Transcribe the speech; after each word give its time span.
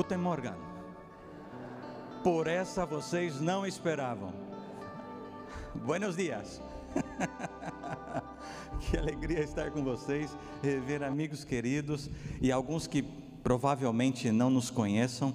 Guten 0.00 0.16
Morgen. 0.16 0.54
Por 2.24 2.46
essa 2.46 2.86
vocês 2.86 3.38
não 3.38 3.66
esperavam. 3.66 4.32
Buenos 5.74 6.16
dias. 6.16 6.58
que 8.80 8.96
alegria 8.96 9.40
estar 9.40 9.70
com 9.70 9.84
vocês, 9.84 10.34
rever 10.62 11.02
amigos 11.02 11.44
queridos 11.44 12.08
e 12.40 12.50
alguns 12.50 12.86
que 12.86 13.02
provavelmente 13.42 14.32
não 14.32 14.48
nos 14.48 14.70
conheçam. 14.70 15.34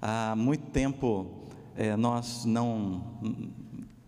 Há 0.00 0.36
muito 0.36 0.70
tempo 0.70 1.48
eh, 1.76 1.96
nós 1.96 2.44
não. 2.44 3.18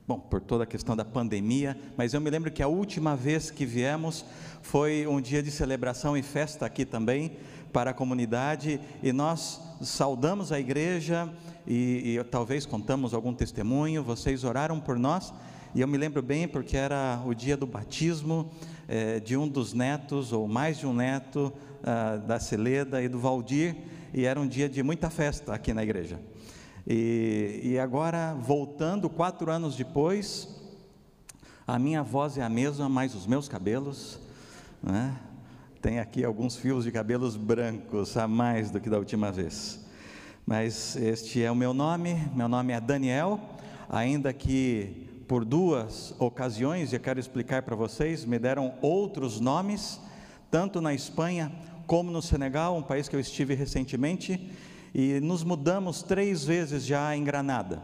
Bom, 0.07 0.20
por 0.20 0.41
toda 0.41 0.62
a 0.62 0.68
questão 0.68 0.95
da 0.95 1.04
pandemia, 1.04 1.77
mas 1.96 2.14
eu 2.14 2.20
me 2.20 2.30
lembro 2.30 2.52
que 2.52 2.62
a 2.62 2.68
última 2.68 3.16
vez 3.16 3.50
que 3.50 3.66
viemos 3.66 4.25
foi 4.63 5.04
um 5.04 5.21
dia 5.21 5.43
de 5.43 5.50
celebração 5.50 6.17
e 6.17 6.23
festa 6.23 6.64
aqui 6.64 6.85
também 6.85 7.36
para 7.73 7.91
a 7.91 7.93
comunidade 7.93 8.81
e 9.03 9.13
nós 9.13 9.65
saudamos 9.80 10.53
a 10.53 10.61
igreja 10.61 11.32
e, 11.66 12.17
e 12.18 12.25
talvez 12.25 12.64
contamos 12.67 13.14
algum 13.14 13.32
testemunho. 13.32 14.03
Vocês 14.03 14.44
oraram 14.44 14.80
por 14.80 14.98
nós 14.98 15.32
e 15.75 15.80
eu 15.80 15.89
me 15.89 15.98
lembro 15.98 16.22
bem 16.22 16.48
porque 16.48 16.76
era 16.76 17.21
o 17.26 17.34
dia 17.34 17.57
do 17.57 17.67
batismo 17.67 18.50
eh, 18.89 19.20
de 19.20 19.36
um 19.36 19.46
dos 19.46 19.72
netos, 19.72 20.32
ou 20.32 20.46
mais 20.48 20.79
de 20.79 20.86
um 20.86 20.94
neto, 20.94 21.53
ah, 21.82 22.17
da 22.17 22.40
Celeda 22.40 23.03
e 23.03 23.08
do 23.08 23.18
Valdir, 23.18 23.76
e 24.14 24.25
era 24.25 24.40
um 24.40 24.46
dia 24.46 24.68
de 24.68 24.82
muita 24.82 25.11
festa 25.11 25.53
aqui 25.53 25.75
na 25.75 25.82
igreja. 25.82 26.20
E, 26.86 27.61
e 27.62 27.79
agora, 27.79 28.34
voltando 28.34 29.11
quatro 29.11 29.50
anos 29.50 29.76
depois, 29.76 30.48
a 31.67 31.79
minha 31.79 32.03
voz 32.03 32.39
é 32.39 32.42
a 32.42 32.48
mesma, 32.48 32.89
mas 32.89 33.14
os 33.14 33.27
meus 33.27 33.48
cabelos, 33.48 34.19
né? 34.83 35.17
Tem 35.86 36.00
aqui 36.00 36.25
alguns 36.25 36.56
fios 36.56 36.83
de 36.83 36.91
cabelos 36.91 37.37
brancos 37.37 38.17
a 38.17 38.27
mais 38.27 38.73
do 38.73 38.81
que 38.81 38.91
da 38.91 38.98
última 38.98 39.31
vez. 39.31 39.79
Mas 40.45 40.97
este 40.97 41.45
é 41.45 41.48
o 41.48 41.55
meu 41.55 41.73
nome, 41.73 42.29
meu 42.34 42.48
nome 42.48 42.73
é 42.73 42.81
Daniel, 42.81 43.39
ainda 43.89 44.33
que 44.33 45.23
por 45.29 45.45
duas 45.45 46.12
ocasiões, 46.19 46.91
e 46.91 46.97
eu 46.97 47.01
quero 47.01 47.20
explicar 47.20 47.62
para 47.62 47.77
vocês, 47.77 48.25
me 48.25 48.37
deram 48.37 48.75
outros 48.83 49.39
nomes, 49.39 50.01
tanto 50.51 50.81
na 50.81 50.92
Espanha 50.92 51.53
como 51.87 52.11
no 52.11 52.20
Senegal, 52.20 52.77
um 52.77 52.83
país 52.83 53.09
que 53.09 53.14
eu 53.14 53.20
estive 53.20 53.55
recentemente, 53.55 54.51
e 54.92 55.20
nos 55.20 55.45
mudamos 55.45 56.03
três 56.03 56.42
vezes 56.42 56.84
já 56.84 57.17
em 57.17 57.23
Granada. 57.23 57.81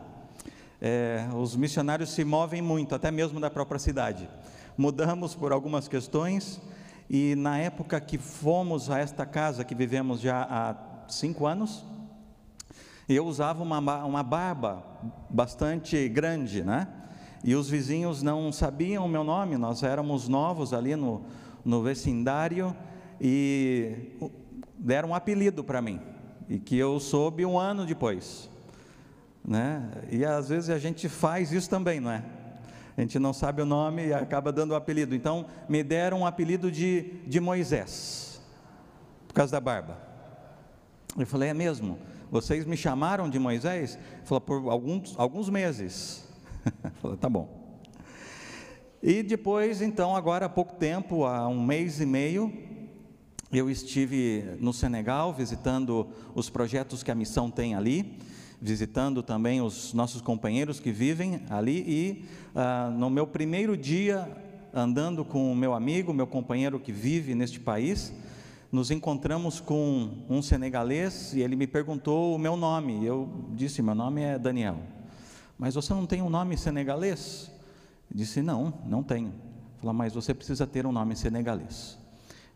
É, 0.80 1.28
os 1.36 1.54
missionários 1.54 2.10
se 2.10 2.24
movem 2.24 2.60
muito, 2.60 2.96
até 2.96 3.12
mesmo 3.12 3.38
da 3.38 3.48
própria 3.48 3.78
cidade. 3.78 4.28
Mudamos 4.76 5.36
por 5.36 5.52
algumas 5.52 5.86
questões, 5.86 6.60
e 7.08 7.34
na 7.34 7.58
época 7.58 8.00
que 8.00 8.18
fomos 8.18 8.90
a 8.90 8.98
esta 8.98 9.26
casa, 9.26 9.64
que 9.64 9.74
vivemos 9.74 10.20
já 10.20 10.42
há 10.42 10.76
cinco 11.08 11.46
anos, 11.46 11.84
eu 13.08 13.26
usava 13.26 13.62
uma, 13.62 13.78
uma 14.04 14.22
barba 14.22 14.84
bastante 15.28 16.08
grande, 16.08 16.62
né? 16.62 16.88
E 17.44 17.54
os 17.54 17.68
vizinhos 17.68 18.22
não 18.22 18.52
sabiam 18.52 19.04
o 19.04 19.08
meu 19.08 19.24
nome, 19.24 19.56
nós 19.56 19.82
éramos 19.82 20.28
novos 20.28 20.72
ali 20.72 20.94
no, 20.94 21.22
no 21.64 21.82
vecindário 21.82 22.74
e 23.20 24.12
deram 24.78 25.10
um 25.10 25.14
apelido 25.14 25.64
para 25.64 25.82
mim, 25.82 26.00
e 26.48 26.58
que 26.58 26.76
eu 26.76 27.00
soube 27.00 27.44
um 27.44 27.58
ano 27.58 27.84
depois. 27.84 28.48
Né? 29.44 29.90
E 30.10 30.24
às 30.24 30.48
vezes 30.48 30.70
a 30.70 30.78
gente 30.78 31.08
faz 31.08 31.50
isso 31.52 31.68
também, 31.68 31.98
não 31.98 32.12
é? 32.12 32.22
A 32.96 33.00
gente 33.00 33.18
não 33.18 33.32
sabe 33.32 33.62
o 33.62 33.66
nome 33.66 34.08
e 34.08 34.12
acaba 34.12 34.52
dando 34.52 34.72
o 34.72 34.74
apelido. 34.74 35.14
Então, 35.14 35.46
me 35.68 35.82
deram 35.82 36.20
um 36.20 36.26
apelido 36.26 36.70
de, 36.70 37.20
de 37.26 37.40
Moisés, 37.40 38.40
por 39.26 39.34
causa 39.34 39.52
da 39.52 39.60
barba. 39.60 39.98
Eu 41.18 41.26
falei, 41.26 41.50
é 41.50 41.54
mesmo? 41.54 41.98
Vocês 42.30 42.64
me 42.64 42.76
chamaram 42.76 43.28
de 43.28 43.38
Moisés? 43.38 43.94
Ele 43.94 44.26
falou, 44.26 44.40
por 44.40 44.70
alguns, 44.70 45.14
alguns 45.18 45.48
meses. 45.48 46.28
falei, 47.00 47.16
tá 47.16 47.28
bom. 47.28 47.62
E 49.02 49.22
depois, 49.22 49.82
então, 49.82 50.14
agora 50.14 50.46
há 50.46 50.48
pouco 50.48 50.76
tempo, 50.76 51.24
há 51.24 51.48
um 51.48 51.64
mês 51.64 52.00
e 52.00 52.06
meio, 52.06 52.52
eu 53.50 53.68
estive 53.68 54.56
no 54.60 54.72
Senegal 54.72 55.32
visitando 55.32 56.08
os 56.34 56.48
projetos 56.48 57.02
que 57.02 57.10
a 57.10 57.14
missão 57.14 57.50
tem 57.50 57.74
ali 57.74 58.18
visitando 58.62 59.24
também 59.24 59.60
os 59.60 59.92
nossos 59.92 60.22
companheiros 60.22 60.78
que 60.78 60.92
vivem 60.92 61.42
ali 61.50 61.78
e 61.84 62.24
ah, 62.54 62.94
no 62.96 63.10
meu 63.10 63.26
primeiro 63.26 63.76
dia 63.76 64.28
andando 64.72 65.24
com 65.24 65.52
o 65.52 65.56
meu 65.56 65.74
amigo, 65.74 66.14
meu 66.14 66.28
companheiro 66.28 66.78
que 66.78 66.92
vive 66.92 67.34
neste 67.34 67.58
país, 67.58 68.12
nos 68.70 68.92
encontramos 68.92 69.60
com 69.60 70.24
um 70.30 70.40
senegalês 70.40 71.34
e 71.34 71.40
ele 71.40 71.56
me 71.56 71.66
perguntou 71.66 72.36
o 72.36 72.38
meu 72.38 72.56
nome. 72.56 73.04
Eu 73.04 73.28
disse: 73.50 73.82
Meu 73.82 73.96
nome 73.96 74.22
é 74.22 74.38
Daniel. 74.38 74.78
Mas 75.58 75.74
você 75.74 75.92
não 75.92 76.06
tem 76.06 76.22
um 76.22 76.30
nome 76.30 76.56
senegalês? 76.56 77.50
Eu 78.10 78.16
disse: 78.16 78.40
Não, 78.40 78.72
não 78.86 79.02
tenho. 79.02 79.34
Falou: 79.78 79.92
Mas 79.92 80.14
você 80.14 80.32
precisa 80.32 80.68
ter 80.68 80.86
um 80.86 80.92
nome 80.92 81.16
senegalês. 81.16 81.98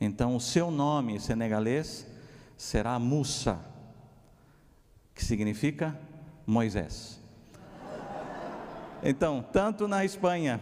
Então, 0.01 0.37
o 0.37 0.41
seu 0.41 0.71
nome 0.71 1.19
senegalês 1.19 2.07
será 2.57 2.99
Musa 2.99 3.59
que 5.17 5.25
significa 5.25 5.99
Moisés. 6.47 7.19
Então, 9.03 9.45
tanto 9.51 9.89
na 9.89 10.05
Espanha 10.05 10.61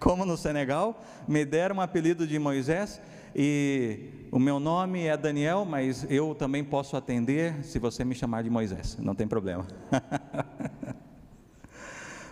como 0.00 0.24
no 0.24 0.36
Senegal, 0.36 1.04
me 1.28 1.44
deram 1.44 1.76
um 1.76 1.80
apelido 1.82 2.26
de 2.26 2.38
Moisés 2.38 3.00
e 3.34 4.28
o 4.32 4.38
meu 4.38 4.58
nome 4.58 5.04
é 5.04 5.14
Daniel, 5.16 5.66
mas 5.66 6.06
eu 6.10 6.34
também 6.34 6.64
posso 6.64 6.96
atender 6.96 7.62
se 7.62 7.78
você 7.78 8.02
me 8.02 8.14
chamar 8.14 8.42
de 8.42 8.48
Moisés, 8.48 8.96
não 8.98 9.14
tem 9.14 9.28
problema. 9.28 9.66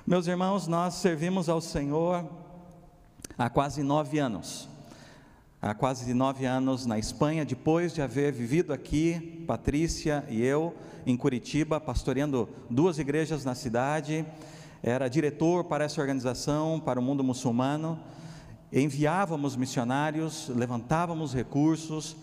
Meus 0.07 0.27
irmãos, 0.27 0.67
nós 0.67 0.95
servimos 0.95 1.51
ao 1.51 1.61
Senhor 1.61 2.27
há 3.37 3.51
quase 3.51 3.83
nove 3.83 4.19
anos 4.19 4.67
há 5.65 5.73
quase 5.73 6.13
nove 6.13 6.45
anos 6.45 6.85
na 6.85 6.99
Espanha, 6.99 7.43
depois 7.43 7.95
de 7.95 8.03
haver 8.03 8.31
vivido 8.35 8.71
aqui, 8.71 9.43
Patrícia 9.47 10.23
e 10.29 10.43
eu, 10.43 10.75
em 11.07 11.17
Curitiba, 11.17 11.81
pastoreando 11.81 12.51
duas 12.69 12.99
igrejas 12.99 13.47
na 13.47 13.55
cidade, 13.55 14.27
era 14.83 15.09
diretor 15.09 15.65
para 15.65 15.85
essa 15.85 16.03
organização, 16.03 16.79
para 16.79 17.01
o 17.01 17.03
mundo 17.03 17.25
muçulmano, 17.25 17.99
enviávamos 18.71 19.57
missionários, 19.57 20.51
levantávamos 20.55 21.33
recursos, 21.33 22.15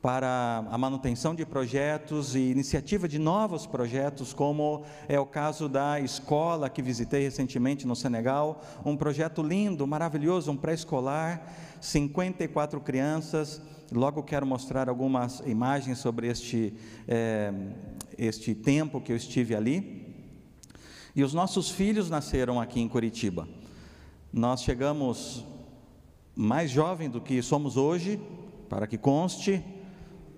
para 0.00 0.64
a 0.70 0.78
manutenção 0.78 1.34
de 1.34 1.44
projetos 1.44 2.34
e 2.36 2.38
iniciativa 2.38 3.08
de 3.08 3.18
novos 3.18 3.66
projetos, 3.66 4.32
como 4.32 4.84
é 5.08 5.18
o 5.18 5.26
caso 5.26 5.68
da 5.68 5.98
escola 5.98 6.70
que 6.70 6.80
visitei 6.80 7.24
recentemente 7.24 7.86
no 7.86 7.96
Senegal, 7.96 8.62
um 8.84 8.96
projeto 8.96 9.42
lindo, 9.42 9.84
maravilhoso, 9.86 10.50
um 10.52 10.56
pré-escolar, 10.56 11.42
54 11.80 12.80
crianças. 12.80 13.60
Logo 13.92 14.22
quero 14.22 14.46
mostrar 14.46 14.88
algumas 14.88 15.40
imagens 15.46 15.98
sobre 15.98 16.28
este, 16.28 16.74
é, 17.06 17.52
este 18.18 18.54
tempo 18.54 19.00
que 19.00 19.12
eu 19.12 19.16
estive 19.16 19.54
ali. 19.54 20.14
E 21.14 21.22
os 21.22 21.32
nossos 21.32 21.70
filhos 21.70 22.10
nasceram 22.10 22.60
aqui 22.60 22.80
em 22.80 22.88
Curitiba. 22.88 23.48
Nós 24.32 24.62
chegamos 24.62 25.44
mais 26.34 26.70
jovem 26.70 27.08
do 27.08 27.20
que 27.20 27.40
somos 27.40 27.76
hoje, 27.78 28.20
para 28.68 28.86
que 28.86 28.98
conste, 28.98 29.64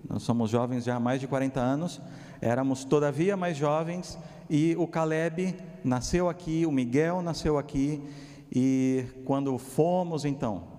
nós 0.07 0.23
somos 0.23 0.49
jovens 0.49 0.85
já 0.85 0.95
há 0.95 0.99
mais 0.99 1.19
de 1.19 1.27
40 1.27 1.59
anos, 1.59 1.99
éramos 2.39 2.85
todavia 2.85 3.35
mais 3.35 3.57
jovens 3.57 4.17
e 4.49 4.73
o 4.77 4.87
Caleb 4.87 5.55
nasceu 5.83 6.29
aqui, 6.29 6.65
o 6.65 6.71
Miguel 6.71 7.21
nasceu 7.21 7.57
aqui 7.57 8.01
e 8.49 9.05
quando 9.25 9.57
fomos 9.57 10.23
então 10.23 10.78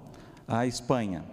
à 0.51 0.67
Espanha, 0.67 1.25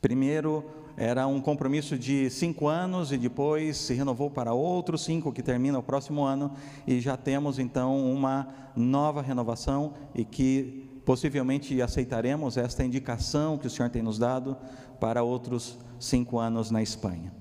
primeiro 0.00 0.64
era 0.96 1.26
um 1.26 1.40
compromisso 1.40 1.98
de 1.98 2.30
cinco 2.30 2.68
anos 2.68 3.10
e 3.10 3.16
depois 3.16 3.76
se 3.76 3.92
renovou 3.94 4.30
para 4.30 4.52
outros 4.52 5.02
cinco 5.02 5.32
que 5.32 5.42
termina 5.42 5.78
o 5.78 5.82
próximo 5.82 6.22
ano 6.22 6.52
e 6.86 7.00
já 7.00 7.16
temos 7.16 7.58
então 7.58 7.98
uma 8.12 8.48
nova 8.76 9.20
renovação 9.20 9.94
e 10.14 10.24
que 10.24 11.00
possivelmente 11.04 11.82
aceitaremos 11.82 12.56
esta 12.56 12.84
indicação 12.84 13.58
que 13.58 13.66
o 13.66 13.70
Senhor 13.70 13.90
tem 13.90 14.02
nos 14.02 14.18
dado 14.18 14.56
para 15.00 15.22
outros 15.22 15.76
cinco 15.98 16.38
anos 16.38 16.70
na 16.70 16.82
Espanha. 16.82 17.32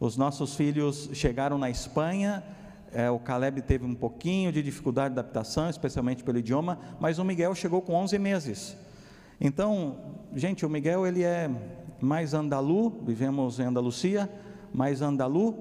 Os 0.00 0.16
nossos 0.16 0.56
filhos 0.56 1.10
chegaram 1.12 1.58
na 1.58 1.70
Espanha, 1.70 2.42
é, 2.92 3.10
o 3.10 3.18
Caleb 3.18 3.62
teve 3.62 3.84
um 3.84 3.94
pouquinho 3.94 4.50
de 4.50 4.62
dificuldade 4.62 5.14
de 5.14 5.20
adaptação, 5.20 5.68
especialmente 5.68 6.24
pelo 6.24 6.38
idioma, 6.38 6.78
mas 6.98 7.18
o 7.18 7.24
Miguel 7.24 7.54
chegou 7.54 7.82
com 7.82 7.94
11 7.94 8.18
meses. 8.18 8.87
Então, 9.40 9.96
gente, 10.34 10.66
o 10.66 10.70
Miguel 10.70 11.06
ele 11.06 11.22
é 11.22 11.48
mais 12.00 12.34
andalu, 12.34 12.90
vivemos 13.04 13.60
em 13.60 13.64
Andalucia, 13.64 14.28
mais 14.72 15.00
andalu, 15.00 15.54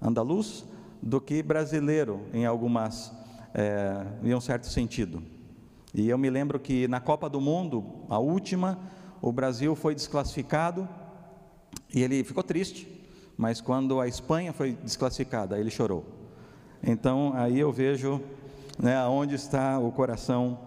andaluz, 0.00 0.64
do 1.02 1.20
que 1.20 1.42
brasileiro 1.42 2.20
em 2.32 2.46
algumas, 2.46 3.12
é, 3.52 4.06
em 4.22 4.34
um 4.34 4.40
certo 4.40 4.66
sentido. 4.66 5.22
E 5.92 6.08
eu 6.08 6.16
me 6.16 6.30
lembro 6.30 6.58
que 6.58 6.88
na 6.88 6.98
Copa 6.98 7.28
do 7.28 7.40
Mundo, 7.40 7.84
a 8.08 8.18
última, 8.18 8.78
o 9.20 9.30
Brasil 9.30 9.76
foi 9.76 9.94
desclassificado 9.94 10.88
e 11.94 12.02
ele 12.02 12.24
ficou 12.24 12.42
triste, 12.42 12.88
mas 13.36 13.60
quando 13.60 14.00
a 14.00 14.08
Espanha 14.08 14.52
foi 14.52 14.72
desclassificada, 14.82 15.58
ele 15.58 15.70
chorou. 15.70 16.04
Então 16.82 17.32
aí 17.34 17.60
eu 17.60 17.70
vejo 17.70 18.20
né, 18.78 19.02
onde 19.06 19.34
está 19.34 19.78
o 19.78 19.92
coração, 19.92 20.58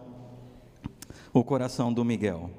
o 1.33 1.43
coração 1.43 1.91
do 1.93 2.03
Miguel. 2.03 2.49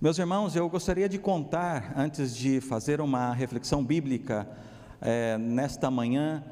Meus 0.00 0.18
irmãos, 0.18 0.56
eu 0.56 0.68
gostaria 0.68 1.08
de 1.08 1.18
contar, 1.18 1.92
antes 1.96 2.34
de 2.34 2.60
fazer 2.60 3.00
uma 3.00 3.34
reflexão 3.34 3.84
bíblica 3.84 4.48
é, 5.00 5.36
nesta 5.36 5.90
manhã, 5.90 6.42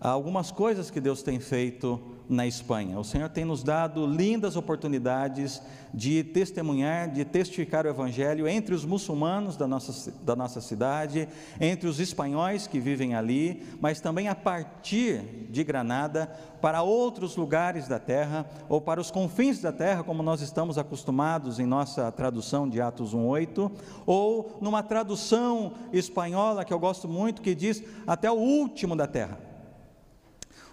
algumas 0.00 0.50
coisas 0.50 0.90
que 0.90 1.00
Deus 1.00 1.22
tem 1.22 1.40
feito 1.40 2.00
na 2.30 2.46
Espanha. 2.46 2.98
O 2.98 3.04
Senhor 3.04 3.28
tem 3.28 3.44
nos 3.44 3.64
dado 3.64 4.06
lindas 4.06 4.54
oportunidades 4.54 5.60
de 5.92 6.22
testemunhar, 6.22 7.10
de 7.10 7.24
testificar 7.24 7.84
o 7.84 7.88
Evangelho 7.88 8.46
entre 8.46 8.72
os 8.72 8.84
muçulmanos 8.84 9.56
da 9.56 9.66
nossa, 9.66 10.12
da 10.22 10.36
nossa 10.36 10.60
cidade, 10.60 11.28
entre 11.60 11.88
os 11.88 11.98
espanhóis 11.98 12.68
que 12.68 12.78
vivem 12.78 13.16
ali, 13.16 13.66
mas 13.80 14.00
também 14.00 14.28
a 14.28 14.34
partir 14.36 15.48
de 15.50 15.64
Granada 15.64 16.28
para 16.62 16.82
outros 16.82 17.34
lugares 17.34 17.88
da 17.88 17.98
terra 17.98 18.46
ou 18.68 18.80
para 18.80 19.00
os 19.00 19.10
confins 19.10 19.60
da 19.60 19.72
terra, 19.72 20.04
como 20.04 20.22
nós 20.22 20.40
estamos 20.40 20.78
acostumados 20.78 21.58
em 21.58 21.66
nossa 21.66 22.12
tradução 22.12 22.68
de 22.68 22.80
Atos 22.80 23.12
1:8, 23.12 23.72
ou 24.06 24.56
numa 24.60 24.84
tradução 24.84 25.72
espanhola 25.92 26.64
que 26.64 26.72
eu 26.72 26.78
gosto 26.78 27.08
muito 27.08 27.42
que 27.42 27.56
diz 27.56 27.82
até 28.06 28.30
o 28.30 28.36
último 28.36 28.94
da 28.94 29.08
terra. 29.08 29.49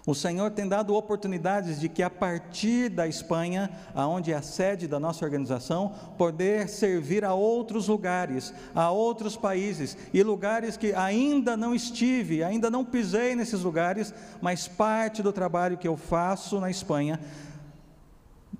O 0.08 0.14
Senhor 0.14 0.50
tem 0.50 0.66
dado 0.66 0.94
oportunidades 0.94 1.78
de 1.78 1.86
que 1.86 2.02
a 2.02 2.08
partir 2.08 2.88
da 2.88 3.06
Espanha, 3.06 3.68
aonde 3.94 4.32
é 4.32 4.36
a 4.36 4.40
sede 4.40 4.88
da 4.88 4.98
nossa 4.98 5.22
organização, 5.22 5.92
poder 6.16 6.66
servir 6.66 7.26
a 7.26 7.34
outros 7.34 7.88
lugares, 7.88 8.54
a 8.74 8.90
outros 8.90 9.36
países 9.36 9.98
e 10.14 10.22
lugares 10.22 10.78
que 10.78 10.94
ainda 10.94 11.58
não 11.58 11.74
estive, 11.74 12.42
ainda 12.42 12.70
não 12.70 12.86
pisei 12.86 13.36
nesses 13.36 13.60
lugares, 13.60 14.14
mas 14.40 14.66
parte 14.66 15.22
do 15.22 15.30
trabalho 15.30 15.76
que 15.76 15.86
eu 15.86 15.98
faço 15.98 16.58
na 16.58 16.70
Espanha, 16.70 17.20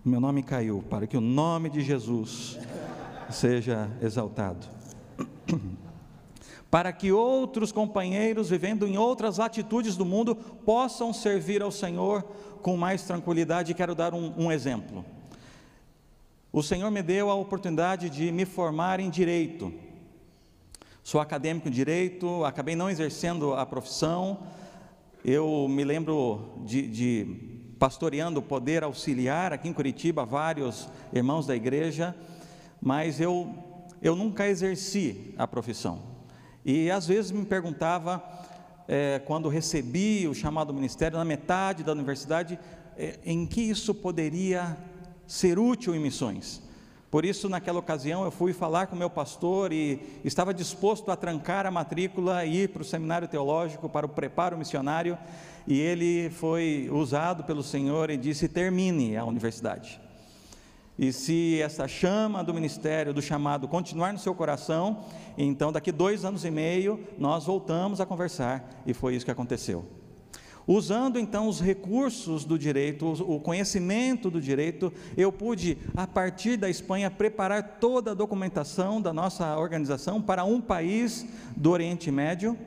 meu 0.04 0.20
nome 0.20 0.42
caiu, 0.42 0.84
para 0.90 1.06
que 1.06 1.16
o 1.16 1.22
nome 1.22 1.70
de 1.70 1.80
Jesus 1.80 2.58
seja 3.30 3.88
exaltado. 4.02 4.66
para 6.70 6.92
que 6.92 7.10
outros 7.12 7.72
companheiros 7.72 8.50
vivendo 8.50 8.86
em 8.86 8.98
outras 8.98 9.38
latitudes 9.38 9.96
do 9.96 10.04
mundo 10.04 10.34
possam 10.34 11.12
servir 11.12 11.62
ao 11.62 11.70
Senhor 11.70 12.22
com 12.60 12.76
mais 12.76 13.02
tranquilidade. 13.02 13.74
Quero 13.74 13.94
dar 13.94 14.12
um, 14.12 14.34
um 14.36 14.52
exemplo. 14.52 15.04
O 16.52 16.62
Senhor 16.62 16.90
me 16.90 17.02
deu 17.02 17.30
a 17.30 17.34
oportunidade 17.34 18.10
de 18.10 18.30
me 18.30 18.44
formar 18.44 19.00
em 19.00 19.08
direito. 19.08 19.72
Sou 21.02 21.20
acadêmico 21.20 21.68
em 21.68 21.70
direito, 21.70 22.44
acabei 22.44 22.76
não 22.76 22.90
exercendo 22.90 23.54
a 23.54 23.64
profissão. 23.64 24.40
Eu 25.24 25.66
me 25.68 25.84
lembro 25.84 26.52
de, 26.66 26.86
de 26.86 27.58
pastoreando, 27.78 28.42
poder 28.42 28.82
auxiliar 28.82 29.52
aqui 29.52 29.68
em 29.68 29.72
Curitiba 29.72 30.26
vários 30.26 30.88
irmãos 31.12 31.46
da 31.46 31.56
igreja, 31.56 32.14
mas 32.80 33.20
eu, 33.20 33.54
eu 34.02 34.14
nunca 34.14 34.46
exerci 34.46 35.34
a 35.38 35.46
profissão. 35.46 36.07
E 36.70 36.90
às 36.90 37.06
vezes 37.06 37.30
me 37.30 37.46
perguntava, 37.46 38.22
é, 38.86 39.22
quando 39.24 39.48
recebi 39.48 40.28
o 40.28 40.34
chamado 40.34 40.74
ministério, 40.74 41.16
na 41.16 41.24
metade 41.24 41.82
da 41.82 41.92
universidade, 41.92 42.58
é, 42.94 43.18
em 43.24 43.46
que 43.46 43.62
isso 43.62 43.94
poderia 43.94 44.76
ser 45.26 45.58
útil 45.58 45.94
em 45.94 45.98
missões. 45.98 46.62
Por 47.10 47.24
isso, 47.24 47.48
naquela 47.48 47.78
ocasião, 47.78 48.22
eu 48.22 48.30
fui 48.30 48.52
falar 48.52 48.86
com 48.86 48.94
meu 48.94 49.08
pastor 49.08 49.72
e 49.72 50.20
estava 50.22 50.52
disposto 50.52 51.10
a 51.10 51.16
trancar 51.16 51.64
a 51.64 51.70
matrícula 51.70 52.44
e 52.44 52.64
ir 52.64 52.68
para 52.68 52.82
o 52.82 52.84
seminário 52.84 53.26
teológico, 53.26 53.88
para 53.88 54.04
o 54.04 54.10
preparo 54.10 54.58
missionário, 54.58 55.16
e 55.66 55.80
ele 55.80 56.28
foi 56.28 56.90
usado 56.92 57.44
pelo 57.44 57.62
Senhor 57.62 58.10
e 58.10 58.18
disse: 58.18 58.46
termine 58.46 59.16
a 59.16 59.24
universidade. 59.24 59.98
E 60.98 61.12
se 61.12 61.60
essa 61.62 61.86
chama 61.86 62.42
do 62.42 62.52
ministério, 62.52 63.14
do 63.14 63.22
chamado, 63.22 63.68
continuar 63.68 64.12
no 64.12 64.18
seu 64.18 64.34
coração, 64.34 65.04
então 65.36 65.70
daqui 65.70 65.92
dois 65.92 66.24
anos 66.24 66.44
e 66.44 66.50
meio 66.50 66.98
nós 67.16 67.46
voltamos 67.46 68.00
a 68.00 68.06
conversar, 68.06 68.82
e 68.84 68.92
foi 68.92 69.14
isso 69.14 69.24
que 69.24 69.30
aconteceu. 69.30 69.86
Usando 70.66 71.18
então 71.18 71.48
os 71.48 71.60
recursos 71.60 72.44
do 72.44 72.58
direito, 72.58 73.06
o 73.06 73.40
conhecimento 73.40 74.28
do 74.28 74.38
direito, 74.38 74.92
eu 75.16 75.32
pude, 75.32 75.78
a 75.96 76.06
partir 76.06 76.58
da 76.58 76.68
Espanha, 76.68 77.10
preparar 77.10 77.78
toda 77.80 78.10
a 78.10 78.14
documentação 78.14 79.00
da 79.00 79.12
nossa 79.12 79.56
organização 79.56 80.20
para 80.20 80.44
um 80.44 80.60
país 80.60 81.24
do 81.56 81.70
Oriente 81.70 82.10
Médio. 82.10 82.58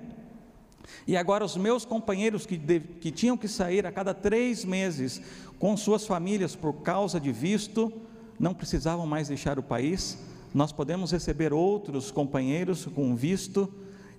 E 1.06 1.16
agora, 1.16 1.46
os 1.46 1.56
meus 1.56 1.86
companheiros 1.86 2.46
que, 2.46 2.58
de, 2.58 2.80
que 2.80 3.12
tinham 3.12 3.38
que 3.38 3.48
sair 3.48 3.86
a 3.86 3.92
cada 3.92 4.16
três 4.16 4.66
meses 4.66 5.22
com 5.60 5.78
suas 5.78 6.08
famílias 6.08 6.56
por 6.56 6.82
causa 6.82 7.20
de 7.20 7.32
visto, 7.32 7.94
não 8.42 8.56
precisavam 8.56 9.06
mais 9.06 9.28
deixar 9.28 9.60
o 9.60 9.64
país, 9.64 10.18
nós 10.52 10.72
podemos 10.72 11.12
receber 11.12 11.54
outros 11.54 12.10
companheiros 12.10 12.86
com 12.86 13.16
visto, 13.16 13.72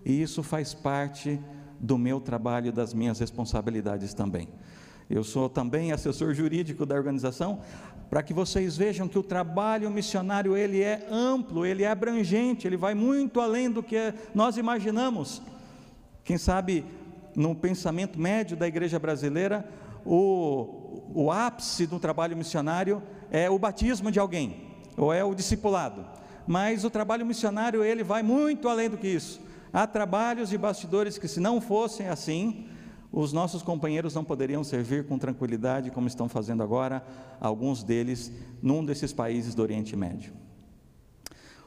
e 0.05 0.23
isso 0.23 0.45
faz 0.45 0.73
parte 0.73 1.41
do 1.81 1.99
meu 1.99 2.21
trabalho 2.21 2.73
das 2.73 2.95
minhas 2.95 3.19
responsabilidades 3.19 4.15
também. 4.15 4.49
Eu 5.11 5.25
sou 5.25 5.49
também 5.49 5.91
assessor 5.91 6.33
jurídico 6.35 6.87
da 6.87 6.95
organização, 6.95 7.59
para 8.09 8.23
que 8.23 8.33
vocês 8.33 8.77
vejam 8.77 9.09
que 9.09 9.19
o 9.19 9.25
trabalho 9.25 9.91
missionário 9.91 10.57
ele 10.57 10.81
é 10.81 11.05
amplo, 11.11 11.67
ele 11.67 11.83
é 11.83 11.89
abrangente, 11.89 12.65
ele 12.65 12.77
vai 12.77 12.95
muito 12.95 13.41
além 13.41 13.69
do 13.69 13.83
que 13.83 14.15
nós 14.33 14.57
imaginamos. 14.57 15.43
Quem 16.23 16.39
sabe 16.39 16.85
no 17.35 17.57
pensamento 17.57 18.21
médio 18.21 18.57
da 18.57 18.69
igreja 18.69 19.01
brasileira, 19.01 19.69
o, 20.07 21.03
o 21.13 21.33
ápice 21.33 21.89
do 21.89 21.99
trabalho 21.99 22.37
missionário 22.37 23.03
é 23.32 23.49
o 23.49 23.58
batismo 23.58 24.12
de 24.12 24.20
alguém, 24.20 24.69
ou 24.94 25.11
é 25.11 25.25
o 25.25 25.34
discipulado. 25.34 26.05
Mas 26.46 26.84
o 26.84 26.90
trabalho 26.90 27.25
missionário, 27.25 27.82
ele 27.82 28.05
vai 28.05 28.23
muito 28.23 28.69
além 28.69 28.90
do 28.90 28.99
que 28.99 29.08
isso. 29.08 29.40
Há 29.73 29.87
trabalhos 29.87 30.52
e 30.52 30.58
bastidores 30.58 31.17
que, 31.17 31.26
se 31.26 31.40
não 31.40 31.58
fossem 31.58 32.08
assim, 32.08 32.67
os 33.11 33.32
nossos 33.32 33.62
companheiros 33.62 34.14
não 34.14 34.23
poderiam 34.23 34.62
servir 34.62 35.06
com 35.06 35.19
tranquilidade, 35.19 35.90
como 35.90 36.08
estão 36.08 36.29
fazendo 36.29 36.62
agora, 36.62 37.02
alguns 37.40 37.82
deles, 37.82 38.31
num 38.62 38.84
desses 38.84 39.14
países 39.14 39.55
do 39.55 39.62
Oriente 39.62 39.96
Médio. 39.96 40.35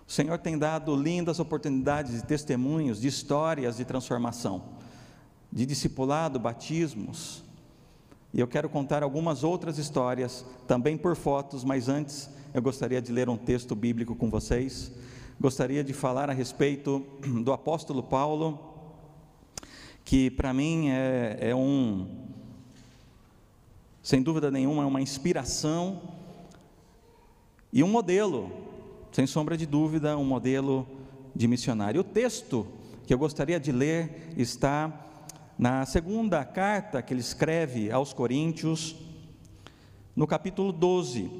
O 0.07 0.11
Senhor 0.11 0.38
tem 0.38 0.56
dado 0.56 0.95
lindas 0.95 1.40
oportunidades 1.40 2.11
de 2.13 2.23
testemunhos, 2.23 3.01
de 3.01 3.07
histórias 3.07 3.78
de 3.78 3.85
transformação, 3.85 4.61
de 5.51 5.66
discipulado, 5.66 6.40
batismos, 6.40 7.44
e 8.35 8.39
eu 8.42 8.47
quero 8.47 8.68
contar 8.68 9.01
algumas 9.01 9.45
outras 9.45 9.77
histórias, 9.77 10.45
também 10.68 10.97
por 10.97 11.15
fotos, 11.15 11.63
mas 11.63 11.87
antes 11.87 12.30
eu 12.54 12.61
gostaria 12.61 13.01
de 13.01 13.09
ler 13.09 13.30
um 13.30 13.37
texto 13.37 13.73
bíblico 13.73 14.13
com 14.13 14.30
vocês. 14.30 14.92
Gostaria 15.39 15.81
de 15.85 15.94
falar 15.94 16.30
a 16.30 16.33
respeito 16.33 17.01
do 17.45 17.54
apóstolo 17.54 18.04
Paulo, 18.04 18.59
que 20.04 20.30
para 20.30 20.54
mim 20.54 20.89
é, 20.89 21.37
é 21.39 21.56
um, 21.56 22.09
sem 24.04 24.21
dúvida 24.21 24.51
nenhuma, 24.51 24.83
é 24.83 24.85
uma 24.85 25.01
inspiração 25.01 26.01
e 27.71 27.81
um 27.83 27.87
modelo, 27.87 28.51
sem 29.13 29.25
sombra 29.25 29.56
de 29.56 29.65
dúvida, 29.65 30.18
um 30.18 30.25
modelo 30.25 30.85
de 31.33 31.47
missionário. 31.47 32.01
O 32.01 32.04
texto 32.04 32.68
que 33.07 33.13
eu 33.13 33.18
gostaria 33.18 33.61
de 33.61 33.71
ler 33.71 34.33
está 34.35 35.05
na 35.57 35.85
segunda 35.85 36.44
carta 36.44 37.02
que 37.02 37.14
ele 37.14 37.21
escreve 37.21 37.90
aos 37.90 38.12
Coríntios, 38.12 38.95
no 40.14 40.28
capítulo 40.28 40.74
12, 40.74 41.31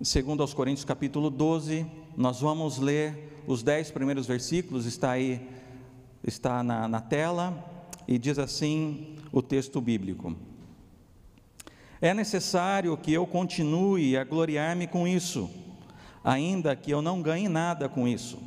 segundo 0.00 0.40
aos 0.40 0.54
Coríntios, 0.54 0.84
capítulo 0.84 1.28
12, 1.28 1.84
nós 2.16 2.40
vamos 2.40 2.78
ler 2.78 3.42
os 3.48 3.64
dez 3.64 3.90
primeiros 3.90 4.26
versículos, 4.26 4.86
está 4.86 5.10
aí, 5.10 5.44
está 6.22 6.62
na, 6.62 6.86
na 6.86 7.00
tela, 7.00 7.64
e 8.06 8.16
diz 8.16 8.38
assim 8.38 9.16
o 9.32 9.42
texto 9.42 9.80
bíblico: 9.80 10.36
É 12.00 12.14
necessário 12.14 12.96
que 12.96 13.12
eu 13.12 13.26
continue 13.26 14.16
a 14.16 14.22
gloriar-me 14.22 14.86
com 14.86 15.06
isso, 15.06 15.50
ainda 16.22 16.76
que 16.76 16.92
eu 16.92 17.02
não 17.02 17.20
ganhe 17.20 17.48
nada 17.48 17.88
com 17.88 18.06
isso. 18.06 18.38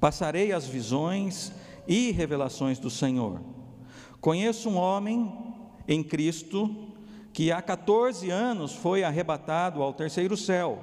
Passarei 0.00 0.50
as 0.50 0.66
visões 0.66 1.52
e 1.90 2.12
revelações 2.12 2.78
do 2.78 2.88
Senhor. 2.88 3.40
Conheço 4.20 4.70
um 4.70 4.76
homem 4.76 5.32
em 5.88 6.04
Cristo 6.04 6.72
que 7.32 7.50
há 7.50 7.60
14 7.60 8.30
anos 8.30 8.72
foi 8.72 9.02
arrebatado 9.02 9.82
ao 9.82 9.92
terceiro 9.92 10.36
céu. 10.36 10.78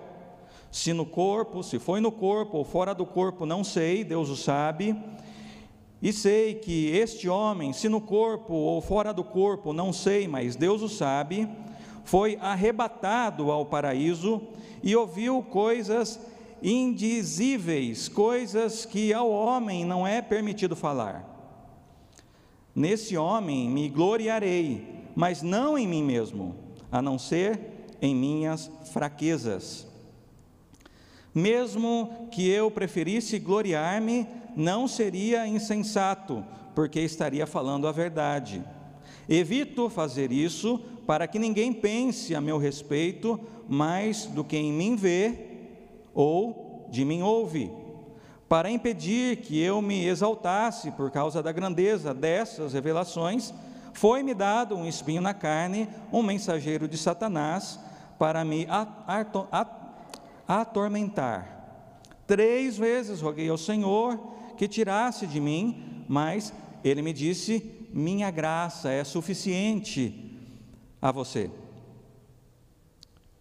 Se 0.70 0.92
no 0.92 1.06
corpo, 1.06 1.64
se 1.64 1.80
foi 1.80 2.02
no 2.02 2.12
corpo 2.12 2.58
ou 2.58 2.66
fora 2.66 2.94
do 2.94 3.06
corpo, 3.06 3.46
não 3.46 3.64
sei, 3.64 4.04
Deus 4.04 4.28
o 4.28 4.36
sabe. 4.36 5.02
E 6.02 6.12
sei 6.12 6.56
que 6.56 6.90
este 6.90 7.30
homem, 7.30 7.72
se 7.72 7.88
no 7.88 8.02
corpo 8.02 8.54
ou 8.54 8.82
fora 8.82 9.14
do 9.14 9.24
corpo, 9.24 9.72
não 9.72 9.94
sei, 9.94 10.28
mas 10.28 10.58
Deus 10.58 10.82
o 10.82 10.90
sabe, 10.90 11.48
foi 12.04 12.38
arrebatado 12.42 13.50
ao 13.50 13.66
paraíso 13.66 14.42
e 14.84 14.94
ouviu 14.94 15.42
coisas 15.42 16.20
indizíveis, 16.62 18.08
coisas 18.08 18.86
que 18.86 19.14
ao 19.14 19.30
homem 19.30 19.86
não 19.86 20.06
é 20.06 20.22
permitido 20.22 20.76
falar. 20.76 21.36
Nesse 22.76 23.18
homem 23.18 23.70
me 23.70 23.90
gloriarei, 23.90 25.04
mas 25.16 25.42
não 25.42 25.78
em 25.78 25.88
mim 25.88 26.04
mesmo, 26.04 26.56
a 26.92 27.02
não 27.02 27.18
ser 27.18 27.60
em 28.02 28.16
minhas 28.16 28.70
fraquezas. 28.94 29.88
Mesmo 31.34 32.30
que 32.32 32.48
eu 32.48 32.70
preferisse 32.70 33.40
gloriar-me, 33.40 34.28
não 34.56 34.88
seria 34.88 35.48
insensato, 35.48 36.44
porque 36.74 37.00
estaria 37.00 37.46
falando 37.46 37.88
a 37.88 37.92
verdade. 37.92 38.64
Evito 39.30 39.90
fazer 39.90 40.32
isso 40.32 40.80
para 41.06 41.28
que 41.28 41.40
ninguém 41.40 41.74
pense 41.74 42.34
a 42.34 42.42
meu 42.42 42.58
respeito 42.58 43.40
mais 43.68 44.26
do 44.26 44.44
que 44.44 44.58
em 44.58 44.72
mim 44.72 44.96
vê 44.96 45.47
ou 46.18 46.88
de 46.90 47.06
mim 47.06 47.22
ouve 47.22 47.72
para 48.50 48.72
impedir 48.72 49.38
que 49.38 49.62
eu 49.62 49.82
me 49.82 50.06
exaltasse 50.06 50.92
por 50.92 51.12
causa 51.12 51.44
da 51.44 51.52
grandeza 51.52 52.14
dessas 52.14 52.74
revelações, 52.74 53.54
foi-me 53.94 54.34
dado 54.34 54.76
um 54.76 54.88
espinho 54.88 55.22
na 55.22 55.34
carne, 55.34 55.90
um 56.14 56.24
mensageiro 56.24 56.88
de 56.88 56.98
Satanás, 56.98 57.80
para 58.18 58.46
me 58.46 58.66
atormentar. 60.48 61.56
Três 62.26 62.78
vezes 62.78 63.22
roguei 63.22 63.50
ao 63.50 63.58
Senhor 63.58 64.18
que 64.58 64.68
tirasse 64.68 65.28
de 65.28 65.42
mim, 65.42 66.06
mas 66.08 66.54
ele 66.84 67.02
me 67.02 67.12
disse: 67.12 67.90
Minha 67.94 68.32
graça 68.32 68.90
é 68.90 69.04
suficiente 69.04 70.40
a 71.02 71.12
você. 71.12 71.52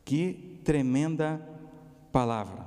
Que 0.04 0.60
tremenda 0.64 1.40
palavra. 2.10 2.65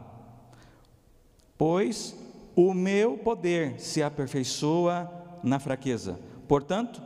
Pois 1.60 2.16
o 2.56 2.74
meu 2.74 3.18
poder 3.18 3.82
se 3.82 4.02
aperfeiçoa 4.02 5.12
na 5.44 5.60
fraqueza. 5.60 6.18
Portanto, 6.48 7.02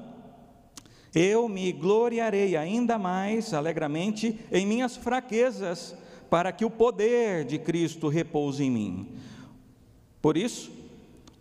eu 1.12 1.50
me 1.50 1.72
gloriarei 1.72 2.55
ainda 2.55 3.00
mais 3.00 3.51
alegremente 3.51 4.39
em 4.51 4.63
minhas 4.63 4.95
fraquezas, 4.95 5.95
para 6.29 6.51
que 6.51 6.63
o 6.63 6.69
poder 6.69 7.45
de 7.45 7.57
Cristo 7.57 8.07
repouse 8.07 8.63
em 8.63 8.69
mim. 8.69 9.07
Por 10.22 10.38
isso, 10.38 10.72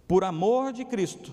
por 0.09 0.25
amor 0.25 0.73
de 0.73 0.83
Cristo, 0.83 1.33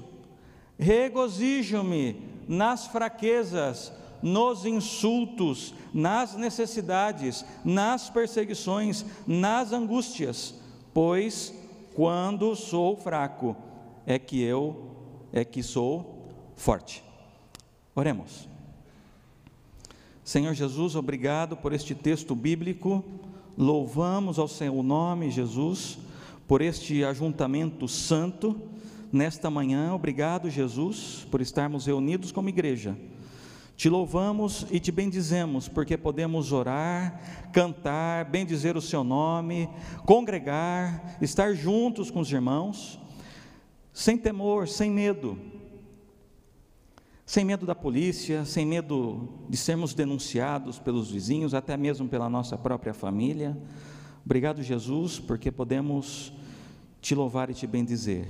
regozijo-me 0.78 2.22
nas 2.46 2.88
fraquezas, 2.88 3.94
nos 4.22 4.66
insultos, 4.66 5.74
nas 5.94 6.36
necessidades, 6.36 7.46
nas 7.64 8.10
perseguições, 8.10 9.06
nas 9.26 9.72
angústias, 9.72 10.54
pois 10.94 11.58
quando 12.00 12.56
sou 12.56 12.96
fraco, 12.96 13.58
é 14.06 14.18
que 14.18 14.42
eu 14.42 14.96
é 15.34 15.44
que 15.44 15.62
sou 15.62 16.30
forte. 16.56 17.04
Oremos. 17.94 18.48
Senhor 20.24 20.54
Jesus, 20.54 20.96
obrigado 20.96 21.58
por 21.58 21.74
este 21.74 21.94
texto 21.94 22.34
bíblico. 22.34 23.04
Louvamos 23.58 24.40
ao 24.40 24.48
Seu 24.48 24.82
nome, 24.82 25.30
Jesus, 25.30 25.98
por 26.48 26.62
este 26.62 27.04
ajuntamento 27.04 27.86
santo 27.86 28.56
nesta 29.12 29.50
manhã. 29.50 29.94
Obrigado, 29.94 30.50
Jesus, 30.50 31.28
por 31.30 31.42
estarmos 31.42 31.86
reunidos 31.86 32.32
como 32.32 32.48
igreja 32.48 32.96
te 33.80 33.90
louvamos 33.90 34.66
e 34.70 34.78
te 34.78 34.92
bendizemos, 34.92 35.70
porque 35.70 35.98
podemos 35.98 36.52
orar, 36.52 37.50
cantar, 37.54 38.26
bendizer 38.26 38.76
o 38.76 38.82
Seu 38.82 39.06
nome, 39.06 39.70
congregar, 40.06 41.18
estar 41.22 41.56
juntos 41.56 42.12
com 42.12 42.20
os 42.20 42.30
irmãos, 42.30 43.00
sem 43.94 44.18
temor, 44.18 44.68
sem 44.68 44.92
medo, 44.92 45.40
sem 47.26 47.46
medo 47.46 47.66
da 47.66 47.74
polícia, 47.74 48.44
sem 48.44 48.66
medo 48.66 49.30
de 49.48 49.56
sermos 49.56 49.94
denunciados 49.94 50.78
pelos 50.78 51.10
vizinhos, 51.10 51.54
até 51.54 51.78
mesmo 51.78 52.10
pela 52.10 52.30
nossa 52.30 52.58
própria 52.58 52.94
família. 52.94 53.58
Obrigado, 54.26 54.62
Jesus, 54.62 55.20
porque 55.20 55.54
podemos 55.54 56.34
te 57.00 57.16
louvar 57.16 57.50
e 57.50 57.54
te 57.54 57.66
bendizer. 57.66 58.28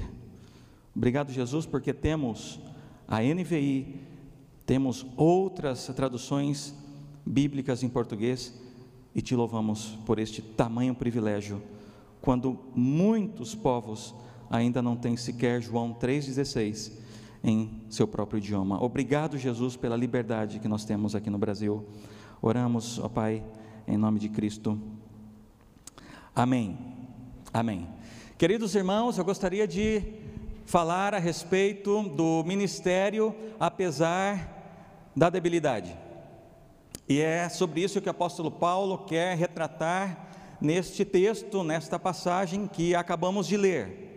Obrigado, 0.96 1.32
Jesus, 1.32 1.66
porque 1.66 1.92
temos 1.92 2.60
a 3.08 3.24
NVI 3.24 4.09
temos 4.70 5.04
outras 5.18 5.88
traduções 5.96 6.76
bíblicas 7.26 7.82
em 7.82 7.90
português 7.90 8.54
e 9.16 9.20
te 9.20 9.36
louvamos 9.36 9.98
por 10.06 10.20
este 10.20 10.44
tamanho 10.44 10.94
privilégio, 10.94 11.60
quando 12.22 12.56
muitos 12.76 13.56
povos 13.56 14.14
ainda 14.48 14.80
não 14.80 14.96
têm 14.96 15.18
sequer 15.18 15.60
João 15.60 15.92
3,16 16.00 16.92
em 17.44 17.82
seu 17.90 18.08
próprio 18.08 18.38
idioma. 18.38 18.80
Obrigado, 18.80 19.40
Jesus, 19.40 19.76
pela 19.76 19.96
liberdade 19.98 20.60
que 20.60 20.68
nós 20.68 20.86
temos 20.86 21.16
aqui 21.16 21.32
no 21.32 21.40
Brasil. 21.40 21.84
Oramos, 22.40 23.00
ó 23.00 23.10
Pai, 23.10 23.44
em 23.88 23.98
nome 23.98 24.20
de 24.20 24.30
Cristo. 24.30 24.80
Amém. 26.36 26.78
Amém. 27.52 27.88
Queridos 28.38 28.76
irmãos, 28.76 29.18
eu 29.18 29.26
gostaria 29.26 29.68
de 29.68 30.04
falar 30.64 31.16
a 31.16 31.18
respeito 31.18 32.04
do 32.10 32.44
ministério, 32.44 33.34
apesar 33.60 34.59
da 35.16 35.30
debilidade. 35.30 35.96
E 37.08 37.20
é 37.20 37.50
sobre 37.50 37.82
isso 37.82 38.00
que 38.00 38.08
o 38.08 38.12
apóstolo 38.12 38.52
Paulo 38.52 39.00
quer 39.00 39.36
retratar 39.36 40.28
neste 40.62 41.04
texto, 41.04 41.64
nesta 41.64 41.98
passagem 41.98 42.68
que 42.68 42.94
acabamos 42.94 43.48
de 43.48 43.58
ler. 43.58 44.10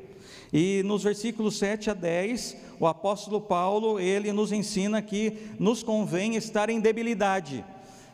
E 0.52 0.82
nos 0.84 1.02
versículos 1.02 1.56
7 1.58 1.90
a 1.90 1.94
10, 1.94 2.56
o 2.78 2.87
apóstolo 2.87 3.40
Paulo, 3.40 3.99
ele 3.99 4.32
nos 4.32 4.52
ensina 4.52 5.00
que 5.00 5.38
nos 5.58 5.82
convém 5.82 6.37
estar 6.37 6.68
em 6.68 6.80
debilidade. 6.80 7.64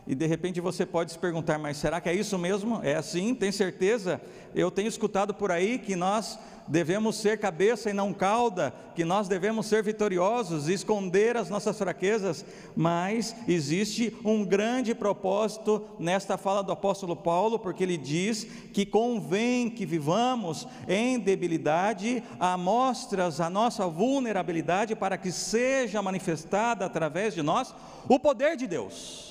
E 0.08 0.14
de 0.14 0.26
repente 0.26 0.58
você 0.58 0.86
pode 0.86 1.12
se 1.12 1.18
perguntar, 1.18 1.58
mas 1.58 1.76
será 1.76 2.00
que 2.00 2.08
é 2.08 2.14
isso 2.14 2.38
mesmo? 2.38 2.80
É 2.82 2.94
assim? 2.94 3.34
Tem 3.34 3.52
certeza? 3.52 4.18
Eu 4.54 4.70
tenho 4.70 4.88
escutado 4.88 5.34
por 5.34 5.52
aí 5.52 5.78
que 5.78 5.94
nós 5.94 6.38
devemos 6.66 7.16
ser 7.16 7.38
cabeça 7.38 7.90
e 7.90 7.92
não 7.92 8.14
cauda, 8.14 8.72
que 8.94 9.04
nós 9.04 9.28
devemos 9.28 9.66
ser 9.66 9.82
vitoriosos, 9.82 10.66
esconder 10.66 11.36
as 11.36 11.50
nossas 11.50 11.76
fraquezas, 11.76 12.42
mas 12.74 13.36
existe 13.46 14.16
um 14.24 14.46
grande 14.46 14.94
propósito 14.94 15.84
nesta 15.98 16.38
fala 16.38 16.62
do 16.62 16.72
apóstolo 16.72 17.14
Paulo, 17.14 17.58
porque 17.58 17.82
ele 17.82 17.98
diz 17.98 18.44
que 18.72 18.86
convém 18.86 19.68
que 19.68 19.84
vivamos 19.84 20.66
em 20.88 21.18
debilidade, 21.18 22.22
amostras 22.40 23.42
a 23.42 23.50
nossa 23.50 23.86
vulnerabilidade 23.86 24.96
para 24.96 25.18
que 25.18 25.30
seja 25.30 26.00
manifestada 26.00 26.86
através 26.86 27.34
de 27.34 27.42
nós 27.42 27.74
o 28.08 28.18
poder 28.18 28.56
de 28.56 28.66
Deus. 28.66 29.27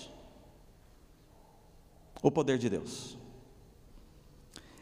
O 2.22 2.32
poder 2.32 2.58
de 2.58 2.70
Deus. 2.70 3.18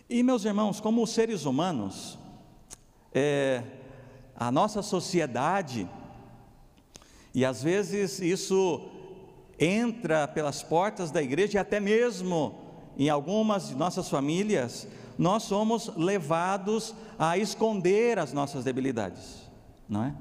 E 0.09 0.21
meus 0.21 0.45
irmãos, 0.45 0.79
como 0.79 1.05
seres 1.07 1.45
humanos, 1.45 2.17
é, 3.13 3.63
a 4.35 4.51
nossa 4.51 4.81
sociedade, 4.81 5.89
e 7.33 7.43
às 7.43 7.63
vezes 7.63 8.19
isso 8.19 8.89
entra 9.59 10.27
pelas 10.27 10.61
portas 10.61 11.11
da 11.11 11.21
igreja 11.21 11.57
e 11.57 11.59
até 11.59 11.79
mesmo 11.79 12.55
em 12.97 13.09
algumas 13.09 13.69
de 13.69 13.75
nossas 13.75 14.09
famílias, 14.09 14.87
nós 15.17 15.43
somos 15.43 15.95
levados 15.95 16.93
a 17.17 17.37
esconder 17.37 18.19
as 18.19 18.33
nossas 18.33 18.63
debilidades, 18.63 19.49
não 19.87 20.03
é? 20.03 20.15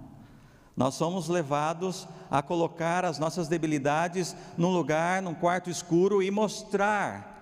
Nós 0.77 0.95
somos 0.95 1.29
levados 1.29 2.09
a 2.31 2.43
colocar 2.43 3.05
as 3.05 3.19
nossas 3.19 3.47
debilidades 3.47 4.35
num 4.57 4.73
lugar, 4.73 5.23
num 5.23 5.35
quarto 5.35 5.71
escuro 5.71 6.23
e 6.23 6.31
mostrar 6.31 7.35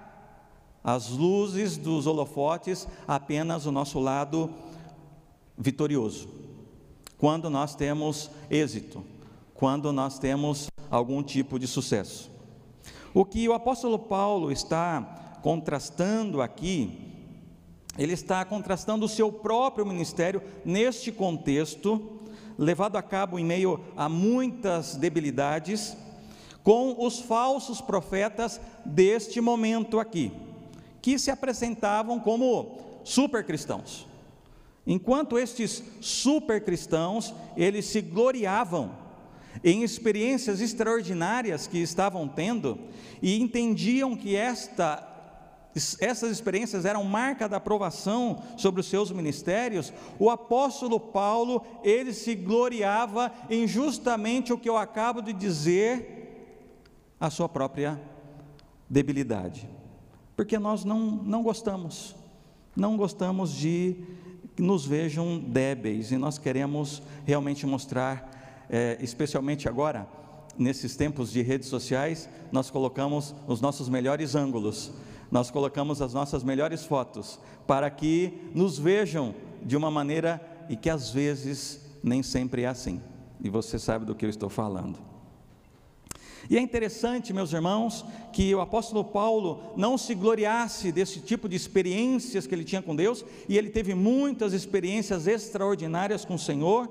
as 0.84 1.08
luzes 1.08 1.76
dos 1.76 2.06
holofotes 2.06 2.86
apenas 3.06 3.66
o 3.66 3.72
nosso 3.72 4.00
lado 4.00 4.50
vitorioso, 5.56 6.28
quando 7.16 7.48
nós 7.48 7.74
temos 7.74 8.30
êxito, 8.50 9.04
quando 9.54 9.92
nós 9.92 10.18
temos 10.18 10.68
algum 10.90 11.22
tipo 11.22 11.58
de 11.58 11.66
sucesso. 11.66 12.30
O 13.14 13.24
que 13.24 13.48
o 13.48 13.52
apóstolo 13.52 13.98
Paulo 13.98 14.50
está 14.50 15.38
contrastando 15.42 16.42
aqui, 16.42 17.12
ele 17.96 18.12
está 18.12 18.44
contrastando 18.44 19.04
o 19.04 19.08
seu 19.08 19.30
próprio 19.30 19.86
ministério 19.86 20.42
neste 20.64 21.12
contexto, 21.12 22.20
levado 22.58 22.96
a 22.96 23.02
cabo 23.02 23.38
em 23.38 23.44
meio 23.44 23.80
a 23.96 24.08
muitas 24.08 24.96
debilidades, 24.96 25.96
com 26.62 27.04
os 27.04 27.20
falsos 27.20 27.80
profetas 27.80 28.60
deste 28.84 29.40
momento 29.40 29.98
aqui, 29.98 30.32
que 31.00 31.18
se 31.18 31.30
apresentavam 31.30 32.20
como 32.20 33.00
super 33.04 33.44
cristãos. 33.44 34.06
Enquanto 34.86 35.38
estes 35.38 35.82
supercristãos, 36.00 37.34
eles 37.56 37.86
se 37.86 38.00
gloriavam 38.00 39.02
em 39.62 39.82
experiências 39.82 40.60
extraordinárias 40.60 41.66
que 41.66 41.78
estavam 41.78 42.26
tendo 42.26 42.78
e 43.20 43.40
entendiam 43.40 44.16
que 44.16 44.34
esta 44.34 45.11
essas 46.00 46.30
experiências 46.30 46.84
eram 46.84 47.02
marca 47.04 47.48
da 47.48 47.56
aprovação 47.56 48.42
sobre 48.58 48.80
os 48.80 48.86
seus 48.86 49.10
ministérios, 49.10 49.92
o 50.18 50.28
apóstolo 50.28 51.00
Paulo, 51.00 51.64
ele 51.82 52.12
se 52.12 52.34
gloriava 52.34 53.32
em 53.48 53.66
justamente 53.66 54.52
o 54.52 54.58
que 54.58 54.68
eu 54.68 54.76
acabo 54.76 55.22
de 55.22 55.32
dizer, 55.32 56.18
a 57.18 57.30
sua 57.30 57.48
própria 57.48 58.00
debilidade. 58.88 59.68
Porque 60.36 60.58
nós 60.58 60.84
não, 60.84 61.00
não 61.00 61.42
gostamos, 61.42 62.14
não 62.76 62.96
gostamos 62.96 63.54
de 63.54 63.96
que 64.54 64.62
nos 64.62 64.84
vejam 64.84 65.38
débeis 65.38 66.12
e 66.12 66.18
nós 66.18 66.36
queremos 66.36 67.02
realmente 67.24 67.64
mostrar, 67.64 68.66
é, 68.68 68.98
especialmente 69.00 69.68
agora, 69.68 70.06
nesses 70.58 70.96
tempos 70.96 71.32
de 71.32 71.40
redes 71.40 71.68
sociais, 71.68 72.28
nós 72.50 72.70
colocamos 72.70 73.34
os 73.46 73.60
nossos 73.60 73.88
melhores 73.88 74.34
ângulos 74.34 74.92
nós 75.32 75.50
colocamos 75.50 76.02
as 76.02 76.12
nossas 76.12 76.44
melhores 76.44 76.84
fotos 76.84 77.40
para 77.66 77.88
que 77.90 78.50
nos 78.54 78.78
vejam 78.78 79.34
de 79.62 79.74
uma 79.78 79.90
maneira 79.90 80.38
e 80.68 80.76
que 80.76 80.90
às 80.90 81.10
vezes 81.10 81.80
nem 82.04 82.22
sempre 82.22 82.62
é 82.62 82.66
assim. 82.66 83.00
E 83.42 83.48
você 83.48 83.78
sabe 83.78 84.04
do 84.04 84.14
que 84.14 84.26
eu 84.26 84.30
estou 84.30 84.50
falando. 84.50 84.98
E 86.50 86.58
é 86.58 86.60
interessante, 86.60 87.32
meus 87.32 87.52
irmãos, 87.52 88.04
que 88.30 88.54
o 88.54 88.60
apóstolo 88.60 89.02
Paulo 89.04 89.72
não 89.74 89.96
se 89.96 90.14
gloriasse 90.14 90.92
desse 90.92 91.20
tipo 91.20 91.48
de 91.48 91.56
experiências 91.56 92.46
que 92.46 92.54
ele 92.54 92.64
tinha 92.64 92.82
com 92.82 92.94
Deus, 92.94 93.24
e 93.48 93.56
ele 93.56 93.70
teve 93.70 93.94
muitas 93.94 94.52
experiências 94.52 95.26
extraordinárias 95.26 96.26
com 96.26 96.34
o 96.34 96.38
Senhor, 96.38 96.90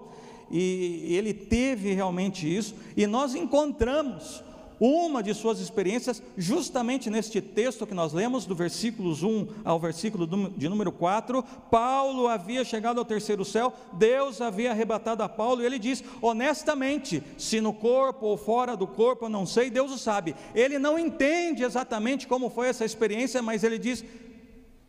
e 0.50 1.14
ele 1.16 1.34
teve 1.34 1.94
realmente 1.94 2.48
isso, 2.48 2.74
e 2.98 3.06
nós 3.06 3.36
encontramos 3.36 4.44
uma 4.82 5.22
de 5.22 5.32
suas 5.36 5.60
experiências, 5.60 6.24
justamente 6.36 7.08
neste 7.08 7.40
texto 7.40 7.86
que 7.86 7.94
nós 7.94 8.14
lemos, 8.14 8.48
do 8.48 8.56
versículos 8.56 9.22
1 9.22 9.48
ao 9.64 9.80
versículo 9.80 10.26
de 10.58 10.68
número 10.68 10.92
4, 10.92 11.44
Paulo 11.70 12.28
havia 12.28 12.66
chegado 12.66 12.98
ao 12.98 13.06
terceiro 13.06 13.46
céu, 13.46 13.72
Deus 13.94 14.42
havia 14.42 14.72
arrebatado 14.72 15.22
a 15.22 15.30
Paulo, 15.30 15.62
e 15.62 15.66
ele 15.68 15.78
diz: 15.78 16.04
honestamente, 16.20 17.22
se 17.38 17.62
no 17.62 17.72
corpo 17.72 18.26
ou 18.26 18.38
fora 18.38 18.76
do 18.76 18.88
corpo, 18.88 19.26
eu 19.26 19.30
não 19.30 19.46
sei, 19.46 19.70
Deus 19.70 19.92
o 19.92 20.00
sabe. 20.00 20.36
Ele 20.56 20.80
não 20.80 20.98
entende 20.98 21.64
exatamente 21.64 22.28
como 22.28 22.50
foi 22.50 22.70
essa 22.70 22.84
experiência, 22.84 23.40
mas 23.44 23.64
ele 23.64 23.78
diz: 23.78 24.04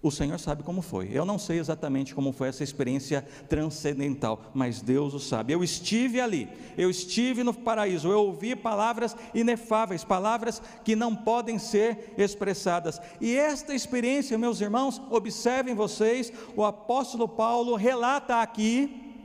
o 0.03 0.11
Senhor 0.11 0.39
sabe 0.39 0.65
como 0.65 0.83
foi. 0.83 1.09
Eu 1.13 1.25
não 1.25 1.39
sei 1.39 1.61
exatamente 1.61 2.13
como 2.13 2.33
foi 2.33 2.49
essa 2.49 2.65
experiência 2.65 3.25
transcendental, 3.49 4.51
mas 4.53 4.83
Deus 4.83 5.15
o 5.15 5.21
sabe. 5.21 5.53
Eu 5.53 5.63
estive 5.63 6.21
ali, 6.21 6.49
eu 6.77 6.91
estive 6.91 7.45
no 7.45 7.55
paraíso, 7.55 8.11
eu 8.11 8.19
ouvi 8.19 8.57
palavras 8.57 9.17
inefáveis, 9.33 10.03
palavras 10.03 10.61
que 10.85 10.97
não 10.97 11.15
podem 11.15 11.57
ser 11.57 12.15
expressadas. 12.19 13.01
E 13.21 13.37
esta 13.37 13.73
experiência, 13.73 14.37
meus 14.37 14.61
irmãos, 14.61 15.01
observem 15.09 15.75
vocês, 15.75 16.33
o 16.57 16.65
apóstolo 16.65 17.29
Paulo 17.29 17.77
relata 17.77 18.43
aqui, 18.43 19.25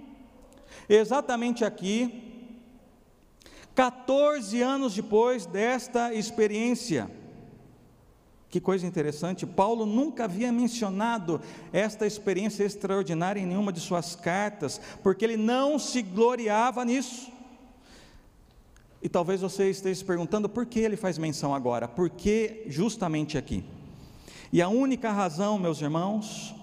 exatamente 0.87 1.65
aqui, 1.65 2.23
14 3.73 4.61
anos 4.61 4.93
depois 4.93 5.47
desta 5.47 6.13
experiência. 6.13 7.16
Que 8.57 8.61
coisa 8.61 8.87
interessante, 8.87 9.45
Paulo 9.45 9.85
nunca 9.85 10.23
havia 10.23 10.51
mencionado 10.51 11.39
esta 11.71 12.07
experiência 12.07 12.63
extraordinária 12.63 13.39
em 13.39 13.45
nenhuma 13.45 13.71
de 13.71 13.79
suas 13.79 14.15
cartas, 14.15 14.81
porque 15.03 15.23
ele 15.23 15.37
não 15.37 15.77
se 15.77 16.01
gloriava 16.01 16.83
nisso. 16.83 17.31
E 18.99 19.07
talvez 19.07 19.41
você 19.41 19.69
esteja 19.69 19.99
se 19.99 20.03
perguntando 20.03 20.49
por 20.49 20.65
que 20.65 20.79
ele 20.79 20.97
faz 20.97 21.19
menção 21.19 21.53
agora, 21.53 21.87
por 21.87 22.09
que 22.09 22.63
justamente 22.65 23.37
aqui? 23.37 23.63
E 24.51 24.59
a 24.59 24.67
única 24.67 25.11
razão, 25.11 25.59
meus 25.59 25.79
irmãos, 25.79 26.55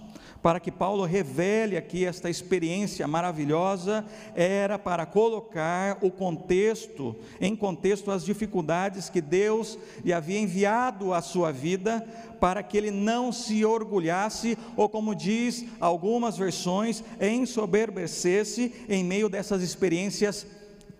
para 0.44 0.60
que 0.60 0.70
Paulo 0.70 1.04
revele 1.06 1.74
aqui 1.74 2.04
esta 2.04 2.28
experiência 2.28 3.08
maravilhosa, 3.08 4.04
era 4.34 4.78
para 4.78 5.06
colocar 5.06 5.96
o 6.02 6.10
contexto, 6.10 7.16
em 7.40 7.56
contexto 7.56 8.10
as 8.10 8.26
dificuldades 8.26 9.08
que 9.08 9.22
Deus 9.22 9.78
lhe 10.04 10.12
havia 10.12 10.38
enviado 10.38 11.14
à 11.14 11.22
sua 11.22 11.50
vida, 11.50 12.06
para 12.38 12.62
que 12.62 12.76
ele 12.76 12.90
não 12.90 13.32
se 13.32 13.64
orgulhasse, 13.64 14.58
ou 14.76 14.86
como 14.86 15.14
diz 15.14 15.64
algumas 15.80 16.36
versões, 16.36 17.02
ensoberbecesse 17.18 18.70
em 18.86 19.02
meio 19.02 19.30
dessas 19.30 19.62
experiências 19.62 20.46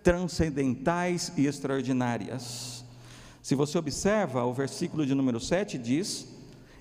transcendentais 0.01 1.31
e 1.37 1.45
extraordinárias. 1.45 2.83
Se 3.43 3.53
você 3.53 3.77
observa, 3.77 4.43
o 4.43 4.53
versículo 4.55 5.05
de 5.05 5.13
número 5.13 5.39
7 5.39 5.77
diz: 5.77 6.34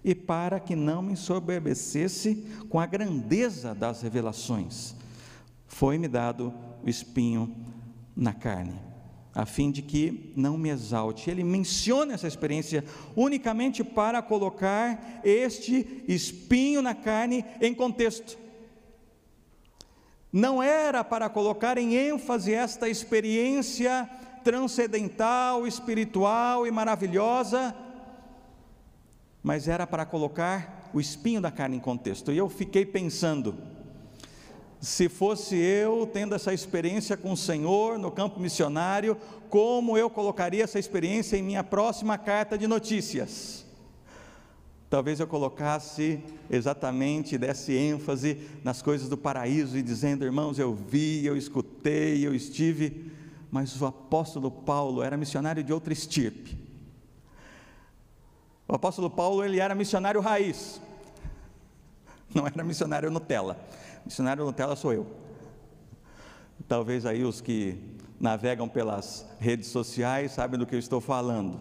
e 0.04 0.14
para 0.14 0.60
que 0.60 0.76
não 0.76 1.00
me 1.00 1.14
ensoberbecesse 1.14 2.46
com 2.68 2.78
a 2.78 2.84
grandeza 2.84 3.74
das 3.74 4.02
revelações. 4.02 4.94
Foi-me 5.66 6.06
dado 6.06 6.52
o 6.84 6.88
espinho 6.88 7.56
na 8.14 8.34
carne, 8.34 8.78
a 9.34 9.46
fim 9.46 9.70
de 9.70 9.80
que 9.80 10.32
não 10.36 10.58
me 10.58 10.68
exalte. 10.68 11.30
Ele 11.30 11.42
menciona 11.42 12.12
essa 12.12 12.28
experiência 12.28 12.84
unicamente 13.16 13.82
para 13.82 14.20
colocar 14.20 15.22
este 15.24 16.04
espinho 16.06 16.82
na 16.82 16.94
carne 16.94 17.42
em 17.60 17.74
contexto. 17.74 18.38
Não 20.30 20.62
era 20.62 21.02
para 21.02 21.28
colocar 21.30 21.78
em 21.78 21.94
ênfase 21.94 22.52
esta 22.52 22.88
experiência 22.88 24.08
transcendental, 24.42 25.66
espiritual 25.66 26.66
e 26.66 26.70
maravilhosa 26.70 27.74
mas 29.44 29.68
era 29.68 29.86
para 29.86 30.06
colocar 30.06 30.90
o 30.94 30.98
espinho 30.98 31.38
da 31.38 31.50
carne 31.50 31.76
em 31.76 31.80
contexto. 31.80 32.32
E 32.32 32.38
eu 32.38 32.48
fiquei 32.48 32.86
pensando, 32.86 33.54
se 34.80 35.06
fosse 35.06 35.54
eu 35.54 36.08
tendo 36.10 36.34
essa 36.34 36.54
experiência 36.54 37.14
com 37.14 37.30
o 37.30 37.36
Senhor 37.36 37.98
no 37.98 38.10
campo 38.10 38.40
missionário, 38.40 39.18
como 39.50 39.98
eu 39.98 40.08
colocaria 40.08 40.64
essa 40.64 40.78
experiência 40.78 41.36
em 41.36 41.42
minha 41.42 41.62
próxima 41.62 42.16
carta 42.16 42.56
de 42.56 42.66
notícias? 42.66 43.66
Talvez 44.88 45.20
eu 45.20 45.26
colocasse 45.26 46.20
exatamente, 46.48 47.36
desse 47.36 47.76
ênfase 47.76 48.48
nas 48.62 48.80
coisas 48.80 49.10
do 49.10 49.16
paraíso 49.18 49.76
e 49.76 49.82
dizendo, 49.82 50.24
irmãos, 50.24 50.58
eu 50.58 50.72
vi, 50.72 51.26
eu 51.26 51.36
escutei, 51.36 52.26
eu 52.26 52.34
estive, 52.34 53.12
mas 53.50 53.78
o 53.78 53.84
apóstolo 53.84 54.50
Paulo 54.50 55.02
era 55.02 55.18
missionário 55.18 55.62
de 55.62 55.72
outra 55.72 55.92
estirpe 55.92 56.63
o 58.74 58.76
apóstolo 58.76 59.08
Paulo 59.08 59.44
ele 59.44 59.60
era 59.60 59.72
missionário 59.72 60.20
raiz, 60.20 60.80
não 62.34 62.44
era 62.44 62.64
missionário 62.64 63.08
Nutella. 63.08 63.56
Missionário 64.04 64.44
Nutella 64.44 64.74
sou 64.74 64.92
eu. 64.92 65.06
Talvez 66.66 67.06
aí 67.06 67.22
os 67.22 67.40
que 67.40 67.78
navegam 68.18 68.68
pelas 68.68 69.24
redes 69.38 69.68
sociais 69.68 70.32
sabem 70.32 70.58
do 70.58 70.66
que 70.66 70.74
eu 70.74 70.78
estou 70.80 71.00
falando. 71.00 71.60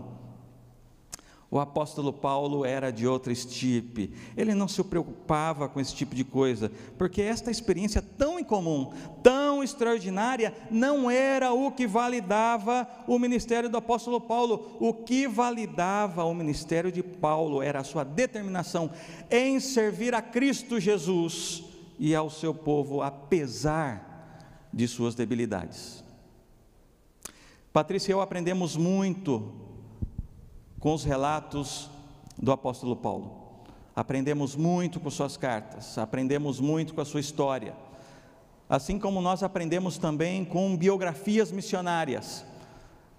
O 1.52 1.60
apóstolo 1.60 2.12
Paulo 2.12 2.65
era 2.65 2.91
de 2.91 3.06
outra 3.06 3.32
estipe, 3.32 4.12
ele 4.36 4.56
não 4.56 4.67
se 4.67 4.84
preocupava 4.84 5.69
com 5.69 5.80
esse 5.80 5.93
tipo 5.93 6.15
de 6.15 6.23
coisa, 6.23 6.71
porque 6.97 7.21
esta 7.21 7.52
experiência 7.52 8.02
tão 8.02 8.39
incomum, 8.39 8.91
tão 9.21 9.53
extraordinária, 9.63 10.54
não 10.69 11.10
era 11.10 11.54
o 11.54 11.71
que 11.71 11.88
validava 11.88 12.88
o 13.08 13.17
ministério 13.17 13.69
do 13.69 13.78
apóstolo 13.78 14.19
Paulo. 14.19 14.78
O 14.80 14.93
que 14.93 15.28
validava 15.28 16.23
o 16.23 16.34
ministério 16.34 16.91
de 16.91 17.02
Paulo 17.02 17.62
era 17.62 17.80
a 17.80 17.84
sua 17.84 18.04
determinação 18.04 18.91
em 19.32 19.60
servir 19.60 20.13
a 20.13 20.21
Cristo 20.21 20.80
Jesus 20.80 21.63
e 21.97 22.13
ao 22.13 22.30
seu 22.30 22.54
povo, 22.54 23.02
apesar 23.02 24.67
de 24.71 24.88
suas 24.88 25.15
debilidades. 25.15 26.04
Patrícia 27.71 28.12
e 28.12 28.13
eu 28.13 28.21
aprendemos 28.21 28.76
muito 28.76 29.52
com 30.80 30.93
os 30.93 31.04
relatos 31.04 31.89
do 32.38 32.52
apóstolo 32.52 32.95
Paulo. 32.95 33.43
Aprendemos 33.95 34.56
muito 34.56 34.99
com 34.99 35.10
suas 35.10 35.38
cartas, 35.38 35.97
aprendemos 35.97 36.60
muito 36.60 36.93
com 36.93 37.02
a 37.02 37.06
sua 37.06 37.19
história, 37.19 37.76
assim 38.69 38.97
como 38.97 39.21
nós 39.21 39.43
aprendemos 39.43 39.97
também 39.97 40.43
com 40.45 40.76
biografias 40.76 41.52
missionárias. 41.52 42.45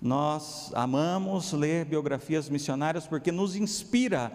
Nós 0.00 0.70
amamos 0.74 1.52
ler 1.52 1.84
biografias 1.84 2.48
missionárias 2.48 3.06
porque 3.06 3.32
nos 3.32 3.56
inspira 3.56 4.32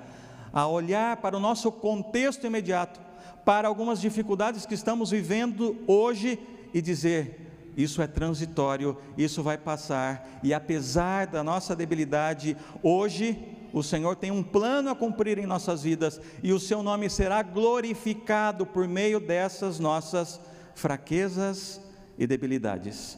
a 0.51 0.67
olhar 0.67 1.17
para 1.17 1.37
o 1.37 1.39
nosso 1.39 1.71
contexto 1.71 2.47
imediato, 2.47 2.99
para 3.45 3.67
algumas 3.67 4.01
dificuldades 4.01 4.65
que 4.65 4.73
estamos 4.73 5.11
vivendo 5.11 5.77
hoje 5.87 6.39
e 6.73 6.81
dizer: 6.81 7.71
isso 7.77 8.01
é 8.01 8.07
transitório, 8.07 8.97
isso 9.17 9.43
vai 9.43 9.57
passar, 9.57 10.39
e 10.43 10.53
apesar 10.53 11.27
da 11.27 11.43
nossa 11.43 11.75
debilidade, 11.75 12.57
hoje 12.81 13.37
o 13.71 13.83
Senhor 13.83 14.15
tem 14.15 14.31
um 14.31 14.41
plano 14.41 14.89
a 14.89 14.95
cumprir 14.95 15.37
em 15.37 15.45
nossas 15.45 15.83
vidas, 15.83 16.19
e 16.41 16.51
o 16.51 16.59
seu 16.59 16.81
nome 16.81 17.09
será 17.09 17.41
glorificado 17.43 18.65
por 18.65 18.87
meio 18.87 19.19
dessas 19.19 19.79
nossas 19.79 20.41
fraquezas 20.79 21.81
e 22.17 22.25
debilidades, 22.25 23.17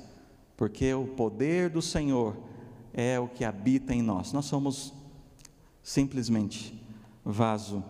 porque 0.58 0.92
o 0.96 1.06
poder 1.06 1.70
do 1.70 1.82
Senhor 1.82 2.36
é 2.92 3.20
o 3.20 3.28
que 3.28 3.46
habita 3.46 3.94
em 3.94 4.02
nós, 4.02 4.34
nós 4.34 4.46
somos 4.46 4.92
simplesmente 5.84 6.84
vaso, 7.24 7.84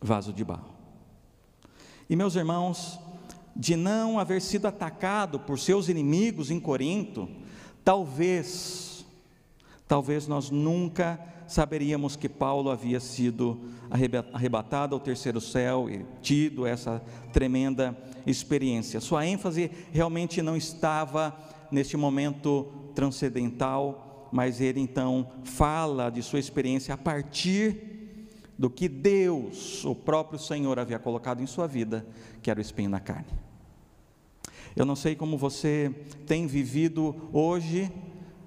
vaso 0.00 0.32
de 0.32 0.44
barro. 0.44 0.72
E 2.08 2.14
meus 2.14 2.36
irmãos, 2.36 3.00
de 3.54 3.74
não 3.74 4.18
haver 4.18 4.40
sido 4.40 4.66
atacado 4.66 5.40
por 5.40 5.58
seus 5.58 5.88
inimigos 5.88 6.50
em 6.50 6.60
Corinto, 6.60 7.28
talvez, 7.84 9.04
talvez 9.88 10.28
nós 10.28 10.50
nunca 10.50 11.20
saberíamos 11.52 12.16
que 12.16 12.28
Paulo 12.28 12.70
havia 12.70 12.98
sido 12.98 13.60
arrebatado 14.32 14.94
ao 14.94 15.00
terceiro 15.00 15.40
céu 15.40 15.88
e 15.88 16.04
tido 16.22 16.66
essa 16.66 17.02
tremenda 17.32 17.96
experiência. 18.26 19.00
Sua 19.00 19.26
ênfase 19.26 19.70
realmente 19.92 20.40
não 20.40 20.56
estava 20.56 21.36
neste 21.70 21.96
momento 21.96 22.72
transcendental, 22.94 24.28
mas 24.32 24.60
ele 24.60 24.80
então 24.80 25.30
fala 25.44 26.10
de 26.10 26.22
sua 26.22 26.38
experiência 26.38 26.94
a 26.94 26.98
partir 26.98 27.92
do 28.58 28.70
que 28.70 28.88
Deus, 28.88 29.84
o 29.84 29.94
próprio 29.94 30.38
Senhor, 30.38 30.78
havia 30.78 30.98
colocado 30.98 31.42
em 31.42 31.46
sua 31.46 31.66
vida, 31.66 32.06
que 32.42 32.50
era 32.50 32.58
o 32.58 32.62
espinho 32.62 32.90
na 32.90 33.00
carne. 33.00 33.26
Eu 34.74 34.86
não 34.86 34.96
sei 34.96 35.14
como 35.14 35.36
você 35.36 35.94
tem 36.26 36.46
vivido 36.46 37.14
hoje. 37.32 37.92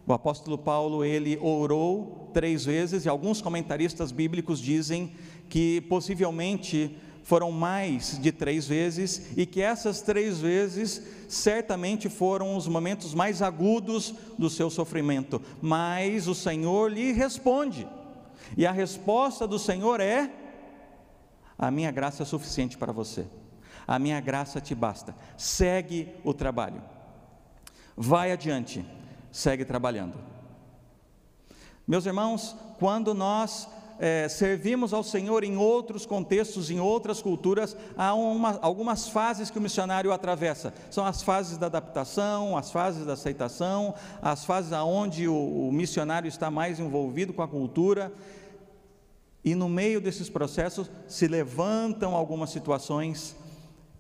O 0.08 0.13
apóstolo 0.13 0.58
Paulo, 0.58 1.04
ele 1.04 1.38
orou 1.41 2.30
três 2.34 2.65
vezes, 2.65 3.06
e 3.06 3.10
alguns 3.10 3.41
comentaristas 3.41 4.12
bíblicos 4.12 4.60
dizem 4.60 5.13
que 5.50 5.82
possivelmente 5.82 6.96
foram 7.24 7.52
mais 7.52 8.20
de 8.20 8.32
três 8.32 8.68
vezes, 8.68 9.32
e 9.36 9.46
que 9.46 9.62
essas 9.62 10.02
três 10.02 10.39
vezes 10.39 11.02
certamente 11.28 12.08
foram 12.08 12.56
os 12.56 12.68
momentos 12.68 13.13
mais 13.13 13.41
agudos 13.41 14.13
do 14.38 14.50
seu 14.50 14.70
sofrimento, 14.70 15.41
mas 15.62 16.28
o 16.28 16.36
Senhor 16.36 16.91
lhe 16.91 17.12
responde, 17.12 17.88
e 18.56 18.65
a 18.65 18.72
resposta 18.72 19.48
do 19.48 19.58
Senhor 19.58 20.00
é: 20.00 20.32
A 21.58 21.72
minha 21.72 21.89
graça 21.89 22.22
é 22.22 22.26
suficiente 22.26 22.78
para 22.78 22.91
você 22.91 23.26
a 23.88 24.00
minha 24.00 24.20
graça 24.20 24.60
te 24.60 24.74
basta. 24.74 25.15
Segue 25.38 26.10
o 26.24 26.34
trabalho. 26.34 26.82
Vai 27.96 28.32
adiante, 28.32 28.86
segue 29.36 29.65
trabalhando. 29.65 30.17
Meus 31.86 32.06
irmãos, 32.06 32.56
quando 32.80 33.13
nós 33.13 33.67
é, 34.00 34.30
servimos 34.30 34.93
ao 34.93 35.04
Senhor 35.04 35.43
em 35.43 35.58
outros 35.58 36.06
contextos, 36.06 36.71
em 36.71 36.80
outras 36.80 37.21
culturas, 37.21 37.76
há 37.98 38.13
uma, 38.13 38.58
algumas 38.62 39.10
fases 39.10 39.50
que 39.50 39.58
o 39.58 39.62
missionário 39.62 40.13
atravessa. 40.13 40.74
São 40.89 41.06
as 41.06 41.21
fases 41.21 41.58
da 41.58 41.65
adaptação, 41.65 42.58
as 42.58 42.71
fases 42.71 43.06
da 43.06 43.12
aceitação, 43.12 43.93
as 44.21 44.45
fases 44.45 44.71
onde 44.71 45.28
o, 45.28 45.67
o 45.67 45.71
missionário 45.71 46.30
está 46.30 46.50
mais 46.50 46.80
envolvido 46.80 47.34
com 47.34 47.41
a 47.41 47.48
cultura. 47.48 48.13
E 49.43 49.54
no 49.54 49.67
meio 49.67 50.00
desses 50.00 50.30
processos 50.30 50.89
se 51.10 51.28
levantam 51.28 52.15
algumas 52.15 52.52
situações 52.52 53.36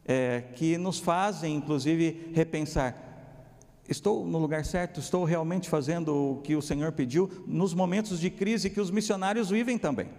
é, 0.05 0.45
que 0.55 0.77
nos 0.77 0.97
fazem, 0.97 1.55
inclusive, 1.55 2.31
repensar: 2.33 3.14
estou 3.87 4.25
no 4.25 4.37
lugar 4.37 4.65
certo? 4.65 4.99
Estou 4.99 5.23
realmente 5.23 5.69
fazendo 5.69 6.13
o 6.13 6.41
que 6.41 6.55
o 6.55 6.61
Senhor 6.61 6.91
pediu? 6.91 7.29
Nos 7.45 7.73
momentos 7.73 8.19
de 8.19 8.29
crise 8.29 8.69
que 8.69 8.81
os 8.81 8.89
missionários 8.89 9.49
vivem 9.49 9.77
também. 9.77 10.09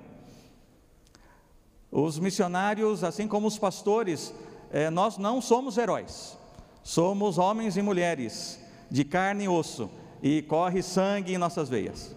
Os 1.91 2.19
missionários, 2.19 3.03
assim 3.03 3.27
como 3.27 3.47
os 3.47 3.59
pastores, 3.59 4.33
é, 4.71 4.91
nós 4.91 5.19
não 5.19 5.41
somos 5.41 5.79
heróis, 5.79 6.37
somos 6.83 7.39
homens 7.39 7.77
e 7.77 7.83
mulheres 7.83 8.61
de 8.91 9.05
carne 9.05 9.45
e 9.45 9.49
osso, 9.49 9.91
e 10.23 10.43
corre 10.43 10.83
sangue 10.83 11.35
em 11.35 11.39
nossas 11.39 11.69
veias. 11.69 12.15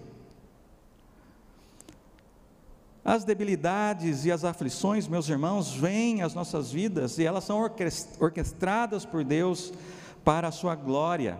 As 3.03 3.23
debilidades 3.23 4.25
e 4.25 4.31
as 4.31 4.43
aflições, 4.43 5.07
meus 5.07 5.27
irmãos, 5.29 5.71
vêm 5.73 6.21
às 6.21 6.33
nossas 6.33 6.71
vidas 6.71 7.17
e 7.17 7.25
elas 7.25 7.43
são 7.43 7.59
orquestradas 8.19 9.05
por 9.05 9.23
Deus 9.23 9.73
para 10.29 10.49
a 10.49 10.51
sua 10.51 10.75
glória 10.75 11.39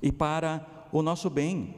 e 0.00 0.10
para 0.10 0.66
o 0.90 1.02
nosso 1.02 1.28
bem. 1.28 1.76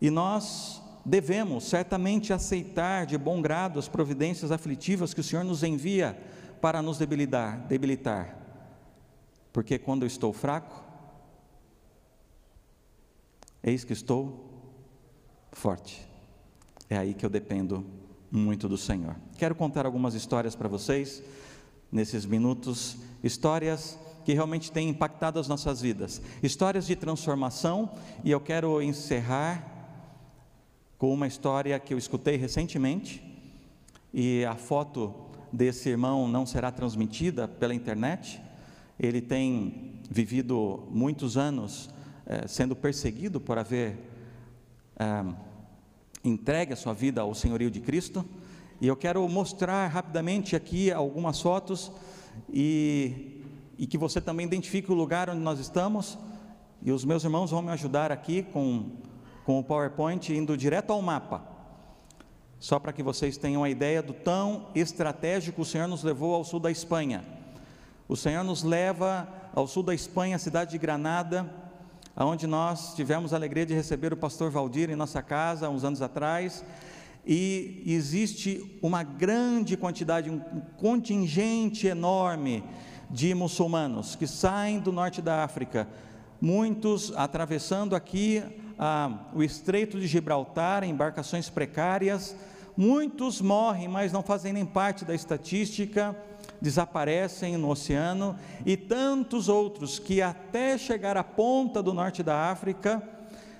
E 0.00 0.08
nós 0.08 0.80
devemos 1.04 1.64
certamente 1.64 2.32
aceitar 2.32 3.04
de 3.04 3.18
bom 3.18 3.42
grado 3.42 3.78
as 3.78 3.86
providências 3.88 4.50
aflitivas 4.50 5.12
que 5.12 5.20
o 5.20 5.22
Senhor 5.22 5.44
nos 5.44 5.62
envia 5.62 6.18
para 6.62 6.80
nos 6.80 6.96
debilitar, 6.96 7.58
debilitar. 7.66 8.38
Porque 9.52 9.78
quando 9.78 10.04
eu 10.04 10.06
estou 10.06 10.32
fraco, 10.32 10.82
Eis 13.62 13.84
que 13.84 13.92
estou 13.92 14.48
forte. 15.52 16.08
É 16.88 16.96
aí 16.96 17.12
que 17.12 17.26
eu 17.26 17.28
dependo 17.28 17.84
muito 18.34 18.68
do 18.68 18.76
Senhor. 18.76 19.14
Quero 19.38 19.54
contar 19.54 19.86
algumas 19.86 20.14
histórias 20.14 20.56
para 20.56 20.68
vocês 20.68 21.22
nesses 21.90 22.26
minutos, 22.26 22.96
histórias 23.22 23.96
que 24.24 24.32
realmente 24.32 24.72
têm 24.72 24.88
impactado 24.88 25.38
as 25.38 25.46
nossas 25.46 25.80
vidas, 25.80 26.20
histórias 26.42 26.86
de 26.86 26.96
transformação, 26.96 27.90
e 28.24 28.32
eu 28.32 28.40
quero 28.40 28.82
encerrar 28.82 29.70
com 30.98 31.14
uma 31.14 31.28
história 31.28 31.78
que 31.78 31.94
eu 31.94 31.98
escutei 31.98 32.36
recentemente, 32.36 33.22
e 34.12 34.44
a 34.44 34.56
foto 34.56 35.14
desse 35.52 35.88
irmão 35.88 36.26
não 36.26 36.44
será 36.44 36.72
transmitida 36.72 37.46
pela 37.46 37.74
internet. 37.74 38.40
Ele 38.98 39.20
tem 39.20 40.00
vivido 40.10 40.88
muitos 40.90 41.36
anos 41.36 41.88
eh, 42.26 42.48
sendo 42.48 42.74
perseguido 42.74 43.40
por 43.40 43.58
haver 43.58 43.96
eh, 44.96 45.24
entregue 46.24 46.72
a 46.72 46.76
sua 46.76 46.94
vida 46.94 47.20
ao 47.20 47.34
senhorio 47.34 47.70
de 47.70 47.80
Cristo. 47.80 48.24
E 48.80 48.88
eu 48.88 48.96
quero 48.96 49.28
mostrar 49.28 49.86
rapidamente 49.88 50.56
aqui 50.56 50.90
algumas 50.90 51.40
fotos 51.40 51.92
e, 52.52 53.42
e 53.78 53.86
que 53.86 53.98
você 53.98 54.20
também 54.20 54.46
identifique 54.46 54.90
o 54.90 54.94
lugar 54.94 55.28
onde 55.28 55.40
nós 55.40 55.60
estamos. 55.60 56.18
E 56.82 56.90
os 56.90 57.04
meus 57.04 57.22
irmãos 57.22 57.50
vão 57.50 57.62
me 57.62 57.70
ajudar 57.70 58.10
aqui 58.10 58.42
com, 58.42 58.90
com 59.44 59.58
o 59.58 59.64
PowerPoint, 59.64 60.32
indo 60.32 60.56
direto 60.56 60.92
ao 60.92 61.00
mapa. 61.00 61.42
Só 62.58 62.78
para 62.78 62.92
que 62.92 63.02
vocês 63.02 63.36
tenham 63.36 63.62
a 63.62 63.68
ideia 63.68 64.02
do 64.02 64.14
tão 64.14 64.68
estratégico 64.74 65.62
o 65.62 65.64
Senhor 65.64 65.86
nos 65.86 66.02
levou 66.02 66.34
ao 66.34 66.44
sul 66.44 66.58
da 66.58 66.70
Espanha. 66.70 67.24
O 68.08 68.16
Senhor 68.16 68.42
nos 68.42 68.62
leva 68.62 69.28
ao 69.54 69.66
sul 69.66 69.82
da 69.82 69.94
Espanha, 69.94 70.36
a 70.36 70.38
cidade 70.38 70.72
de 70.72 70.78
Granada, 70.78 71.50
onde 72.16 72.46
nós 72.46 72.94
tivemos 72.94 73.32
a 73.32 73.36
alegria 73.36 73.66
de 73.66 73.74
receber 73.74 74.12
o 74.12 74.16
pastor 74.16 74.50
Valdir 74.50 74.90
em 74.90 74.96
nossa 74.96 75.20
casa, 75.20 75.68
uns 75.68 75.82
anos 75.82 76.00
atrás, 76.00 76.64
e 77.26 77.82
existe 77.86 78.78
uma 78.80 79.02
grande 79.02 79.76
quantidade, 79.76 80.30
um 80.30 80.40
contingente 80.76 81.86
enorme 81.86 82.62
de 83.10 83.34
muçulmanos 83.34 84.14
que 84.14 84.26
saem 84.26 84.78
do 84.78 84.92
norte 84.92 85.20
da 85.20 85.42
África, 85.42 85.88
muitos 86.40 87.12
atravessando 87.16 87.96
aqui 87.96 88.42
ah, 88.78 89.30
o 89.34 89.42
estreito 89.42 89.98
de 89.98 90.06
Gibraltar 90.06 90.84
em 90.84 90.90
embarcações 90.90 91.48
precárias, 91.48 92.36
muitos 92.76 93.40
morrem, 93.40 93.88
mas 93.88 94.12
não 94.12 94.22
fazem 94.22 94.52
nem 94.52 94.66
parte 94.66 95.04
da 95.04 95.14
estatística 95.14 96.14
desaparecem 96.60 97.56
no 97.56 97.70
oceano, 97.70 98.36
e 98.64 98.76
tantos 98.76 99.48
outros 99.48 99.98
que, 99.98 100.22
até 100.22 100.78
chegar 100.78 101.16
à 101.16 101.24
ponta 101.24 101.82
do 101.82 101.92
norte 101.92 102.22
da 102.22 102.50
África, 102.50 103.02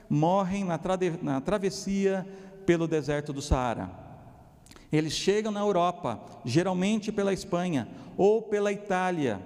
morrem 0.09 0.65
na, 0.65 0.79
tra 0.79 0.99
na 1.23 1.41
travessia 1.41 2.27
pelo 2.65 2.87
deserto 2.87 3.33
do 3.33 3.43
Saara. 3.43 3.91
Eles 4.93 5.13
chegam 5.13 5.51
na 5.51 5.61
Europa, 5.61 6.21
geralmente 6.45 7.11
pela 7.11 7.33
Espanha 7.33 7.89
ou 8.17 8.43
pela 8.43 8.73
Itália, 8.73 9.41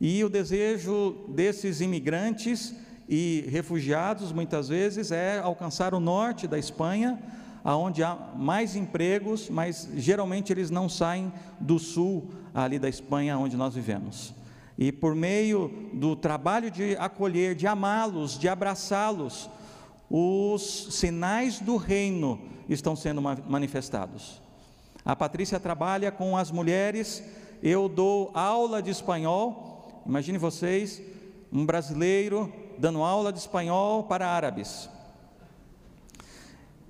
e 0.00 0.22
o 0.22 0.28
desejo 0.28 1.24
desses 1.28 1.80
imigrantes 1.80 2.74
e 3.08 3.46
refugiados, 3.48 4.32
muitas 4.32 4.68
vezes, 4.68 5.10
é 5.10 5.38
alcançar 5.38 5.94
o 5.94 6.00
norte 6.00 6.46
da 6.46 6.58
Espanha, 6.58 7.18
aonde 7.64 8.02
há 8.02 8.14
mais 8.36 8.76
empregos, 8.76 9.48
mas 9.48 9.88
geralmente 9.96 10.52
eles 10.52 10.70
não 10.70 10.88
saem 10.88 11.32
do 11.58 11.78
sul 11.78 12.28
ali 12.64 12.78
da 12.78 12.88
Espanha 12.88 13.36
onde 13.38 13.56
nós 13.56 13.74
vivemos. 13.74 14.34
E 14.78 14.90
por 14.90 15.14
meio 15.14 15.90
do 15.92 16.16
trabalho 16.16 16.70
de 16.70 16.96
acolher, 16.96 17.54
de 17.54 17.66
amá-los, 17.66 18.38
de 18.38 18.48
abraçá-los, 18.48 19.50
os 20.08 20.88
sinais 20.90 21.60
do 21.60 21.76
reino 21.76 22.40
estão 22.68 22.96
sendo 22.96 23.20
manifestados. 23.20 24.40
A 25.04 25.14
Patrícia 25.14 25.60
trabalha 25.60 26.10
com 26.10 26.36
as 26.36 26.50
mulheres, 26.50 27.22
eu 27.62 27.88
dou 27.88 28.30
aula 28.34 28.82
de 28.82 28.90
espanhol. 28.90 30.02
Imagine 30.06 30.38
vocês, 30.38 31.02
um 31.52 31.64
brasileiro 31.64 32.52
dando 32.78 33.02
aula 33.02 33.32
de 33.32 33.38
espanhol 33.38 34.04
para 34.04 34.28
árabes. 34.28 34.88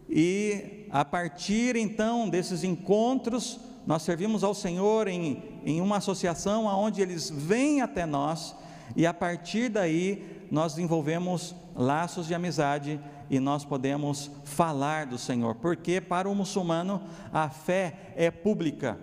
E 0.09 0.87
a 0.91 1.05
partir 1.05 1.75
então 1.77 2.29
desses 2.29 2.63
encontros, 2.63 3.59
nós 3.87 4.03
servimos 4.03 4.43
ao 4.43 4.55
Senhor 4.55 5.07
em, 5.07 5.43
em 5.67 5.81
uma 5.81 5.97
associação 5.97 6.67
onde 6.67 7.03
eles 7.03 7.29
vêm 7.29 7.83
até 7.83 8.07
nós, 8.07 8.55
e 8.95 9.05
a 9.05 9.13
partir 9.13 9.69
daí 9.69 10.47
nós 10.49 10.75
desenvolvemos 10.75 11.57
laços 11.75 12.29
de 12.29 12.35
amizade 12.37 13.01
e 13.29 13.41
nós 13.41 13.65
podemos 13.65 14.31
falar 14.45 15.07
do 15.07 15.19
Senhor, 15.19 15.57
porque 15.57 16.01
para 16.01 16.31
o 16.31 16.35
muçulmano 16.37 17.03
a 17.33 17.49
fé 17.49 18.13
é 18.15 18.31
pública 18.31 18.97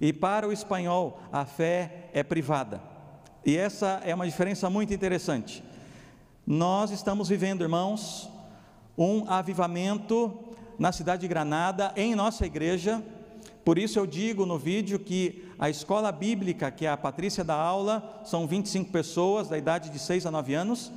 e 0.00 0.14
para 0.14 0.48
o 0.48 0.52
espanhol 0.52 1.20
a 1.30 1.44
fé 1.44 2.08
é 2.14 2.22
privada. 2.22 2.80
E 3.44 3.54
essa 3.54 4.00
é 4.02 4.14
uma 4.14 4.26
diferença 4.26 4.70
muito 4.70 4.94
interessante. 4.94 5.62
Nós 6.46 6.90
estamos 6.90 7.28
vivendo, 7.28 7.62
irmãos, 7.62 8.30
um 8.96 9.28
avivamento 9.28 10.38
na 10.78 10.90
cidade 10.90 11.20
de 11.20 11.28
Granada, 11.28 11.92
em 11.96 12.14
nossa 12.14 12.46
igreja. 12.46 13.02
Por 13.62 13.78
isso 13.78 13.98
eu 13.98 14.06
digo 14.06 14.46
no 14.46 14.58
vídeo 14.58 14.98
que 14.98 15.45
a 15.58 15.70
escola 15.70 16.12
bíblica, 16.12 16.70
que 16.70 16.84
é 16.86 16.90
a 16.90 16.96
Patrícia 16.96 17.42
da 17.42 17.54
aula, 17.54 18.22
são 18.24 18.46
25 18.46 18.90
pessoas 18.90 19.48
da 19.48 19.56
idade 19.56 19.90
de 19.90 19.98
6 19.98 20.26
a 20.26 20.30
9 20.30 20.54
anos. 20.54 20.92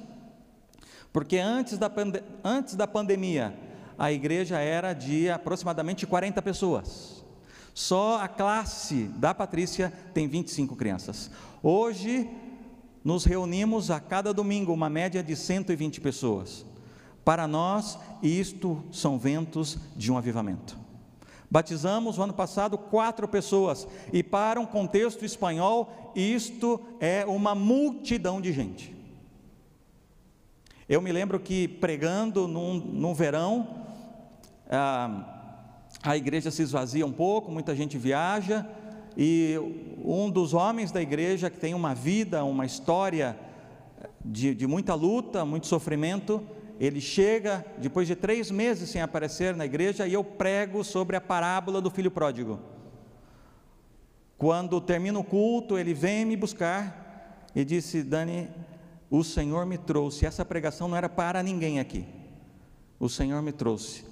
Porque 1.12 1.38
antes 1.38 1.78
da, 1.78 1.92
antes 2.44 2.76
da 2.76 2.86
pandemia, 2.86 3.54
a 3.98 4.12
igreja 4.12 4.60
era 4.60 4.94
de 4.94 5.30
aproximadamente 5.30 6.06
40 6.06 6.42
pessoas. 6.42 7.24
Só 7.74 8.20
a 8.20 8.28
classe 8.28 9.04
da 9.16 9.34
Patrícia 9.34 9.92
tem 10.14 10.28
25 10.28 10.76
crianças. 10.76 11.30
Hoje, 11.62 12.30
nos 13.04 13.26
reunimos 13.26 13.92
a 13.92 14.00
cada 14.00 14.34
domingo, 14.34 14.74
uma 14.74 14.90
média 14.90 15.22
de 15.22 15.36
120 15.36 16.02
pessoas. 16.02 16.66
Para 17.26 17.48
nós, 17.48 17.98
isto 18.24 18.84
são 18.92 19.20
ventos 19.20 19.78
de 19.96 20.12
um 20.12 20.18
avivamento. 20.18 20.79
Batizamos 21.52 22.18
no 22.18 22.24
ano 22.24 22.34
passado 22.34 22.78
quatro 22.78 23.28
pessoas, 23.28 23.88
e 24.14 24.22
para 24.22 24.60
um 24.60 24.66
contexto 24.66 25.26
espanhol, 25.26 26.12
isto 26.16 26.80
é 27.00 27.26
uma 27.26 27.56
multidão 27.56 28.40
de 28.40 28.54
gente. 28.54 28.96
Eu 30.88 31.02
me 31.02 31.12
lembro 31.12 31.40
que 31.40 31.68
pregando 31.68 32.48
num, 32.48 32.76
num 32.76 33.14
verão, 33.14 33.68
ah, 34.70 35.56
a 36.04 36.16
igreja 36.16 36.52
se 36.52 36.62
esvazia 36.62 37.06
um 37.06 37.12
pouco, 37.12 37.52
muita 37.52 37.76
gente 37.76 37.98
viaja, 37.98 38.68
e 39.18 39.56
um 40.04 40.30
dos 40.30 40.54
homens 40.54 40.92
da 40.92 41.02
igreja 41.02 41.50
que 41.50 41.60
tem 41.60 41.74
uma 41.74 41.96
vida, 41.96 42.44
uma 42.44 42.66
história 42.66 43.38
de, 44.24 44.54
de 44.54 44.68
muita 44.68 44.94
luta, 44.94 45.44
muito 45.44 45.68
sofrimento, 45.68 46.42
ele 46.80 47.02
chega 47.02 47.66
depois 47.78 48.08
de 48.08 48.16
três 48.16 48.50
meses 48.50 48.90
sem 48.90 49.02
aparecer 49.02 49.56
na 49.56 49.66
igreja 49.66 50.08
e 50.08 50.14
eu 50.14 50.24
prego 50.24 50.84
sobre 50.84 51.18
a 51.18 51.22
parábola 51.22 51.82
do 51.82 51.92
filho 51.92 52.10
pródigo. 52.10 52.60
Quando 54.38 54.80
termina 54.80 55.20
o 55.20 55.24
culto, 55.24 55.78
ele 55.78 55.94
vem 55.94 56.24
me 56.24 56.38
buscar 56.38 57.46
e 57.54 57.66
disse: 57.66 58.02
Dani, 58.02 58.50
o 59.10 59.22
Senhor 59.24 59.66
me 59.66 59.78
trouxe. 59.78 60.26
Essa 60.26 60.46
pregação 60.46 60.88
não 60.88 60.96
era 60.96 61.10
para 61.10 61.44
ninguém 61.44 61.80
aqui. 61.80 62.06
O 62.98 63.10
Senhor 63.10 63.42
me 63.42 63.52
trouxe, 63.52 64.06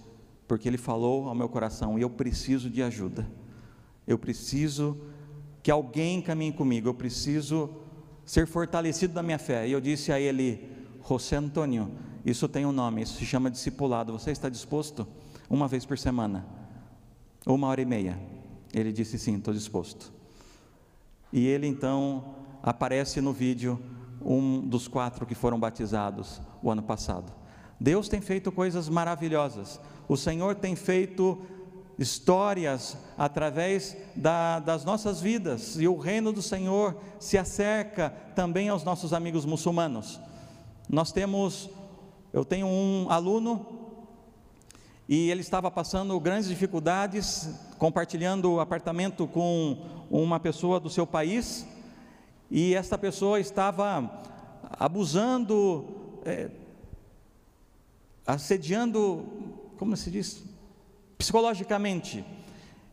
porque 0.46 0.68
Ele 0.68 0.78
falou 0.78 1.30
ao 1.30 1.36
meu 1.36 1.48
coração: 1.48 1.98
e 1.98 2.02
eu 2.02 2.10
preciso 2.10 2.70
de 2.70 2.84
ajuda. 2.84 3.26
Eu 4.06 4.18
preciso 4.18 4.98
que 5.64 5.72
alguém 5.72 6.22
caminhe 6.22 6.52
comigo. 6.52 6.90
Eu 6.90 6.94
preciso 6.94 7.70
ser 8.26 8.48
fortalecido 8.48 9.14
na 9.14 9.24
minha 9.24 9.40
fé. 9.40 9.66
E 9.66 9.72
eu 9.72 9.80
disse 9.80 10.12
a 10.12 10.20
ele: 10.20 10.70
José 11.08 11.38
Antônio, 11.38 11.92
isso 12.30 12.48
tem 12.50 12.66
um 12.66 12.74
nome, 12.74 13.02
isso 13.02 13.18
se 13.18 13.26
chama 13.26 13.50
discipulado. 13.50 14.12
Você 14.12 14.32
está 14.32 14.50
disposto? 14.50 15.08
Uma 15.50 15.66
vez 15.66 15.86
por 15.86 15.98
semana, 15.98 16.46
uma 17.46 17.68
hora 17.68 17.82
e 17.82 17.86
meia. 17.86 18.20
Ele 18.74 18.92
disse: 18.92 19.18
Sim, 19.18 19.38
estou 19.38 19.54
disposto. 19.54 20.12
E 21.32 21.48
ele 21.48 21.68
então 21.68 22.36
aparece 22.62 23.22
no 23.22 23.32
vídeo 23.32 23.80
um 24.22 24.60
dos 24.60 24.90
quatro 24.90 25.26
que 25.26 25.34
foram 25.34 25.58
batizados 25.58 26.42
o 26.62 26.70
ano 26.70 26.84
passado. 26.84 27.32
Deus 27.80 28.10
tem 28.10 28.20
feito 28.20 28.52
coisas 28.52 28.90
maravilhosas. 28.90 29.80
O 30.10 30.18
Senhor 30.18 30.56
tem 30.56 30.76
feito 30.76 31.42
histórias 31.98 32.98
através 33.18 33.96
da, 34.16 34.60
das 34.60 34.84
nossas 34.84 35.22
vidas, 35.22 35.80
e 35.80 35.88
o 35.88 35.98
reino 35.98 36.32
do 36.32 36.42
Senhor 36.42 36.96
se 37.20 37.38
acerca 37.38 38.10
também 38.36 38.70
aos 38.70 38.84
nossos 38.84 39.14
amigos 39.14 39.46
muçulmanos. 39.46 40.20
Nós 40.90 41.12
temos, 41.12 41.70
eu 42.34 42.44
tenho 42.44 42.68
um 42.68 43.08
aluno, 43.10 43.66
e 45.08 45.30
ele 45.32 45.42
estava 45.42 45.72
passando 45.72 46.20
grandes 46.20 46.50
dificuldades, 46.50 47.50
compartilhando 47.78 48.60
apartamento 48.60 49.26
com 49.26 49.78
uma 50.12 50.40
pessoa 50.40 50.80
do 50.80 50.90
seu 50.90 51.08
país, 51.08 51.66
e 52.52 52.76
esta 52.76 52.98
pessoa 52.98 53.40
estava 53.40 54.22
abusando, 54.80 55.86
é, 56.26 56.50
assediando, 58.26 59.26
como 59.78 59.96
se 59.96 60.12
diz? 60.12 60.44
Psicologicamente. 61.18 62.26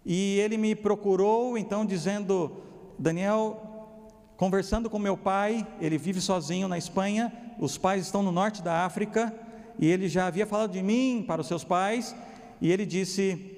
E 0.05 0.38
ele 0.38 0.57
me 0.57 0.75
procurou, 0.75 1.57
então, 1.59 1.85
dizendo: 1.85 2.53
Daniel, 2.99 3.88
conversando 4.37 4.90
com 4.90 4.99
meu 4.99 5.16
pai, 5.16 5.66
ele 5.81 5.99
vive 5.99 6.20
sozinho 6.20 6.68
na 6.68 6.79
Espanha, 6.79 7.33
os 7.59 7.79
pais 7.79 8.03
estão 8.03 8.23
no 8.23 8.33
norte 8.33 8.62
da 8.62 8.85
África, 8.85 9.35
e 9.79 9.87
ele 9.87 10.09
já 10.09 10.27
havia 10.27 10.47
falado 10.47 10.73
de 10.73 10.83
mim 10.83 11.25
para 11.27 11.40
os 11.40 11.47
seus 11.47 11.64
pais, 11.64 12.14
e 12.61 12.71
ele 12.71 12.87
disse: 12.87 13.55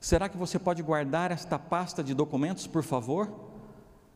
Será 0.00 0.28
que 0.28 0.36
você 0.36 0.58
pode 0.58 0.82
guardar 0.82 1.30
esta 1.30 1.58
pasta 1.58 2.02
de 2.02 2.14
documentos, 2.14 2.66
por 2.66 2.82
favor? 2.82 3.30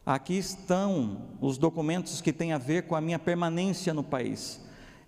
Aqui 0.05 0.39
estão 0.39 1.23
os 1.41 1.59
documentos 1.59 2.21
que 2.21 2.33
têm 2.33 2.53
a 2.53 2.59
ver 2.59 2.87
com 2.87 2.95
a 2.95 3.01
minha 3.01 3.19
permanência 3.19 3.93
no 3.93 4.03
país. 4.03 4.61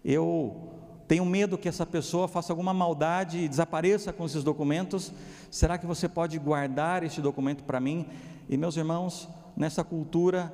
Eu 0.05 0.73
tenho 1.09 1.25
medo 1.25 1.57
que 1.57 1.69
essa 1.69 1.87
pessoa 1.87 2.29
faça 2.29 2.53
alguma 2.53 2.75
maldade 2.75 3.39
e 3.39 3.49
desapareça 3.49 4.13
com 4.13 4.27
esses 4.27 4.45
documentos. 4.45 5.13
Será 5.51 5.79
que 5.79 5.87
você 5.87 6.09
pode 6.09 6.39
guardar 6.39 7.03
este 7.03 7.21
documento 7.21 7.65
para 7.65 7.81
mim? 7.81 8.07
E 8.49 8.57
meus 8.57 8.77
irmãos, 8.77 9.29
nessa 9.57 9.83
cultura, 9.83 10.53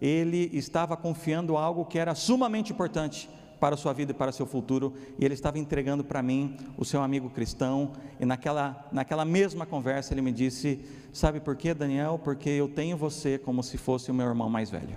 ele 0.00 0.50
estava 0.52 0.96
confiando 0.96 1.56
algo 1.56 1.84
que 1.84 1.98
era 1.98 2.14
sumamente 2.14 2.72
importante 2.72 3.28
para 3.60 3.74
a 3.74 3.78
sua 3.78 3.92
vida 3.92 4.12
e 4.12 4.14
para 4.14 4.30
o 4.30 4.32
seu 4.32 4.46
futuro, 4.46 4.94
e 5.18 5.24
ele 5.24 5.34
estava 5.34 5.58
entregando 5.58 6.02
para 6.02 6.22
mim 6.22 6.56
o 6.78 6.84
seu 6.84 7.02
amigo 7.02 7.28
cristão, 7.28 7.92
e 8.18 8.24
naquela, 8.24 8.88
naquela 8.90 9.24
mesma 9.24 9.66
conversa 9.66 10.14
ele 10.14 10.22
me 10.22 10.32
disse: 10.32 10.80
Sabe 11.12 11.40
por 11.40 11.54
quê, 11.54 11.74
Daniel? 11.74 12.18
Porque 12.22 12.48
eu 12.48 12.68
tenho 12.68 12.96
você 12.96 13.38
como 13.38 13.62
se 13.62 13.76
fosse 13.76 14.10
o 14.10 14.14
meu 14.14 14.26
irmão 14.26 14.48
mais 14.48 14.70
velho. 14.70 14.96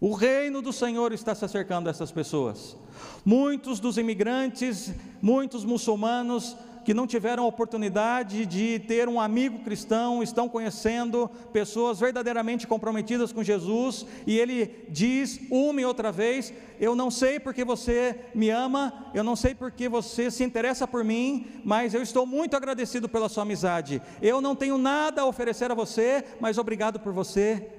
O 0.00 0.14
reino 0.14 0.60
do 0.60 0.72
Senhor 0.72 1.12
está 1.12 1.32
se 1.32 1.44
acercando 1.44 1.88
a 1.88 1.90
essas 1.90 2.10
pessoas. 2.10 2.76
Muitos 3.24 3.78
dos 3.78 3.96
imigrantes, 3.96 4.92
muitos 5.22 5.64
muçulmanos, 5.64 6.56
que 6.84 6.94
não 6.94 7.06
tiveram 7.06 7.46
oportunidade 7.46 8.44
de 8.46 8.78
ter 8.80 9.08
um 9.08 9.20
amigo 9.20 9.60
cristão, 9.60 10.22
estão 10.22 10.48
conhecendo 10.48 11.28
pessoas 11.52 12.00
verdadeiramente 12.00 12.66
comprometidas 12.66 13.32
com 13.32 13.42
Jesus, 13.42 14.06
e 14.26 14.38
ele 14.38 14.86
diz 14.88 15.40
uma 15.50 15.80
e 15.80 15.84
outra 15.84 16.10
vez: 16.10 16.52
Eu 16.80 16.94
não 16.94 17.10
sei 17.10 17.38
porque 17.38 17.64
você 17.64 18.18
me 18.34 18.50
ama, 18.50 19.10
eu 19.14 19.22
não 19.22 19.36
sei 19.36 19.54
porque 19.54 19.88
você 19.88 20.30
se 20.30 20.44
interessa 20.44 20.86
por 20.86 21.04
mim, 21.04 21.46
mas 21.64 21.94
eu 21.94 22.02
estou 22.02 22.26
muito 22.26 22.56
agradecido 22.56 23.08
pela 23.08 23.28
sua 23.28 23.42
amizade. 23.42 24.02
Eu 24.20 24.40
não 24.40 24.56
tenho 24.56 24.78
nada 24.78 25.22
a 25.22 25.26
oferecer 25.26 25.70
a 25.70 25.74
você, 25.74 26.24
mas 26.40 26.58
obrigado 26.58 26.98
por 26.98 27.12
você, 27.12 27.70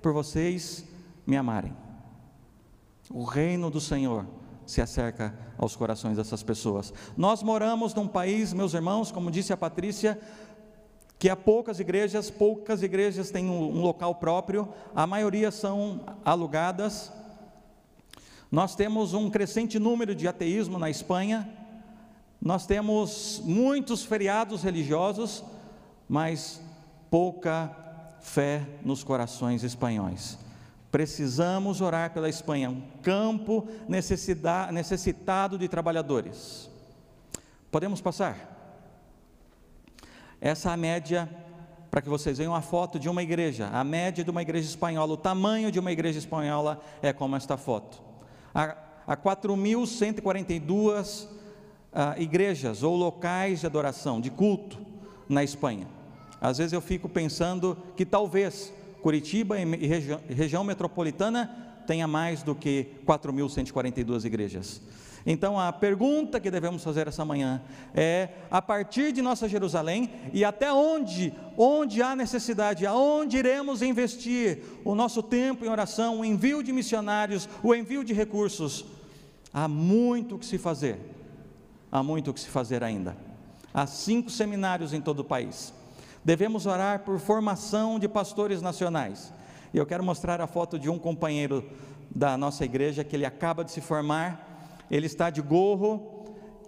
por 0.00 0.12
vocês 0.12 0.84
me 1.26 1.36
amarem. 1.36 1.76
O 3.10 3.24
reino 3.24 3.70
do 3.70 3.80
Senhor 3.80 4.26
se 4.66 4.80
acerca 4.80 5.34
aos 5.58 5.76
corações 5.76 6.16
dessas 6.16 6.42
pessoas. 6.42 6.92
Nós 7.16 7.42
moramos 7.42 7.94
num 7.94 8.08
país, 8.08 8.52
meus 8.52 8.74
irmãos, 8.74 9.10
como 9.10 9.30
disse 9.30 9.52
a 9.52 9.56
Patrícia, 9.56 10.18
que 11.18 11.28
há 11.28 11.36
poucas 11.36 11.78
igrejas, 11.78 12.30
poucas 12.30 12.82
igrejas 12.82 13.30
têm 13.30 13.48
um, 13.48 13.80
local 13.80 14.16
próprio, 14.16 14.68
a 14.94 15.06
maioria 15.06 15.52
são 15.52 16.00
alugadas. 16.24 17.12
Nós 18.50 18.74
temos 18.74 19.14
um 19.14 19.30
crescente 19.30 19.78
número 19.78 20.14
de 20.14 20.26
ateísmo 20.26 20.78
na 20.78 20.90
Espanha, 20.90 21.48
nós 22.40 22.66
temos 22.66 23.40
muitos 23.44 24.04
feriados 24.04 24.64
religiosos, 24.64 25.44
mas 26.08 26.60
pouca 27.08 27.70
fé 28.20 28.66
nos 28.84 29.04
corações 29.04 29.62
espanhóis. 29.62 30.36
Precisamos 30.92 31.80
orar 31.80 32.12
pela 32.12 32.28
Espanha, 32.28 32.68
um 32.68 32.82
campo 33.02 33.66
necessitado 33.88 35.58
de 35.58 35.66
trabalhadores. 35.66 36.70
Podemos 37.70 38.02
passar? 38.02 38.36
Essa 40.38 40.68
é 40.68 40.74
a 40.74 40.76
média, 40.76 41.26
para 41.90 42.02
que 42.02 42.10
vocês 42.10 42.36
vejam 42.36 42.54
a 42.54 42.60
foto 42.60 42.98
de 42.98 43.08
uma 43.08 43.22
igreja, 43.22 43.70
a 43.72 43.82
média 43.82 44.22
de 44.22 44.30
uma 44.30 44.42
igreja 44.42 44.68
espanhola, 44.68 45.14
o 45.14 45.16
tamanho 45.16 45.72
de 45.72 45.80
uma 45.80 45.90
igreja 45.90 46.18
espanhola 46.18 46.78
é 47.00 47.10
como 47.10 47.36
esta 47.36 47.56
foto. 47.56 48.02
Há, 48.54 48.76
há 49.06 49.16
4.142 49.16 51.26
ah, 51.90 52.16
igrejas 52.18 52.82
ou 52.82 52.94
locais 52.96 53.60
de 53.60 53.66
adoração, 53.66 54.20
de 54.20 54.30
culto 54.30 54.78
na 55.26 55.42
Espanha. 55.42 55.88
Às 56.38 56.58
vezes 56.58 56.74
eu 56.74 56.82
fico 56.82 57.08
pensando 57.08 57.78
que 57.96 58.04
talvez 58.04 58.74
Curitiba 59.02 59.58
e 59.58 59.86
região, 59.86 60.20
região 60.28 60.64
metropolitana 60.64 61.50
tenha 61.86 62.06
mais 62.06 62.42
do 62.42 62.54
que 62.54 62.86
4.142 63.04 64.24
igrejas. 64.24 64.80
Então 65.24 65.58
a 65.58 65.72
pergunta 65.72 66.40
que 66.40 66.50
devemos 66.50 66.82
fazer 66.82 67.06
essa 67.06 67.24
manhã 67.24 67.62
é: 67.94 68.28
a 68.50 68.60
partir 68.60 69.12
de 69.12 69.22
nossa 69.22 69.48
Jerusalém 69.48 70.10
e 70.32 70.44
até 70.44 70.72
onde, 70.72 71.32
onde 71.56 72.02
há 72.02 72.16
necessidade, 72.16 72.86
aonde 72.86 73.36
iremos 73.36 73.82
investir 73.82 74.60
o 74.84 74.94
nosso 74.94 75.22
tempo 75.22 75.64
em 75.64 75.68
oração, 75.68 76.20
o 76.20 76.24
envio 76.24 76.62
de 76.62 76.72
missionários, 76.72 77.48
o 77.62 77.74
envio 77.74 78.04
de 78.04 78.12
recursos? 78.12 78.84
Há 79.52 79.68
muito 79.68 80.36
o 80.36 80.38
que 80.38 80.46
se 80.46 80.58
fazer. 80.58 80.98
Há 81.90 82.02
muito 82.02 82.30
o 82.30 82.34
que 82.34 82.40
se 82.40 82.48
fazer 82.48 82.82
ainda. 82.82 83.16
Há 83.72 83.86
cinco 83.86 84.30
seminários 84.30 84.92
em 84.92 85.00
todo 85.00 85.20
o 85.20 85.24
país. 85.24 85.72
Devemos 86.24 86.66
orar 86.66 87.00
por 87.00 87.18
formação 87.18 87.98
de 87.98 88.08
pastores 88.08 88.62
nacionais. 88.62 89.32
E 89.74 89.78
eu 89.78 89.86
quero 89.86 90.04
mostrar 90.04 90.40
a 90.40 90.46
foto 90.46 90.78
de 90.78 90.88
um 90.88 90.98
companheiro 90.98 91.64
da 92.14 92.36
nossa 92.36 92.64
igreja 92.64 93.02
que 93.02 93.16
ele 93.16 93.24
acaba 93.24 93.64
de 93.64 93.72
se 93.72 93.80
formar. 93.80 94.76
Ele 94.90 95.06
está 95.06 95.30
de 95.30 95.40
gorro, 95.40 96.24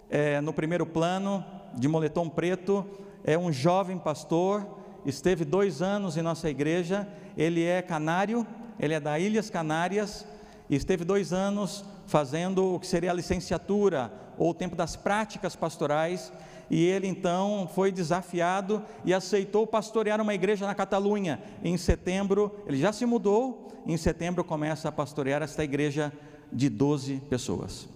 é, 0.09 0.41
no 0.41 0.51
primeiro 0.51 0.85
plano, 0.85 1.43
de 1.73 1.87
moletom 1.87 2.29
preto, 2.29 2.85
é 3.23 3.37
um 3.37 3.51
jovem 3.51 3.97
pastor, 3.97 4.65
esteve 5.05 5.45
dois 5.45 5.81
anos 5.81 6.17
em 6.17 6.21
nossa 6.21 6.49
igreja, 6.49 7.07
ele 7.37 7.63
é 7.63 7.81
canário, 7.81 8.45
ele 8.79 8.93
é 8.93 8.99
da 8.99 9.19
Ilhas 9.19 9.49
Canárias, 9.49 10.25
e 10.69 10.75
esteve 10.75 11.03
dois 11.03 11.33
anos 11.33 11.83
fazendo 12.07 12.75
o 12.75 12.79
que 12.79 12.87
seria 12.87 13.11
a 13.11 13.13
licenciatura, 13.13 14.11
ou 14.37 14.51
o 14.51 14.53
tempo 14.53 14.75
das 14.75 14.95
práticas 14.95 15.55
pastorais, 15.55 16.31
e 16.69 16.83
ele 16.83 17.07
então 17.07 17.69
foi 17.73 17.91
desafiado 17.91 18.83
e 19.03 19.13
aceitou 19.13 19.67
pastorear 19.67 20.19
uma 20.19 20.33
igreja 20.33 20.65
na 20.65 20.75
Catalunha. 20.75 21.41
Em 21.63 21.77
setembro, 21.77 22.51
ele 22.65 22.77
já 22.77 22.91
se 22.91 23.05
mudou, 23.05 23.71
em 23.85 23.97
setembro 23.97 24.43
começa 24.43 24.89
a 24.89 24.91
pastorear 24.91 25.41
esta 25.41 25.63
igreja 25.63 26.11
de 26.51 26.69
12 26.69 27.21
pessoas. 27.29 27.87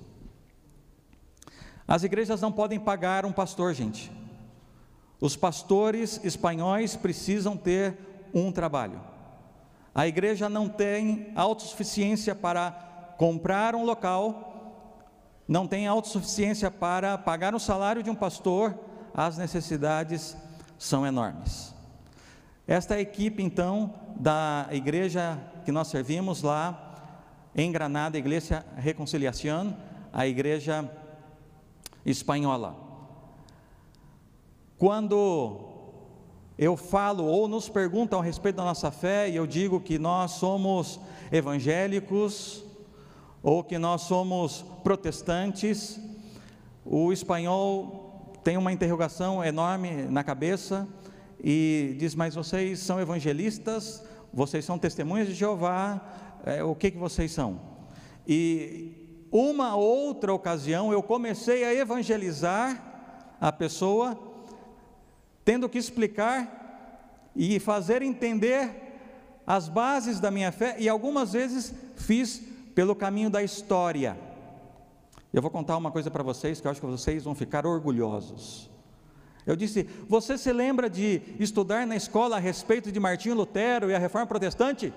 As 1.87 2.03
igrejas 2.03 2.39
não 2.41 2.51
podem 2.51 2.79
pagar 2.79 3.25
um 3.25 3.31
pastor, 3.31 3.73
gente. 3.73 4.11
Os 5.19 5.35
pastores 5.35 6.21
espanhóis 6.23 6.95
precisam 6.95 7.57
ter 7.57 7.97
um 8.33 8.51
trabalho. 8.51 9.01
A 9.99 10.07
igreja 10.07 10.47
não 10.47 10.69
tem 10.69 11.29
autossuficiência 11.35 12.33
para 12.33 12.71
comprar 13.17 13.75
um 13.75 13.83
local, 13.83 15.03
não 15.45 15.67
tem 15.67 15.87
autossuficiência 15.87 16.71
para 16.71 17.17
pagar 17.17 17.53
o 17.53 17.59
salário 17.59 18.01
de 18.01 18.09
um 18.09 18.15
pastor, 18.15 18.79
as 19.13 19.37
necessidades 19.37 20.37
são 20.77 21.05
enormes. 21.05 21.75
Esta 22.65 22.93
é 22.93 22.99
a 22.99 23.01
equipe, 23.01 23.43
então, 23.43 23.93
da 24.15 24.69
igreja 24.71 25.37
que 25.65 25.71
nós 25.73 25.89
servimos 25.89 26.43
lá 26.43 26.95
em 27.53 27.69
Granada, 27.69 28.17
a 28.17 28.19
Igreja 28.19 28.65
Reconciliação, 28.77 29.75
a 30.13 30.25
igreja 30.25 30.89
espanhola. 32.05 32.73
Quando 34.77 35.68
eu 36.61 36.75
falo 36.75 37.23
ou 37.23 37.47
nos 37.47 37.69
perguntam 37.69 38.19
a 38.19 38.23
respeito 38.23 38.57
da 38.57 38.65
nossa 38.65 38.91
fé 38.91 39.29
e 39.29 39.35
eu 39.37 39.47
digo 39.47 39.79
que 39.79 39.97
nós 39.97 40.31
somos 40.31 40.99
evangélicos 41.31 42.65
ou 43.41 43.63
que 43.63 43.79
nós 43.79 44.01
somos 44.01 44.65
protestantes, 44.83 45.97
o 46.83 47.13
espanhol 47.13 48.33
tem 48.43 48.57
uma 48.57 48.73
interrogação 48.73 49.41
enorme 49.41 50.03
na 50.09 50.21
cabeça 50.21 50.85
e 51.41 51.95
diz: 51.97 52.13
Mas 52.13 52.35
vocês 52.35 52.79
são 52.79 52.99
evangelistas? 52.99 54.03
Vocês 54.33 54.65
são 54.65 54.77
testemunhas 54.77 55.29
de 55.29 55.35
Jeová? 55.35 56.01
É, 56.45 56.61
o 56.61 56.75
que, 56.75 56.91
que 56.91 56.97
vocês 56.97 57.31
são? 57.31 57.57
E 58.27 59.25
uma 59.31 59.77
outra 59.77 60.33
ocasião 60.33 60.91
eu 60.91 61.01
comecei 61.01 61.63
a 61.63 61.73
evangelizar 61.73 62.83
a 63.39 63.49
pessoa, 63.49 64.28
tendo 65.43 65.69
que 65.69 65.77
explicar 65.77 67.31
e 67.35 67.59
fazer 67.59 68.01
entender 68.01 68.89
as 69.45 69.67
bases 69.67 70.19
da 70.19 70.29
minha 70.29 70.51
fé, 70.51 70.75
e 70.77 70.87
algumas 70.87 71.33
vezes 71.33 71.73
fiz 71.95 72.41
pelo 72.75 72.95
caminho 72.95 73.29
da 73.29 73.41
história. 73.41 74.17
Eu 75.33 75.41
vou 75.41 75.49
contar 75.49 75.77
uma 75.77 75.91
coisa 75.91 76.11
para 76.11 76.23
vocês 76.23 76.59
que 76.61 76.67
eu 76.67 76.71
acho 76.71 76.79
que 76.79 76.87
vocês 76.87 77.23
vão 77.23 77.33
ficar 77.35 77.65
orgulhosos. 77.65 78.69
Eu 79.45 79.55
disse: 79.55 79.83
Você 80.07 80.37
se 80.37 80.51
lembra 80.53 80.89
de 80.89 81.21
estudar 81.39 81.87
na 81.87 81.95
escola 81.95 82.35
a 82.35 82.39
respeito 82.39 82.91
de 82.91 82.99
Martinho 82.99 83.35
Lutero 83.35 83.89
e 83.89 83.95
a 83.95 83.99
reforma 83.99 84.27
protestante? 84.27 84.93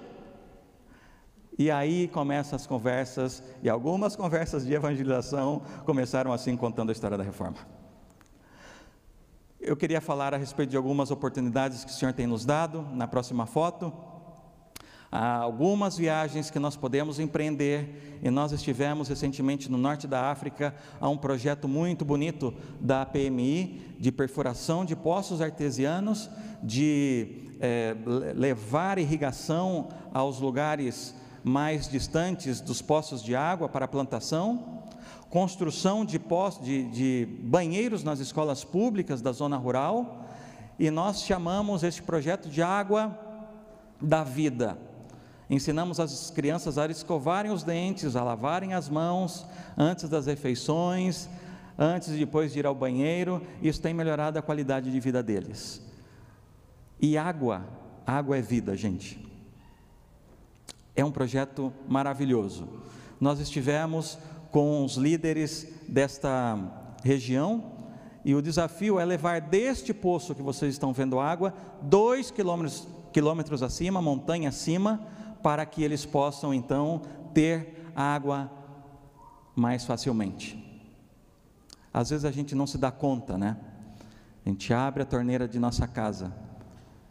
E 1.58 1.70
aí 1.70 2.08
começam 2.08 2.56
as 2.56 2.66
conversas, 2.66 3.42
e 3.62 3.68
algumas 3.68 4.16
conversas 4.16 4.66
de 4.66 4.72
evangelização 4.72 5.62
começaram 5.84 6.32
assim 6.32 6.56
contando 6.56 6.90
a 6.90 6.92
história 6.92 7.16
da 7.16 7.24
reforma. 7.24 7.58
Eu 9.64 9.76
queria 9.76 10.00
falar 10.00 10.34
a 10.34 10.36
respeito 10.36 10.70
de 10.70 10.76
algumas 10.76 11.12
oportunidades 11.12 11.84
que 11.84 11.92
o 11.92 11.94
Senhor 11.94 12.12
tem 12.12 12.26
nos 12.26 12.44
dado, 12.44 12.84
na 12.94 13.06
próxima 13.06 13.46
foto. 13.46 13.92
Há 15.10 15.36
algumas 15.36 15.96
viagens 15.96 16.50
que 16.50 16.58
nós 16.58 16.74
podemos 16.74 17.20
empreender, 17.20 18.18
e 18.20 18.28
nós 18.28 18.50
estivemos 18.50 19.06
recentemente 19.06 19.70
no 19.70 19.78
norte 19.78 20.08
da 20.08 20.32
África, 20.32 20.74
a 21.00 21.08
um 21.08 21.16
projeto 21.16 21.68
muito 21.68 22.04
bonito 22.04 22.52
da 22.80 23.06
PMI, 23.06 23.96
de 24.00 24.10
perfuração 24.10 24.84
de 24.84 24.96
poços 24.96 25.40
artesianos, 25.40 26.28
de 26.60 27.52
é, 27.60 27.94
levar 28.34 28.98
irrigação 28.98 29.90
aos 30.12 30.40
lugares 30.40 31.14
mais 31.44 31.88
distantes 31.88 32.60
dos 32.60 32.82
poços 32.82 33.22
de 33.22 33.36
água 33.36 33.68
para 33.68 33.86
plantação, 33.86 34.81
construção 35.32 36.04
de, 36.04 36.20
de, 36.62 36.90
de 36.90 37.28
banheiros 37.40 38.04
nas 38.04 38.20
escolas 38.20 38.64
públicas 38.64 39.22
da 39.22 39.32
zona 39.32 39.56
rural, 39.56 40.26
e 40.78 40.90
nós 40.90 41.22
chamamos 41.22 41.82
este 41.82 42.02
projeto 42.02 42.50
de 42.50 42.60
Água 42.60 43.18
da 43.98 44.22
Vida. 44.22 44.76
Ensinamos 45.48 45.98
as 45.98 46.30
crianças 46.30 46.76
a 46.76 46.84
escovarem 46.84 47.50
os 47.50 47.62
dentes, 47.62 48.14
a 48.14 48.22
lavarem 48.22 48.74
as 48.74 48.90
mãos 48.90 49.46
antes 49.74 50.06
das 50.06 50.26
refeições, 50.26 51.30
antes 51.78 52.10
e 52.10 52.18
depois 52.18 52.52
de 52.52 52.58
ir 52.58 52.66
ao 52.66 52.74
banheiro. 52.74 53.40
Isso 53.62 53.80
tem 53.80 53.94
melhorado 53.94 54.38
a 54.38 54.42
qualidade 54.42 54.92
de 54.92 55.00
vida 55.00 55.22
deles. 55.22 55.80
E 57.00 57.16
água, 57.16 57.64
água 58.06 58.36
é 58.36 58.42
vida, 58.42 58.76
gente. 58.76 59.18
É 60.94 61.02
um 61.02 61.10
projeto 61.10 61.72
maravilhoso. 61.88 62.68
Nós 63.18 63.40
estivemos 63.40 64.18
com 64.52 64.84
os 64.84 64.96
líderes 64.96 65.66
desta 65.88 66.58
região 67.02 67.72
e 68.24 68.34
o 68.34 68.42
desafio 68.42 69.00
é 69.00 69.04
levar 69.04 69.40
deste 69.40 69.92
poço 69.92 70.34
que 70.34 70.42
vocês 70.42 70.74
estão 70.74 70.92
vendo 70.92 71.18
água, 71.18 71.52
dois 71.80 72.30
quilômetros, 72.30 72.86
quilômetros 73.12 73.62
acima, 73.62 74.00
montanha 74.00 74.50
acima, 74.50 75.04
para 75.42 75.66
que 75.66 75.82
eles 75.82 76.06
possam 76.06 76.54
então 76.54 77.02
ter 77.34 77.90
água 77.96 78.48
mais 79.56 79.84
facilmente. 79.84 80.62
Às 81.92 82.10
vezes 82.10 82.24
a 82.24 82.30
gente 82.30 82.54
não 82.54 82.66
se 82.66 82.78
dá 82.78 82.92
conta, 82.92 83.36
né? 83.36 83.56
A 84.44 84.48
gente 84.48 84.72
abre 84.72 85.02
a 85.02 85.06
torneira 85.06 85.48
de 85.48 85.58
nossa 85.58 85.86
casa 85.88 86.32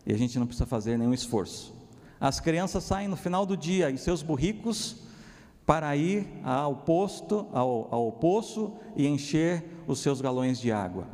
e 0.05 0.13
a 0.13 0.17
gente 0.17 0.39
não 0.39 0.45
precisa 0.45 0.65
fazer 0.65 0.97
nenhum 0.97 1.13
esforço. 1.13 1.73
As 2.19 2.39
crianças 2.39 2.83
saem 2.83 3.07
no 3.07 3.17
final 3.17 3.45
do 3.45 3.57
dia 3.57 3.91
em 3.91 3.97
seus 3.97 4.21
burricos 4.21 5.10
para 5.65 5.95
ir 5.95 6.27
ao 6.43 6.75
posto, 6.75 7.47
ao, 7.53 7.87
ao 7.93 8.11
poço 8.11 8.73
e 8.95 9.07
encher 9.07 9.63
os 9.87 9.99
seus 9.99 10.19
galões 10.21 10.59
de 10.59 10.71
água. 10.71 11.07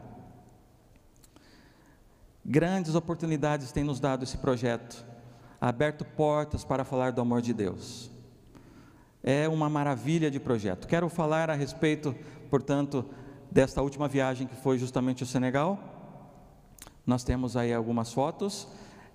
Grandes 2.43 2.95
oportunidades 2.95 3.71
tem 3.71 3.83
nos 3.83 3.99
dado 3.99 4.23
esse 4.23 4.38
projeto, 4.38 5.05
aberto 5.60 6.05
portas 6.05 6.63
para 6.63 6.86
falar 6.86 7.12
do 7.12 7.19
amor 7.19 7.41
de 7.41 7.53
Deus. 7.53 8.10
É 9.21 9.50
uma 9.50 9.69
maravilha 9.69 10.31
de 10.31 10.39
projeto. 10.39 10.87
Quero 10.87 11.10
falar 11.10 11.50
a 11.50 11.54
respeito, 11.54 12.15
portanto, 12.50 13.06
desta 13.52 13.81
última 13.81 14.08
viagem 14.08 14.48
que 14.48 14.56
foi 14.56 14.77
justamente 14.77 15.23
o 15.23 15.25
Senegal. 15.25 15.77
Nós 17.06 17.23
temos 17.23 17.58
aí 17.58 17.73
algumas 17.73 18.13
fotos. 18.13 18.67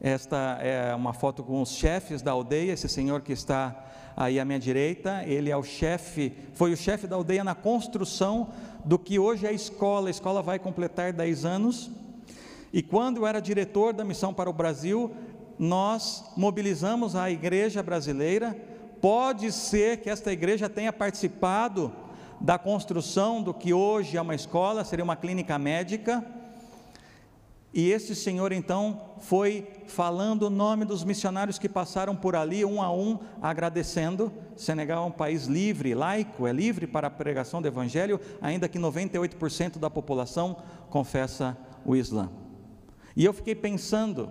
Esta 0.05 0.59
é 0.61 0.93
uma 0.97 1.13
foto 1.13 1.45
com 1.45 1.63
os 1.63 1.71
chefes 1.71 2.23
da 2.23 2.33
aldeia, 2.33 2.73
esse 2.73 2.89
senhor 2.89 3.21
que 3.21 3.33
está 3.33 3.87
aí 4.17 4.41
à 4.41 4.45
minha 4.45 4.59
direita, 4.59 5.23
ele 5.27 5.49
é 5.49 5.57
o 5.57 5.63
chefe, 5.63 6.33
foi 6.55 6.73
o 6.73 6.77
chefe 6.77 7.07
da 7.07 7.15
aldeia 7.15 7.45
na 7.45 7.55
construção 7.55 8.49
do 8.85 8.99
que 8.99 9.21
hoje 9.21 9.47
é 9.47 9.51
a 9.51 9.53
escola. 9.53 10.09
A 10.09 10.11
escola 10.11 10.43
vai 10.43 10.59
completar 10.59 11.13
10 11.13 11.45
anos. 11.45 11.89
E 12.73 12.83
quando 12.83 13.19
eu 13.19 13.27
era 13.29 13.39
diretor 13.39 13.93
da 13.93 14.05
missão 14.05 14.35
para 14.35 14.51
o 14.51 14.53
Brasil, 14.53 15.15
nós 15.57 16.25
mobilizamos 16.37 17.15
a 17.15 17.31
igreja 17.31 17.81
brasileira. 17.81 18.57
Pode 19.01 19.53
ser 19.53 19.99
que 19.99 20.11
esta 20.11 20.33
igreja 20.33 20.69
tenha 20.69 20.93
participado 20.93 21.93
da 22.41 22.59
construção 22.59 23.41
do 23.41 23.55
que 23.55 23.73
hoje 23.73 24.17
é 24.17 24.21
uma 24.21 24.35
escola, 24.35 24.83
seria 24.83 25.05
uma 25.05 25.15
clínica 25.15 25.57
médica 25.61 26.42
E 27.75 27.91
este 27.91 28.15
senhor 28.15 28.53
então 28.53 29.01
foi 29.19 29.67
falando 29.87 30.43
o 30.43 30.51
nome 30.51 30.85
dos 30.85 31.05
missionários 31.05 31.59
que 31.59 31.69
passaram 31.69 32.15
por 32.15 32.37
ali, 32.37 32.67
um 32.67 32.83
a 32.83 32.93
um, 32.93 33.19
agradecendo. 33.41 34.31
Senegal 34.57 35.05
é 35.05 35.07
um 35.07 35.13
país 35.13 35.47
livre, 35.47 35.95
laico, 35.95 36.47
é 36.47 36.53
livre 36.53 36.87
para 36.87 37.07
a 37.07 37.11
pregação 37.11 37.63
do 37.63 37.69
evangelho, 37.69 38.21
ainda 38.43 38.69
que 38.69 38.79
98% 38.79 39.79
da 39.79 39.89
população 39.89 40.57
confessa 40.91 41.57
o 41.83 41.97
Islã. 41.97 42.31
E 43.17 43.25
eu 43.25 43.33
fiquei 43.33 43.55
pensando 43.55 44.29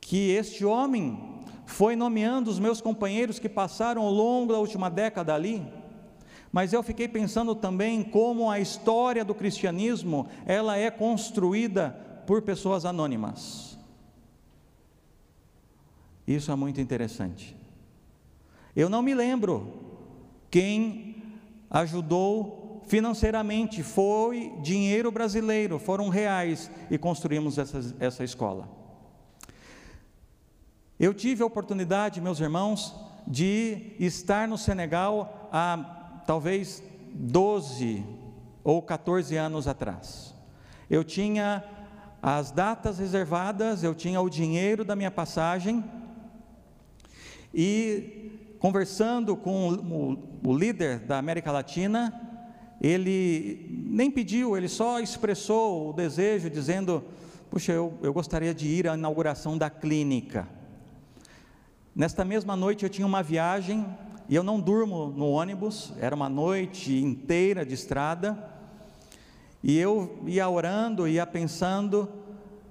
que 0.00 0.30
este 0.30 0.64
homem 0.64 1.42
foi 1.66 1.96
nomeando 1.96 2.50
os 2.50 2.60
meus 2.60 2.80
companheiros 2.80 3.40
que 3.40 3.48
passaram 3.48 4.02
ao 4.02 4.12
longo 4.12 4.52
da 4.52 4.58
última 4.60 4.88
década 4.88 5.34
ali, 5.34 5.66
mas 6.52 6.72
eu 6.72 6.82
fiquei 6.82 7.08
pensando 7.08 7.54
também 7.54 8.04
como 8.04 8.50
a 8.50 8.60
história 8.60 9.24
do 9.24 9.34
cristianismo, 9.34 10.28
ela 10.46 10.76
é 10.76 10.90
construída 10.90 12.11
por 12.26 12.42
pessoas 12.42 12.84
anônimas. 12.84 13.78
Isso 16.26 16.50
é 16.52 16.54
muito 16.54 16.80
interessante. 16.80 17.56
Eu 18.74 18.88
não 18.88 19.02
me 19.02 19.14
lembro 19.14 19.72
quem 20.50 21.16
ajudou 21.70 22.82
financeiramente, 22.86 23.82
foi 23.82 24.52
dinheiro 24.60 25.10
brasileiro, 25.10 25.78
foram 25.78 26.08
reais 26.08 26.70
e 26.90 26.98
construímos 26.98 27.58
essa, 27.58 27.94
essa 27.98 28.24
escola. 28.24 28.68
Eu 30.98 31.12
tive 31.14 31.42
a 31.42 31.46
oportunidade, 31.46 32.20
meus 32.20 32.38
irmãos, 32.38 32.94
de 33.26 33.94
estar 33.98 34.46
no 34.46 34.58
Senegal 34.58 35.48
há 35.52 36.22
talvez 36.26 36.82
12 37.12 38.04
ou 38.62 38.82
14 38.82 39.36
anos 39.36 39.66
atrás. 39.66 40.34
Eu 40.88 41.02
tinha 41.02 41.64
as 42.22 42.52
datas 42.52 43.00
reservadas, 43.00 43.82
eu 43.82 43.96
tinha 43.96 44.20
o 44.20 44.30
dinheiro 44.30 44.84
da 44.84 44.94
minha 44.94 45.10
passagem 45.10 45.84
e 47.52 48.54
conversando 48.60 49.36
com 49.36 49.70
o, 49.70 50.48
o, 50.48 50.56
líder 50.56 51.00
da 51.00 51.18
América 51.18 51.50
Latina, 51.50 52.14
ele 52.80 53.66
nem 53.88 54.08
pediu, 54.08 54.56
ele 54.56 54.68
só 54.68 55.00
expressou 55.00 55.90
o 55.90 55.92
desejo, 55.92 56.48
dizendo: 56.48 57.02
Puxa, 57.50 57.72
eu, 57.72 57.98
eu 58.00 58.12
gostaria 58.12 58.54
de 58.54 58.68
ir 58.68 58.88
à 58.88 58.94
inauguração 58.94 59.58
da 59.58 59.68
clínica. 59.68 60.48
Nesta 61.92 62.24
mesma 62.24 62.54
noite 62.54 62.84
eu 62.84 62.88
tinha 62.88 63.06
uma 63.06 63.22
viagem 63.22 63.84
e 64.28 64.36
eu 64.36 64.44
não 64.44 64.60
durmo 64.60 65.08
no 65.08 65.28
ônibus, 65.28 65.92
era 65.98 66.14
uma 66.14 66.28
noite 66.28 66.96
inteira 66.96 67.66
de 67.66 67.74
estrada. 67.74 68.61
E 69.62 69.78
eu 69.78 70.18
ia 70.26 70.48
orando, 70.48 71.06
ia 71.06 71.24
pensando, 71.24 72.08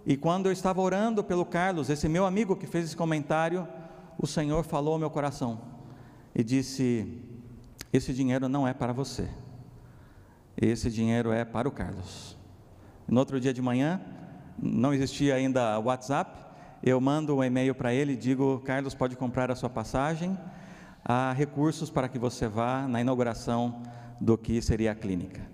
e 0.06 0.18
quando 0.18 0.48
eu 0.48 0.52
estava 0.52 0.82
orando 0.82 1.24
pelo 1.24 1.46
Carlos, 1.46 1.89
esse 1.89 2.10
meu 2.10 2.26
amigo 2.26 2.56
que 2.56 2.68
fez 2.68 2.86
esse 2.86 2.98
comentário, 2.98 3.68
o 4.18 4.28
Senhor 4.28 4.64
falou 4.64 4.94
ao 4.94 5.00
meu 5.00 5.10
coração 5.10 5.62
e 6.36 6.44
disse: 6.44 7.22
Esse 7.94 8.14
dinheiro 8.14 8.50
não 8.50 8.68
é 8.68 8.74
para 8.74 8.92
você, 8.92 9.30
esse 10.58 10.89
dinheiro 10.89 11.32
é 11.32 11.46
para 11.46 11.68
o 11.68 11.72
Carlos. 11.72 12.38
No 13.08 13.20
outro 13.20 13.39
dia 13.39 13.54
de 13.54 13.62
manhã, 13.62 14.02
não 14.62 14.94
existia 14.94 15.36
ainda 15.36 15.80
WhatsApp, 15.80 16.39
eu 16.84 17.00
mando 17.00 17.38
um 17.38 17.44
e-mail 17.44 17.76
para 17.76 17.94
ele 17.94 18.14
e 18.14 18.18
digo: 18.18 18.60
Carlos, 18.66 18.94
pode 18.94 19.16
comprar 19.16 19.50
a 19.50 19.56
sua 19.56 19.70
passagem, 19.70 20.38
há 21.06 21.32
recursos 21.32 21.89
para 21.89 22.10
que 22.10 22.20
você 22.20 22.48
vá 22.48 22.88
na 22.88 23.00
inauguração 23.00 23.82
do 24.20 24.38
que 24.38 24.62
seria 24.62 24.92
a 24.92 24.96
clínica. 24.96 25.51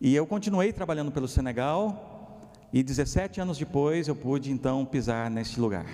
E 0.00 0.14
eu 0.14 0.26
continuei 0.26 0.72
trabalhando 0.72 1.12
pelo 1.12 1.28
Senegal, 1.28 2.50
e 2.72 2.82
17 2.82 3.40
anos 3.40 3.56
depois 3.56 4.08
eu 4.08 4.16
pude 4.16 4.50
então 4.50 4.84
pisar 4.84 5.30
neste 5.30 5.60
lugar. 5.60 5.86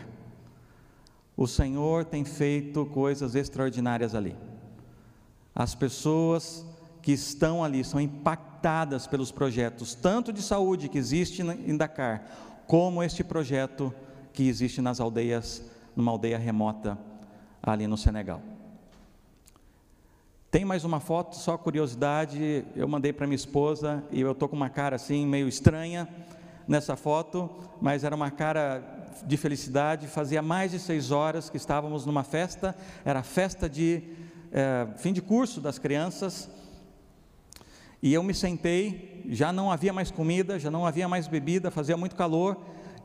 O 1.37 1.47
Senhor 1.47 2.05
tem 2.05 2.25
feito 2.25 2.87
coisas 2.87 3.35
extraordinárias 3.35 4.15
ali. 4.15 4.37
As 5.55 5.75
pessoas 5.75 6.65
que 7.03 7.13
estão 7.13 7.63
ali 7.63 7.85
são 7.85 8.01
impactadas 8.01 9.07
pelos 9.07 9.31
projetos, 9.31 9.95
tanto 9.95 10.33
de 10.33 10.43
saúde 10.43 10.89
que 10.89 10.99
existe 10.99 11.43
em 11.43 11.77
Dakar, 11.77 12.25
como 12.67 13.03
este 13.03 13.25
projeto 13.25 13.93
que 14.33 14.49
existe 14.49 14.81
nas 14.81 15.01
aldeias, 15.01 15.63
numa 15.95 16.13
aldeia 16.13 16.39
remota 16.39 16.99
ali 17.63 17.87
no 17.87 17.97
Senegal. 17.97 18.41
Tem 20.51 20.65
mais 20.65 20.85
uma 20.85 20.99
foto, 20.99 21.37
só 21.37 21.57
curiosidade, 21.57 22.65
eu 22.75 22.89
mandei 22.89 23.13
para 23.13 23.25
minha 23.25 23.37
esposa 23.37 24.03
e 24.11 24.21
eu 24.21 24.33
estou 24.33 24.49
com 24.49 24.57
uma 24.57 24.69
cara 24.69 24.97
assim 24.97 25.25
meio 25.25 25.47
estranha 25.47 26.09
nessa 26.67 26.97
foto, 26.97 27.49
mas 27.81 28.03
era 28.03 28.17
uma 28.17 28.33
cara 28.33 28.83
de 29.25 29.37
felicidade. 29.37 30.09
Fazia 30.09 30.43
mais 30.43 30.73
de 30.73 30.81
seis 30.81 31.13
horas 31.13 31.49
que 31.49 31.57
estávamos 31.57 32.05
numa 32.05 32.25
festa, 32.25 32.75
era 33.05 33.23
festa 33.23 33.69
de 33.69 34.03
é, 34.51 34.89
fim 34.97 35.13
de 35.13 35.23
curso 35.23 35.61
das 35.61 35.79
crianças, 35.79 36.51
e 38.03 38.13
eu 38.13 38.25
me 38.25 38.35
sentei, 38.35 39.23
já 39.29 39.53
não 39.53 39.71
havia 39.71 39.93
mais 39.93 40.11
comida, 40.11 40.59
já 40.59 40.69
não 40.69 40.85
havia 40.85 41.07
mais 41.07 41.29
bebida, 41.29 41.71
fazia 41.71 41.97
muito 41.97 42.17
calor, 42.17 42.57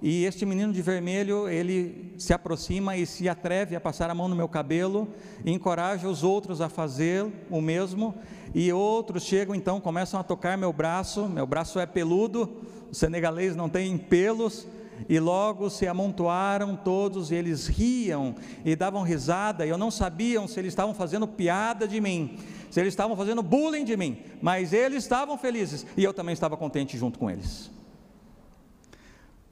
e 0.02 0.26
este 0.26 0.46
menino 0.46 0.74
de 0.74 0.82
vermelho, 0.82 1.48
ele 1.48 2.14
se 2.18 2.34
aproxima 2.34 2.98
e 2.98 3.06
se 3.06 3.30
atreve 3.30 3.76
a 3.76 3.82
passar 3.82 4.10
a 4.10 4.16
mão 4.16 4.28
no 4.28 4.36
meu 4.36 4.48
cabelo, 4.48 5.08
encoraja 5.46 6.08
os 6.08 6.24
outros 6.24 6.62
a 6.62 6.70
fazer 6.70 7.26
o 7.50 7.62
mesmo, 7.62 8.14
e 8.54 8.72
outros 8.72 9.24
chegam 9.24 9.56
então, 9.56 9.80
começam 9.80 10.20
a 10.20 10.24
tocar 10.24 10.58
meu 10.58 10.72
braço, 10.72 11.28
meu 11.28 11.48
braço 11.48 11.80
é 11.80 11.86
peludo, 11.86 12.62
os 12.92 12.98
senegalês 12.98 13.56
não 13.56 13.70
têm 13.70 13.98
pelos, 13.98 14.68
e 15.10 15.20
logo 15.20 15.70
se 15.70 15.88
amontoaram 15.88 16.76
todos, 16.76 17.32
e 17.32 17.36
eles 17.36 17.68
riam 17.68 18.36
e 18.64 18.76
davam 18.76 19.02
risada, 19.02 19.66
e 19.66 19.70
eu 19.70 19.78
não 19.78 19.92
sabiam 19.92 20.48
se 20.48 20.60
eles 20.60 20.72
estavam 20.72 20.94
fazendo 20.94 21.28
piada 21.28 21.88
de 21.88 22.00
mim, 22.00 22.38
se 22.70 22.80
eles 22.80 22.94
estavam 22.94 23.16
fazendo 23.16 23.42
bullying 23.42 23.86
de 23.86 23.96
mim, 23.96 24.20
mas 24.42 24.74
eles 24.74 25.04
estavam 25.04 25.38
felizes, 25.38 25.86
e 25.98 26.04
eu 26.04 26.14
também 26.14 26.34
estava 26.34 26.58
contente 26.58 26.98
junto 26.98 27.18
com 27.18 27.30
eles 27.30 27.75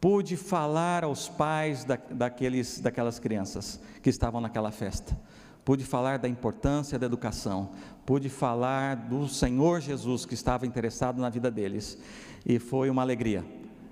pude 0.04 0.36
falar 0.36 1.06
aos 1.06 1.30
pais 1.30 1.86
da, 1.86 1.98
daqueles, 2.10 2.82
daquelas 2.82 3.20
crianças 3.20 3.80
que 4.02 4.10
estavam 4.10 4.42
naquela 4.42 4.70
festa. 4.70 5.18
Pude 5.64 5.86
falar 5.86 6.20
da 6.20 6.28
importância 6.28 7.00
da 7.00 7.06
educação, 7.06 7.70
pude 8.06 8.28
falar 8.28 8.98
do 8.98 9.30
Senhor 9.30 9.80
Jesus 9.80 10.26
que 10.26 10.34
estava 10.34 10.68
interessado 10.68 11.22
na 11.22 11.30
vida 11.30 11.50
deles, 11.50 11.98
e 12.46 12.60
foi 12.60 12.90
uma 12.90 13.02
alegria. 13.02 13.46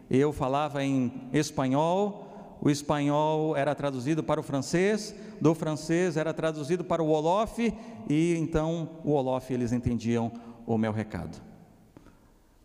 Eu 0.09 0.33
falava 0.33 0.83
em 0.83 1.29
espanhol, 1.31 2.57
o 2.59 2.69
espanhol 2.69 3.55
era 3.55 3.73
traduzido 3.73 4.21
para 4.21 4.41
o 4.41 4.43
francês, 4.43 5.15
do 5.39 5.55
francês 5.55 6.17
era 6.17 6.33
traduzido 6.33 6.83
para 6.83 7.01
o 7.01 7.07
Wolof, 7.07 7.73
e 8.09 8.35
então 8.35 8.99
o 9.05 9.11
Wolof 9.11 9.49
eles 9.49 9.71
entendiam 9.71 10.29
o 10.67 10.77
meu 10.77 10.91
recado. 10.91 11.41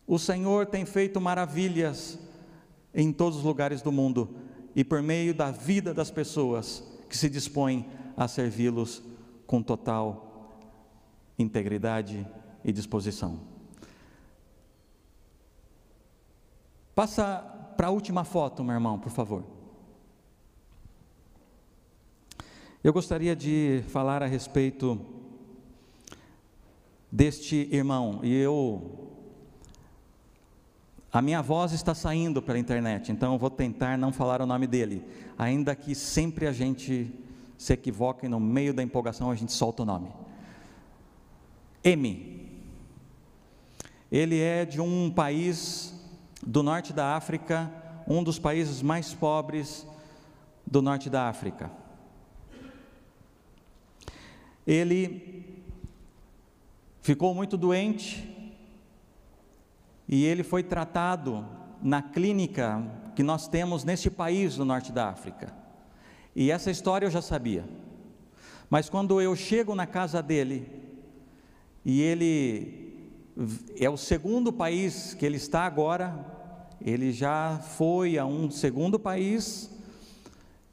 O 0.04 0.18
Senhor 0.18 0.66
tem 0.66 0.84
feito 0.84 1.20
maravilhas 1.20 2.18
em 2.96 3.12
todos 3.12 3.38
os 3.38 3.44
lugares 3.44 3.82
do 3.82 3.92
mundo 3.92 4.34
e 4.74 4.82
por 4.82 5.02
meio 5.02 5.34
da 5.34 5.50
vida 5.50 5.92
das 5.92 6.10
pessoas 6.10 6.82
que 7.08 7.16
se 7.16 7.28
dispõem 7.28 7.86
a 8.16 8.26
servi-los 8.26 9.02
com 9.46 9.62
total 9.62 10.58
integridade 11.38 12.26
e 12.64 12.72
disposição. 12.72 13.38
Passa 16.94 17.38
para 17.76 17.88
a 17.88 17.90
última 17.90 18.24
foto, 18.24 18.64
meu 18.64 18.74
irmão, 18.74 18.98
por 18.98 19.10
favor. 19.10 19.44
Eu 22.82 22.92
gostaria 22.92 23.36
de 23.36 23.84
falar 23.88 24.22
a 24.22 24.26
respeito 24.26 24.98
deste 27.12 27.68
irmão, 27.70 28.20
e 28.22 28.34
eu 28.34 29.15
a 31.16 31.22
minha 31.22 31.40
voz 31.40 31.72
está 31.72 31.94
saindo 31.94 32.42
pela 32.42 32.58
internet, 32.58 33.10
então 33.10 33.32
eu 33.32 33.38
vou 33.38 33.48
tentar 33.48 33.96
não 33.96 34.12
falar 34.12 34.42
o 34.42 34.46
nome 34.46 34.66
dele, 34.66 35.02
ainda 35.38 35.74
que 35.74 35.94
sempre 35.94 36.46
a 36.46 36.52
gente 36.52 37.10
se 37.56 37.72
equivoque 37.72 38.26
e 38.26 38.28
no 38.28 38.38
meio 38.38 38.74
da 38.74 38.82
empolgação 38.82 39.30
a 39.30 39.34
gente 39.34 39.50
solta 39.50 39.82
o 39.82 39.86
nome. 39.86 40.10
M. 41.82 42.50
Ele 44.12 44.38
é 44.38 44.66
de 44.66 44.78
um 44.78 45.10
país 45.10 45.94
do 46.46 46.62
norte 46.62 46.92
da 46.92 47.16
África, 47.16 47.72
um 48.06 48.22
dos 48.22 48.38
países 48.38 48.82
mais 48.82 49.14
pobres 49.14 49.86
do 50.66 50.82
norte 50.82 51.08
da 51.08 51.30
África. 51.30 51.70
Ele 54.66 55.46
ficou 57.00 57.34
muito 57.34 57.56
doente 57.56 58.35
e 60.08 60.24
ele 60.24 60.42
foi 60.42 60.62
tratado 60.62 61.44
na 61.82 62.00
clínica 62.00 62.82
que 63.14 63.22
nós 63.22 63.48
temos 63.48 63.84
neste 63.84 64.10
país 64.10 64.56
do 64.56 64.64
norte 64.64 64.92
da 64.92 65.08
África. 65.08 65.52
E 66.34 66.50
essa 66.50 66.70
história 66.70 67.06
eu 67.06 67.10
já 67.10 67.22
sabia. 67.22 67.64
Mas 68.68 68.88
quando 68.88 69.20
eu 69.20 69.34
chego 69.34 69.74
na 69.74 69.86
casa 69.86 70.22
dele, 70.22 70.68
e 71.84 72.02
ele 72.02 72.94
é 73.78 73.88
o 73.88 73.96
segundo 73.96 74.52
país 74.52 75.14
que 75.14 75.24
ele 75.24 75.36
está 75.36 75.62
agora, 75.62 76.14
ele 76.80 77.12
já 77.12 77.58
foi 77.58 78.18
a 78.18 78.26
um 78.26 78.50
segundo 78.50 78.98
país 78.98 79.70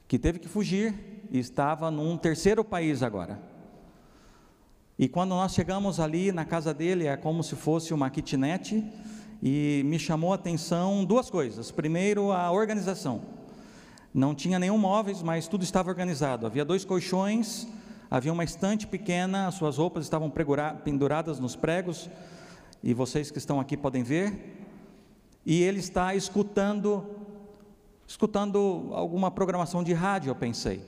que 0.07 0.19
teve 0.19 0.39
que 0.39 0.47
fugir 0.47 0.93
e 1.31 1.39
estava 1.39 1.89
num 1.89 2.17
terceiro 2.17 2.63
país 2.63 3.01
agora. 3.01 3.39
E 4.97 5.07
quando 5.07 5.31
nós 5.31 5.53
chegamos 5.53 5.99
ali 5.99 6.31
na 6.31 6.45
casa 6.45 6.73
dele, 6.73 7.07
é 7.07 7.17
como 7.17 7.43
se 7.43 7.55
fosse 7.55 7.93
uma 7.93 8.09
kitnet, 8.09 8.83
e 9.45 9.83
me 9.83 9.99
chamou 9.99 10.31
a 10.31 10.35
atenção 10.35 11.03
duas 11.03 11.29
coisas. 11.29 11.69
Primeiro, 11.69 12.31
a 12.31 12.49
organização. 12.49 13.19
Não 14.13 14.33
tinha 14.33 14.57
nenhum 14.57 14.77
móveis, 14.77 15.21
mas 15.21 15.49
tudo 15.49 15.65
estava 15.65 15.89
organizado. 15.89 16.45
Havia 16.45 16.63
dois 16.63 16.85
colchões, 16.85 17.67
havia 18.09 18.31
uma 18.31 18.45
estante 18.45 18.87
pequena, 18.87 19.47
as 19.47 19.55
suas 19.55 19.77
roupas 19.77 20.05
estavam 20.05 20.31
penduradas 20.85 21.39
nos 21.39 21.57
pregos, 21.57 22.09
e 22.81 22.93
vocês 22.93 23.31
que 23.31 23.37
estão 23.37 23.59
aqui 23.59 23.75
podem 23.75 24.01
ver. 24.01 24.65
E 25.45 25.61
ele 25.61 25.79
está 25.79 26.15
escutando, 26.15 27.05
escutando 28.07 28.91
alguma 28.93 29.29
programação 29.29 29.83
de 29.83 29.91
rádio, 29.91 30.29
eu 30.29 30.35
pensei. 30.35 30.79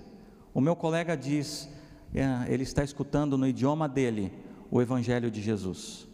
O 0.54 0.62
meu 0.62 0.78
colega 0.78 1.18
diz, 1.18 1.68
é, 2.14 2.46
ele 2.48 2.64
está 2.64 2.86
escutando 2.86 3.38
no 3.38 3.46
idioma 3.46 3.90
dele 3.90 4.32
o 4.72 4.82
Evangelho 4.82 5.30
de 5.30 5.42
Jesus. 5.42 6.08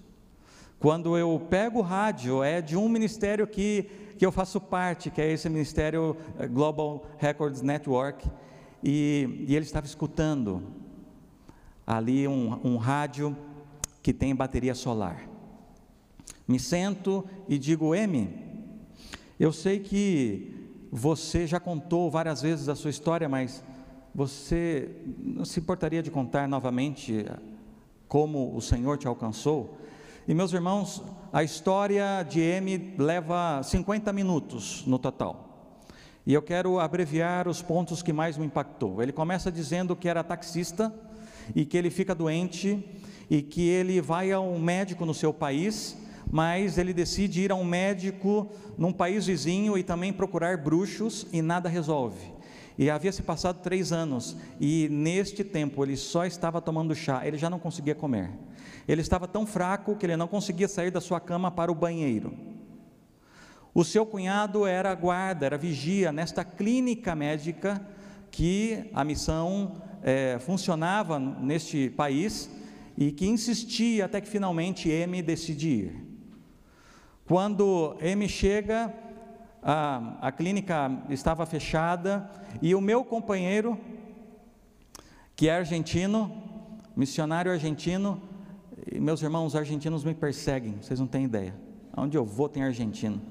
Quando 0.81 1.15
eu 1.15 1.39
pego 1.47 1.77
o 1.77 1.83
rádio, 1.83 2.43
é 2.43 2.59
de 2.59 2.75
um 2.75 2.89
ministério 2.89 3.45
que, 3.45 3.83
que 4.17 4.25
eu 4.25 4.31
faço 4.31 4.59
parte, 4.59 5.11
que 5.11 5.21
é 5.21 5.31
esse 5.31 5.47
ministério 5.47 6.17
eh, 6.39 6.47
Global 6.47 7.05
Records 7.19 7.61
Network, 7.61 8.27
e, 8.83 9.45
e 9.47 9.55
ele 9.55 9.63
estava 9.63 9.85
escutando 9.85 10.63
ali 11.85 12.27
um, 12.27 12.59
um 12.63 12.77
rádio 12.77 13.37
que 14.01 14.11
tem 14.11 14.33
bateria 14.33 14.73
solar. 14.73 15.29
Me 16.47 16.59
sento 16.59 17.23
e 17.47 17.59
digo, 17.59 17.93
M, 17.93 18.27
eu 19.39 19.53
sei 19.53 19.81
que 19.81 20.67
você 20.91 21.45
já 21.45 21.59
contou 21.59 22.09
várias 22.09 22.41
vezes 22.41 22.67
a 22.67 22.73
sua 22.73 22.89
história, 22.89 23.29
mas 23.29 23.63
você 24.15 24.95
não 25.19 25.45
se 25.45 25.59
importaria 25.59 26.01
de 26.01 26.09
contar 26.09 26.47
novamente 26.47 27.23
como 28.07 28.55
o 28.55 28.61
Senhor 28.61 28.97
te 28.97 29.05
alcançou? 29.05 29.77
E 30.27 30.35
meus 30.35 30.53
irmãos, 30.53 31.01
a 31.33 31.43
história 31.43 32.21
de 32.21 32.39
M 32.39 32.93
leva 32.99 33.59
50 33.63 34.13
minutos 34.13 34.83
no 34.85 34.99
total. 34.99 35.79
E 36.27 36.33
eu 36.33 36.43
quero 36.43 36.79
abreviar 36.79 37.47
os 37.47 37.63
pontos 37.63 38.03
que 38.03 38.13
mais 38.13 38.37
me 38.37 38.45
impactou. 38.45 39.01
Ele 39.01 39.11
começa 39.11 39.51
dizendo 39.51 39.95
que 39.95 40.07
era 40.07 40.23
taxista 40.23 40.93
e 41.55 41.65
que 41.65 41.75
ele 41.75 41.89
fica 41.89 42.13
doente 42.13 42.85
e 43.31 43.41
que 43.41 43.67
ele 43.67 43.99
vai 43.99 44.31
a 44.31 44.39
um 44.39 44.59
médico 44.59 45.07
no 45.07 45.13
seu 45.13 45.33
país, 45.33 45.97
mas 46.31 46.77
ele 46.77 46.93
decide 46.93 47.41
ir 47.41 47.51
a 47.51 47.55
um 47.55 47.65
médico 47.65 48.47
num 48.77 48.93
país 48.93 49.25
vizinho 49.25 49.75
e 49.75 49.81
também 49.81 50.13
procurar 50.13 50.55
bruxos 50.55 51.25
e 51.33 51.41
nada 51.41 51.67
resolve. 51.67 52.30
E 52.81 52.89
havia 52.89 53.11
se 53.11 53.21
passado 53.21 53.61
três 53.61 53.91
anos 53.91 54.35
e 54.59 54.89
neste 54.89 55.43
tempo 55.43 55.85
ele 55.85 55.95
só 55.95 56.25
estava 56.25 56.59
tomando 56.59 56.95
chá, 56.95 57.21
ele 57.23 57.37
já 57.37 57.47
não 57.47 57.59
conseguia 57.59 57.93
comer. 57.93 58.31
Ele 58.87 59.01
estava 59.01 59.27
tão 59.27 59.45
fraco 59.45 59.95
que 59.95 60.03
ele 60.03 60.17
não 60.17 60.27
conseguia 60.27 60.67
sair 60.67 60.89
da 60.89 60.99
sua 60.99 61.19
cama 61.19 61.51
para 61.51 61.71
o 61.71 61.75
banheiro. 61.75 62.35
O 63.71 63.83
seu 63.83 64.03
cunhado 64.03 64.65
era 64.65 64.95
guarda, 64.95 65.45
era 65.45 65.59
vigia 65.59 66.11
nesta 66.11 66.43
clínica 66.43 67.13
médica 67.13 67.79
que 68.31 68.89
a 68.95 69.03
missão 69.03 69.79
é, 70.01 70.39
funcionava 70.39 71.19
neste 71.19 71.91
país 71.91 72.49
e 72.97 73.11
que 73.11 73.27
insistia 73.27 74.05
até 74.05 74.19
que 74.19 74.27
finalmente 74.27 74.89
M 74.89 75.21
decide 75.21 75.69
ir. 75.69 76.05
Quando 77.27 77.95
M 78.01 78.27
chega, 78.27 78.91
a, 79.61 80.17
a 80.21 80.31
clínica 80.31 80.91
estava 81.09 81.45
fechada 81.45 82.29
e 82.61 82.73
o 82.73 82.81
meu 82.81 83.03
companheiro, 83.03 83.77
que 85.35 85.47
é 85.47 85.55
argentino, 85.55 86.31
missionário 86.95 87.51
argentino, 87.51 88.21
meus 88.93 89.21
irmãos 89.21 89.55
argentinos 89.55 90.03
me 90.03 90.13
perseguem, 90.13 90.77
vocês 90.81 90.99
não 90.99 91.07
têm 91.07 91.25
ideia. 91.25 91.53
Onde 91.95 92.17
eu 92.17 92.25
vou 92.25 92.47
tem 92.47 92.63
argentino. 92.63 93.21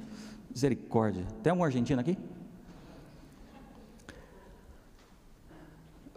Misericórdia. 0.50 1.24
Tem 1.42 1.50
algum 1.50 1.64
argentino 1.64 2.00
aqui? 2.00 2.18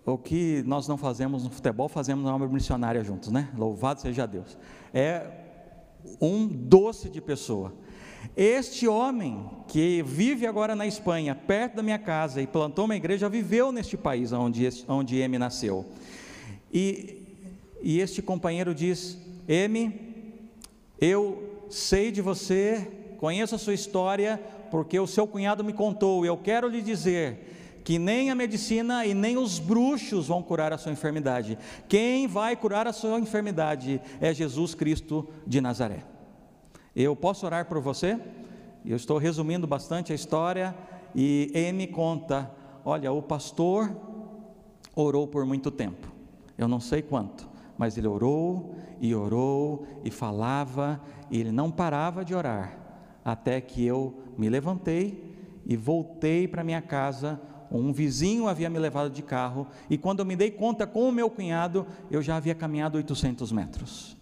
O 0.05 0.17
que 0.17 0.61
nós 0.65 0.87
não 0.87 0.97
fazemos 0.97 1.45
no 1.45 1.49
futebol, 1.49 1.87
fazemos 1.87 2.25
na 2.25 2.35
obra 2.35 2.47
missionária 2.47 3.03
juntos, 3.03 3.31
né? 3.31 3.49
Louvado 3.57 4.01
seja 4.01 4.27
Deus. 4.27 4.57
É 4.93 5.25
um 6.19 6.45
doce 6.45 7.09
de 7.09 7.21
pessoa. 7.21 7.73
Este 8.35 8.87
homem 8.87 9.49
que 9.67 10.03
vive 10.03 10.47
agora 10.47 10.75
na 10.75 10.87
Espanha, 10.87 11.35
perto 11.35 11.75
da 11.75 11.83
minha 11.83 11.99
casa, 11.99 12.41
e 12.41 12.47
plantou 12.47 12.85
uma 12.85 12.95
igreja, 12.95 13.27
viveu 13.29 13.71
neste 13.71 13.97
país 13.97 14.31
onde, 14.31 14.67
onde 14.87 15.17
M 15.19 15.37
nasceu. 15.37 15.85
E 16.71 17.23
e 17.83 17.99
este 17.99 18.21
companheiro 18.21 18.73
diz: 18.73 19.17
M, 19.45 19.93
eu 20.99 21.65
sei 21.69 22.11
de 22.11 22.21
você, 22.21 22.87
conheço 23.17 23.53
a 23.53 23.57
sua 23.57 23.73
história, 23.73 24.41
porque 24.71 24.97
o 24.97 25.05
seu 25.05 25.27
cunhado 25.27 25.63
me 25.63 25.73
contou, 25.73 26.25
eu 26.25 26.37
quero 26.37 26.69
lhe 26.69 26.81
dizer 26.81 27.81
que 27.83 27.99
nem 27.99 28.31
a 28.31 28.35
medicina 28.35 29.05
e 29.05 29.13
nem 29.13 29.37
os 29.37 29.59
bruxos 29.59 30.27
vão 30.27 30.41
curar 30.41 30.71
a 30.71 30.77
sua 30.77 30.93
enfermidade. 30.93 31.57
Quem 31.89 32.25
vai 32.25 32.55
curar 32.55 32.87
a 32.87 32.93
sua 32.93 33.19
enfermidade 33.19 33.99
é 34.21 34.33
Jesus 34.33 34.73
Cristo 34.73 35.27
de 35.45 35.59
Nazaré. 35.59 36.12
Eu 36.95 37.15
posso 37.15 37.45
orar 37.45 37.65
por 37.65 37.79
você? 37.79 38.19
Eu 38.85 38.95
estou 38.95 39.17
resumindo 39.17 39.65
bastante 39.65 40.11
a 40.11 40.15
história 40.15 40.75
e 41.15 41.51
M 41.53 41.87
conta: 41.87 42.51
olha, 42.85 43.11
o 43.11 43.21
pastor 43.21 43.95
orou 44.95 45.27
por 45.27 45.45
muito 45.45 45.71
tempo, 45.71 46.11
eu 46.57 46.67
não 46.67 46.79
sei 46.79 47.01
quanto, 47.01 47.49
mas 47.77 47.97
ele 47.97 48.07
orou 48.07 48.75
e 49.01 49.15
orou 49.15 49.87
e 50.03 50.11
falava, 50.11 51.01
e 51.31 51.39
ele 51.39 51.51
não 51.51 51.71
parava 51.71 52.23
de 52.23 52.35
orar, 52.35 52.77
até 53.25 53.59
que 53.59 53.83
eu 53.83 54.21
me 54.37 54.47
levantei 54.49 55.33
e 55.65 55.75
voltei 55.75 56.47
para 56.47 56.63
minha 56.63 56.81
casa. 56.81 57.41
Um 57.71 57.91
vizinho 57.91 58.47
havia 58.47 58.69
me 58.69 58.77
levado 58.77 59.09
de 59.09 59.23
carro, 59.23 59.65
e 59.89 59.97
quando 59.97 60.19
eu 60.19 60.25
me 60.25 60.35
dei 60.35 60.51
conta 60.51 60.85
com 60.85 61.09
o 61.09 61.11
meu 61.11 61.27
cunhado, 61.27 61.87
eu 62.11 62.21
já 62.21 62.37
havia 62.37 62.53
caminhado 62.53 62.97
800 62.97 63.51
metros. 63.51 64.15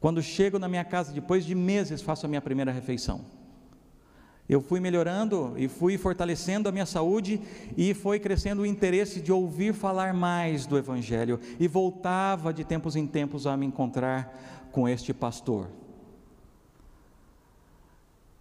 Quando 0.00 0.22
chego 0.22 0.58
na 0.58 0.68
minha 0.68 0.84
casa, 0.84 1.12
depois 1.12 1.44
de 1.44 1.54
meses, 1.54 2.02
faço 2.02 2.26
a 2.26 2.28
minha 2.28 2.40
primeira 2.40 2.72
refeição 2.72 3.24
eu 4.50 4.60
fui 4.60 4.80
melhorando 4.80 5.54
e 5.56 5.68
fui 5.68 5.96
fortalecendo 5.96 6.68
a 6.68 6.72
minha 6.72 6.84
saúde 6.84 7.40
e 7.76 7.94
foi 7.94 8.18
crescendo 8.18 8.62
o 8.62 8.66
interesse 8.66 9.20
de 9.20 9.30
ouvir 9.30 9.72
falar 9.72 10.12
mais 10.12 10.66
do 10.66 10.76
Evangelho 10.76 11.38
e 11.60 11.68
voltava 11.68 12.52
de 12.52 12.64
tempos 12.64 12.96
em 12.96 13.06
tempos 13.06 13.46
a 13.46 13.56
me 13.56 13.64
encontrar 13.64 14.68
com 14.72 14.88
este 14.88 15.14
pastor. 15.14 15.68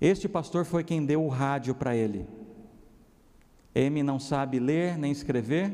Este 0.01 0.27
pastor 0.27 0.65
foi 0.65 0.83
quem 0.83 1.05
deu 1.05 1.23
o 1.23 1.29
rádio 1.29 1.75
para 1.75 1.95
ele. 1.95 2.25
M 3.75 4.01
não 4.01 4.19
sabe 4.19 4.59
ler 4.59 4.97
nem 4.97 5.11
escrever, 5.11 5.71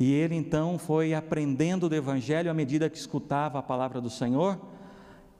e 0.00 0.12
ele 0.12 0.36
então 0.36 0.78
foi 0.78 1.12
aprendendo 1.12 1.88
do 1.88 1.94
Evangelho 1.96 2.48
à 2.48 2.54
medida 2.54 2.88
que 2.88 2.96
escutava 2.96 3.58
a 3.58 3.62
palavra 3.62 4.00
do 4.00 4.08
Senhor. 4.08 4.56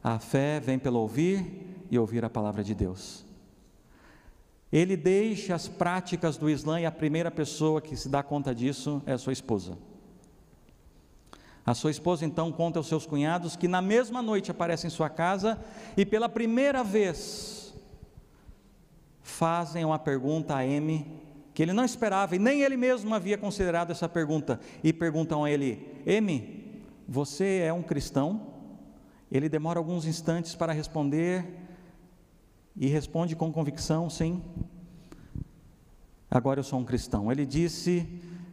A 0.03 0.19
fé 0.19 0.59
vem 0.59 0.81
pelo 0.81 0.99
ouvir 0.99 1.87
e 1.89 1.97
ouvir 1.97 2.25
a 2.25 2.29
palavra 2.29 2.65
de 2.65 2.75
Deus. 2.75 3.25
Ele 4.73 4.97
deixa 4.97 5.55
as 5.55 5.69
práticas 5.69 6.37
do 6.37 6.51
Islã 6.51 6.81
e 6.81 6.87
a 6.87 6.91
primeira 6.91 7.31
pessoa 7.31 7.81
que 7.81 7.97
se 7.97 8.09
dá 8.09 8.21
conta 8.21 8.53
disso 8.53 9.01
é 9.07 9.13
a 9.13 9.19
sua 9.19 9.33
esposa. 9.33 9.79
A 11.65 11.73
sua 11.73 11.93
esposa 11.93 12.25
então 12.25 12.51
conta 12.51 12.81
aos 12.81 12.89
seus 12.89 13.07
cunhados 13.07 13.55
que 13.55 13.69
na 13.69 13.81
mesma 13.81 14.21
noite 14.21 14.51
aparece 14.51 14.89
em 14.89 14.91
sua 14.91 15.09
casa 15.09 15.57
e 15.97 16.05
pela 16.05 16.29
primeira 16.29 16.83
vez 16.83 17.73
fazem 19.23 19.85
uma 19.85 20.01
pergunta 20.01 20.57
a 20.57 20.67
M 20.67 21.28
que 21.59 21.63
ele 21.65 21.73
não 21.73 21.85
esperava 21.85 22.37
e 22.37 22.39
nem 22.39 22.63
ele 22.63 22.77
mesmo 22.77 23.13
havia 23.13 23.37
considerado 23.37 23.91
essa 23.91 24.09
pergunta 24.09 24.61
e 24.81 24.93
perguntam 24.93 25.43
a 25.43 25.51
ele: 25.51 25.85
M, 26.07 26.81
você 27.09 27.65
é 27.67 27.73
um 27.73 27.83
cristão? 27.83 28.55
Ele 29.29 29.49
demora 29.49 29.81
alguns 29.81 30.07
instantes 30.07 30.55
para 30.55 30.73
responder 30.73 31.45
e 32.77 32.87
responde 32.87 33.35
com 33.35 33.53
convicção: 33.53 34.09
sim. 34.09 34.41
Agora 36.31 36.61
eu 36.61 36.63
sou 36.63 36.79
um 36.79 36.85
cristão. 36.85 37.33
Ele 37.33 37.45
disse 37.45 38.07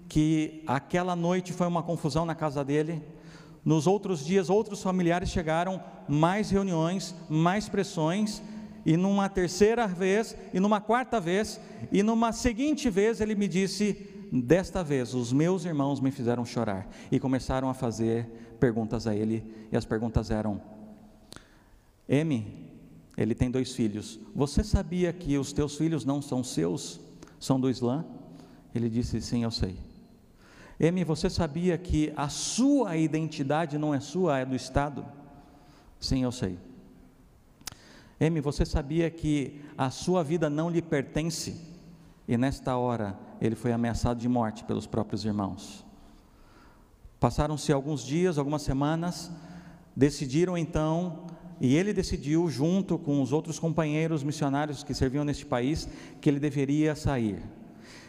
que 0.09 0.63
aquela 0.65 1.15
noite 1.15 1.53
foi 1.53 1.67
uma 1.67 1.83
confusão 1.83 2.25
na 2.25 2.33
casa 2.33 2.65
dele. 2.65 3.03
Nos 3.63 3.85
outros 3.85 4.25
dias, 4.25 4.49
outros 4.49 4.81
familiares 4.81 5.29
chegaram, 5.29 5.79
mais 6.07 6.49
reuniões, 6.49 7.13
mais 7.29 7.69
pressões, 7.69 8.41
e 8.85 8.95
numa 8.95 9.27
terceira 9.27 9.87
vez, 9.87 10.35
e 10.53 10.59
numa 10.59 10.79
quarta 10.79 11.19
vez, 11.19 11.59
e 11.91 12.03
numa 12.03 12.31
seguinte 12.31 12.89
vez 12.89 13.19
ele 13.19 13.33
me 13.33 13.47
disse: 13.47 13.93
Desta 14.31 14.83
vez, 14.83 15.13
os 15.13 15.33
meus 15.33 15.65
irmãos 15.65 15.99
me 15.99 16.11
fizeram 16.11 16.45
chorar, 16.45 16.87
e 17.11 17.19
começaram 17.19 17.69
a 17.69 17.73
fazer 17.73 18.27
perguntas 18.59 19.07
a 19.07 19.15
ele, 19.15 19.43
e 19.71 19.75
as 19.75 19.85
perguntas 19.85 20.29
eram: 20.29 20.61
M, 22.07 22.45
Ele 23.17 23.33
tem 23.33 23.49
dois 23.49 23.73
filhos. 23.73 24.19
Você 24.35 24.63
sabia 24.63 25.11
que 25.11 25.37
os 25.37 25.51
teus 25.51 25.75
filhos 25.75 26.05
não 26.05 26.21
são 26.21 26.43
seus, 26.43 26.99
são 27.39 27.59
do 27.59 27.69
Islã? 27.69 28.05
Ele 28.73 28.89
disse: 28.89 29.19
Sim, 29.19 29.43
eu 29.43 29.51
sei. 29.51 29.75
M, 30.79 31.03
você 31.03 31.29
sabia 31.29 31.77
que 31.77 32.13
a 32.15 32.27
sua 32.29 32.97
identidade 32.97 33.77
não 33.77 33.95
é 33.95 33.99
sua, 33.99 34.39
é 34.39 34.45
do 34.45 34.55
Estado? 34.55 35.05
Sim, 35.99 36.23
eu 36.23 36.31
sei. 36.31 36.59
M, 38.19 38.39
você 38.39 38.65
sabia 38.65 39.09
que 39.09 39.61
a 39.77 39.89
sua 39.89 40.23
vida 40.23 40.49
não 40.49 40.69
lhe 40.69 40.81
pertence? 40.81 41.61
E 42.27 42.37
nesta 42.37 42.77
hora 42.77 43.17
ele 43.41 43.55
foi 43.55 43.71
ameaçado 43.71 44.19
de 44.19 44.29
morte 44.29 44.63
pelos 44.63 44.87
próprios 44.87 45.25
irmãos. 45.25 45.85
Passaram-se 47.19 47.71
alguns 47.71 48.03
dias, 48.03 48.37
algumas 48.37 48.61
semanas, 48.61 49.31
decidiram 49.95 50.57
então, 50.57 51.25
e 51.59 51.75
ele 51.75 51.93
decidiu, 51.93 52.49
junto 52.49 52.97
com 52.97 53.21
os 53.21 53.31
outros 53.31 53.59
companheiros 53.59 54.23
missionários 54.23 54.83
que 54.83 54.93
serviam 54.93 55.23
neste 55.23 55.45
país, 55.45 55.87
que 56.19 56.29
ele 56.29 56.39
deveria 56.39 56.95
sair. 56.95 57.41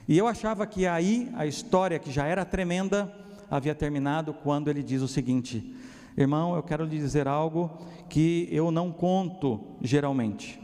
E 0.09 0.19
eu 0.19 0.27
achava 0.27 0.67
que 0.67 0.87
aí 0.87 1.31
a 1.35 1.47
história, 1.47 1.99
que 1.99 2.11
já 2.11 2.27
era 2.27 2.45
tremenda, 2.45 3.13
havia 3.51 3.75
terminado 3.75 4.35
quando 4.35 4.69
ele 4.69 4.83
diz 4.83 5.03
o 5.03 5.09
seguinte: 5.09 5.75
Irmão, 6.17 6.57
eu 6.57 6.63
quero 6.63 6.85
lhe 6.85 6.97
dizer 6.97 7.29
algo 7.29 7.71
que 8.09 8.49
eu 8.51 8.71
não 8.71 8.91
conto 8.91 9.61
geralmente, 9.83 10.59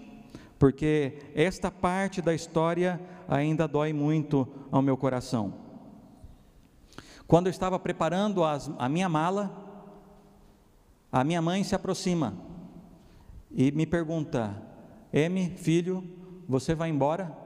porque 0.59 1.31
esta 1.35 1.71
parte 1.71 2.23
da 2.23 2.33
história 2.35 2.99
ainda 3.29 3.69
dói 3.69 3.93
muito 3.93 4.49
ao 4.71 4.81
meu 4.81 4.97
coração. 4.97 5.53
Quando 7.27 7.49
eu 7.49 7.51
estava 7.51 7.79
preparando 7.79 8.43
as, 8.45 8.71
a 8.79 8.89
minha 8.89 9.09
mala, 9.11 9.51
a 11.11 11.23
minha 11.23 11.43
mãe 11.43 11.63
se 11.63 11.75
aproxima 11.75 12.35
e 13.51 13.71
me 13.73 13.85
pergunta: 13.85 14.57
M, 15.13 15.51
filho, 15.57 16.03
você 16.49 16.75
vai 16.75 16.89
embora? 16.89 17.37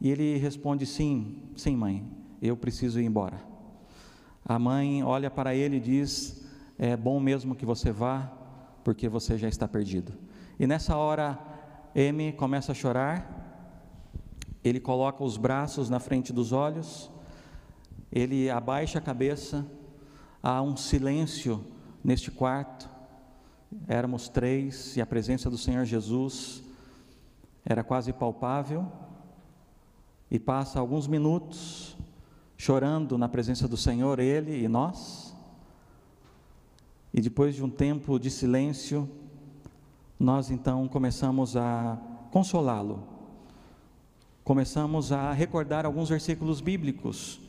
E 0.00 0.10
ele 0.10 0.38
responde: 0.38 0.84
Sim, 0.86 1.42
sim, 1.56 1.76
mãe, 1.76 2.04
eu 2.42 2.56
preciso 2.56 3.00
ir 3.00 3.04
embora. 3.04 3.40
A 4.44 4.58
mãe 4.58 5.04
olha 5.04 5.30
para 5.30 5.54
ele 5.54 5.76
e 5.76 5.80
diz: 5.80 6.47
É 6.78 6.96
bom 6.96 7.18
mesmo 7.18 7.56
que 7.56 7.66
você 7.66 7.90
vá, 7.90 8.30
porque 8.84 9.08
você 9.08 9.36
já 9.36 9.48
está 9.48 9.66
perdido. 9.66 10.12
E 10.60 10.66
nessa 10.66 10.96
hora, 10.96 11.36
M 11.94 12.32
começa 12.34 12.70
a 12.70 12.74
chorar, 12.74 13.34
ele 14.62 14.78
coloca 14.78 15.24
os 15.24 15.36
braços 15.36 15.90
na 15.90 15.98
frente 15.98 16.32
dos 16.32 16.52
olhos, 16.52 17.10
ele 18.12 18.48
abaixa 18.48 18.98
a 18.98 19.02
cabeça, 19.02 19.66
há 20.40 20.62
um 20.62 20.76
silêncio 20.76 21.64
neste 22.02 22.30
quarto. 22.30 22.88
Éramos 23.86 24.28
três 24.28 24.96
e 24.96 25.00
a 25.00 25.06
presença 25.06 25.50
do 25.50 25.58
Senhor 25.58 25.84
Jesus 25.84 26.62
era 27.64 27.84
quase 27.84 28.12
palpável 28.12 28.90
e 30.30 30.38
passa 30.38 30.78
alguns 30.80 31.06
minutos 31.06 31.96
chorando 32.56 33.18
na 33.18 33.28
presença 33.28 33.68
do 33.68 33.76
Senhor, 33.76 34.18
ele 34.18 34.62
e 34.62 34.68
nós. 34.68 35.27
E 37.18 37.20
depois 37.20 37.56
de 37.56 37.64
um 37.64 37.68
tempo 37.68 38.16
de 38.16 38.30
silêncio, 38.30 39.10
nós 40.20 40.52
então 40.52 40.86
começamos 40.86 41.56
a 41.56 41.98
consolá-lo. 42.30 43.02
Começamos 44.44 45.10
a 45.10 45.32
recordar 45.32 45.84
alguns 45.84 46.08
versículos 46.08 46.60
bíblicos. 46.60 47.40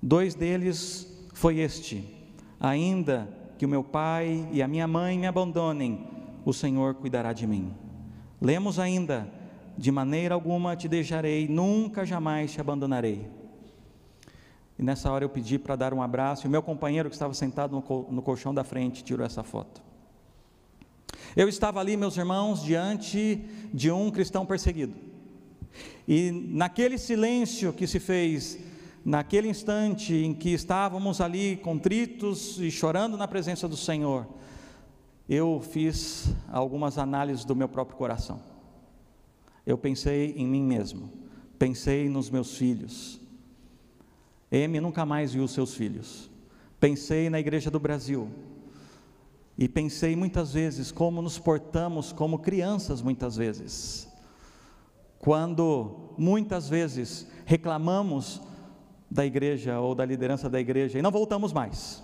Dois 0.00 0.34
deles 0.34 1.06
foi 1.34 1.58
este: 1.58 2.02
Ainda 2.58 3.28
que 3.58 3.66
o 3.66 3.68
meu 3.68 3.84
pai 3.84 4.48
e 4.50 4.62
a 4.62 4.66
minha 4.66 4.88
mãe 4.88 5.18
me 5.18 5.26
abandonem, 5.26 6.08
o 6.42 6.54
Senhor 6.54 6.94
cuidará 6.94 7.34
de 7.34 7.46
mim. 7.46 7.74
Lemos 8.40 8.78
ainda: 8.78 9.30
de 9.76 9.92
maneira 9.92 10.34
alguma 10.34 10.74
te 10.74 10.88
deixarei, 10.88 11.46
nunca 11.46 12.06
jamais 12.06 12.50
te 12.50 12.62
abandonarei. 12.62 13.28
E 14.80 14.82
nessa 14.82 15.12
hora 15.12 15.22
eu 15.22 15.28
pedi 15.28 15.58
para 15.58 15.76
dar 15.76 15.92
um 15.92 16.00
abraço, 16.00 16.46
e 16.46 16.48
o 16.48 16.50
meu 16.50 16.62
companheiro 16.62 17.10
que 17.10 17.14
estava 17.14 17.34
sentado 17.34 17.72
no, 17.72 18.06
no 18.10 18.22
colchão 18.22 18.54
da 18.54 18.64
frente 18.64 19.04
tirou 19.04 19.24
essa 19.26 19.42
foto. 19.42 19.82
Eu 21.36 21.48
estava 21.48 21.78
ali, 21.78 21.96
meus 21.96 22.16
irmãos, 22.16 22.62
diante 22.62 23.44
de 23.72 23.90
um 23.90 24.10
cristão 24.10 24.46
perseguido. 24.46 24.94
E 26.08 26.30
naquele 26.32 26.96
silêncio 26.96 27.72
que 27.72 27.86
se 27.86 28.00
fez, 28.00 28.58
naquele 29.04 29.48
instante 29.48 30.14
em 30.14 30.32
que 30.32 30.48
estávamos 30.48 31.20
ali 31.20 31.58
contritos 31.58 32.58
e 32.58 32.70
chorando 32.70 33.18
na 33.18 33.28
presença 33.28 33.68
do 33.68 33.76
Senhor, 33.76 34.26
eu 35.28 35.62
fiz 35.70 36.34
algumas 36.50 36.96
análises 36.96 37.44
do 37.44 37.54
meu 37.54 37.68
próprio 37.68 37.96
coração 37.98 38.50
eu 39.70 39.78
pensei 39.78 40.34
em 40.36 40.46
mim 40.46 40.62
mesmo, 40.62 41.10
pensei 41.58 42.08
nos 42.08 42.30
meus 42.30 42.56
filhos. 42.56 43.19
M 44.50 44.80
nunca 44.80 45.06
mais 45.06 45.32
viu 45.32 45.46
seus 45.46 45.74
filhos. 45.74 46.30
Pensei 46.78 47.30
na 47.30 47.38
Igreja 47.38 47.70
do 47.70 47.78
Brasil. 47.78 48.28
E 49.56 49.68
pensei 49.68 50.16
muitas 50.16 50.54
vezes 50.54 50.90
como 50.90 51.20
nos 51.20 51.38
portamos 51.38 52.12
como 52.12 52.38
crianças, 52.38 53.02
muitas 53.02 53.36
vezes. 53.36 54.08
Quando 55.18 56.14
muitas 56.16 56.66
vezes 56.66 57.26
reclamamos 57.44 58.40
da 59.10 59.26
igreja 59.26 59.78
ou 59.78 59.94
da 59.94 60.04
liderança 60.04 60.48
da 60.48 60.58
igreja 60.58 60.98
e 60.98 61.02
não 61.02 61.10
voltamos 61.10 61.52
mais. 61.52 62.02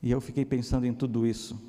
E 0.00 0.12
eu 0.12 0.20
fiquei 0.20 0.44
pensando 0.44 0.86
em 0.86 0.94
tudo 0.94 1.26
isso. 1.26 1.60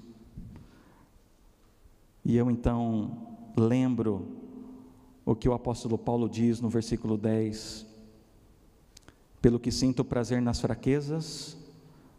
E 2.24 2.38
eu 2.38 2.52
então 2.52 3.38
lembro 3.58 4.28
o 5.26 5.34
que 5.34 5.50
o 5.50 5.54
apóstolo 5.54 5.98
Paulo 5.98 6.30
diz 6.30 6.62
no 6.62 6.70
versículo 6.70 7.18
10: 7.18 7.87
Pelo 9.42 9.60
que 9.60 9.72
sinto 9.72 10.04
prazer 10.04 10.42
nas 10.42 10.60
fraquezas, 10.60 11.58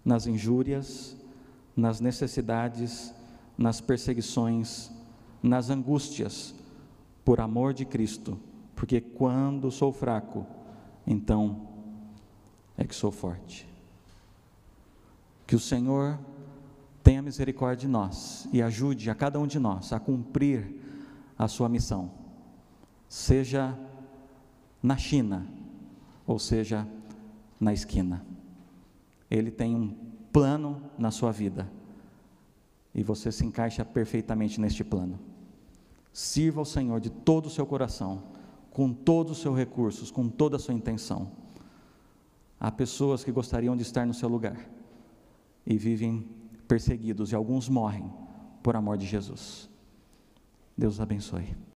nas 0.04 0.26
injúrias, 0.26 1.16
nas 1.76 2.00
necessidades, 2.00 3.12
nas 3.56 3.80
perseguições, 3.80 4.90
nas 5.42 5.70
angústias, 5.70 6.54
por 7.24 7.40
amor 7.40 7.74
de 7.74 7.84
Cristo, 7.84 8.38
porque 8.74 9.00
quando 9.00 9.70
sou 9.70 9.92
fraco, 9.92 10.46
então 11.06 11.68
é 12.76 12.84
que 12.84 12.94
sou 12.94 13.10
forte. 13.10 13.68
Que 15.46 15.56
o 15.56 15.60
Senhor 15.60 16.18
tenha 17.02 17.20
misericórdia 17.20 17.86
de 17.86 17.88
nós 17.88 18.48
e 18.52 18.62
ajude 18.62 19.10
a 19.10 19.14
cada 19.14 19.38
um 19.38 19.46
de 19.46 19.58
nós 19.58 19.92
a 19.92 20.00
cumprir 20.00 20.80
a 21.38 21.48
sua 21.48 21.68
missão, 21.68 22.10
seja 23.08 23.78
na 24.82 24.96
China, 24.96 25.46
ou 26.26 26.38
seja 26.38 26.86
na 27.60 27.72
esquina. 27.72 28.24
Ele 29.30 29.50
tem 29.50 29.74
um 29.74 29.94
plano 30.32 30.82
na 30.98 31.10
sua 31.10 31.32
vida 31.32 31.70
e 32.94 33.02
você 33.02 33.30
se 33.30 33.44
encaixa 33.44 33.84
perfeitamente 33.84 34.60
neste 34.60 34.82
plano. 34.82 35.18
Sirva 36.12 36.60
ao 36.60 36.64
Senhor 36.64 37.00
de 37.00 37.10
todo 37.10 37.46
o 37.46 37.50
seu 37.50 37.66
coração, 37.66 38.22
com 38.70 38.92
todos 38.92 39.32
os 39.32 39.38
seus 39.42 39.56
recursos, 39.56 40.10
com 40.10 40.28
toda 40.28 40.56
a 40.56 40.58
sua 40.58 40.74
intenção. 40.74 41.30
Há 42.58 42.70
pessoas 42.70 43.22
que 43.22 43.30
gostariam 43.30 43.76
de 43.76 43.82
estar 43.82 44.06
no 44.06 44.14
seu 44.14 44.28
lugar 44.28 44.58
e 45.66 45.76
vivem 45.76 46.26
perseguidos, 46.66 47.32
e 47.32 47.34
alguns 47.34 47.68
morrem 47.68 48.12
por 48.62 48.74
amor 48.74 48.96
de 48.96 49.06
Jesus. 49.06 49.68
Deus 50.76 51.00
abençoe. 51.00 51.67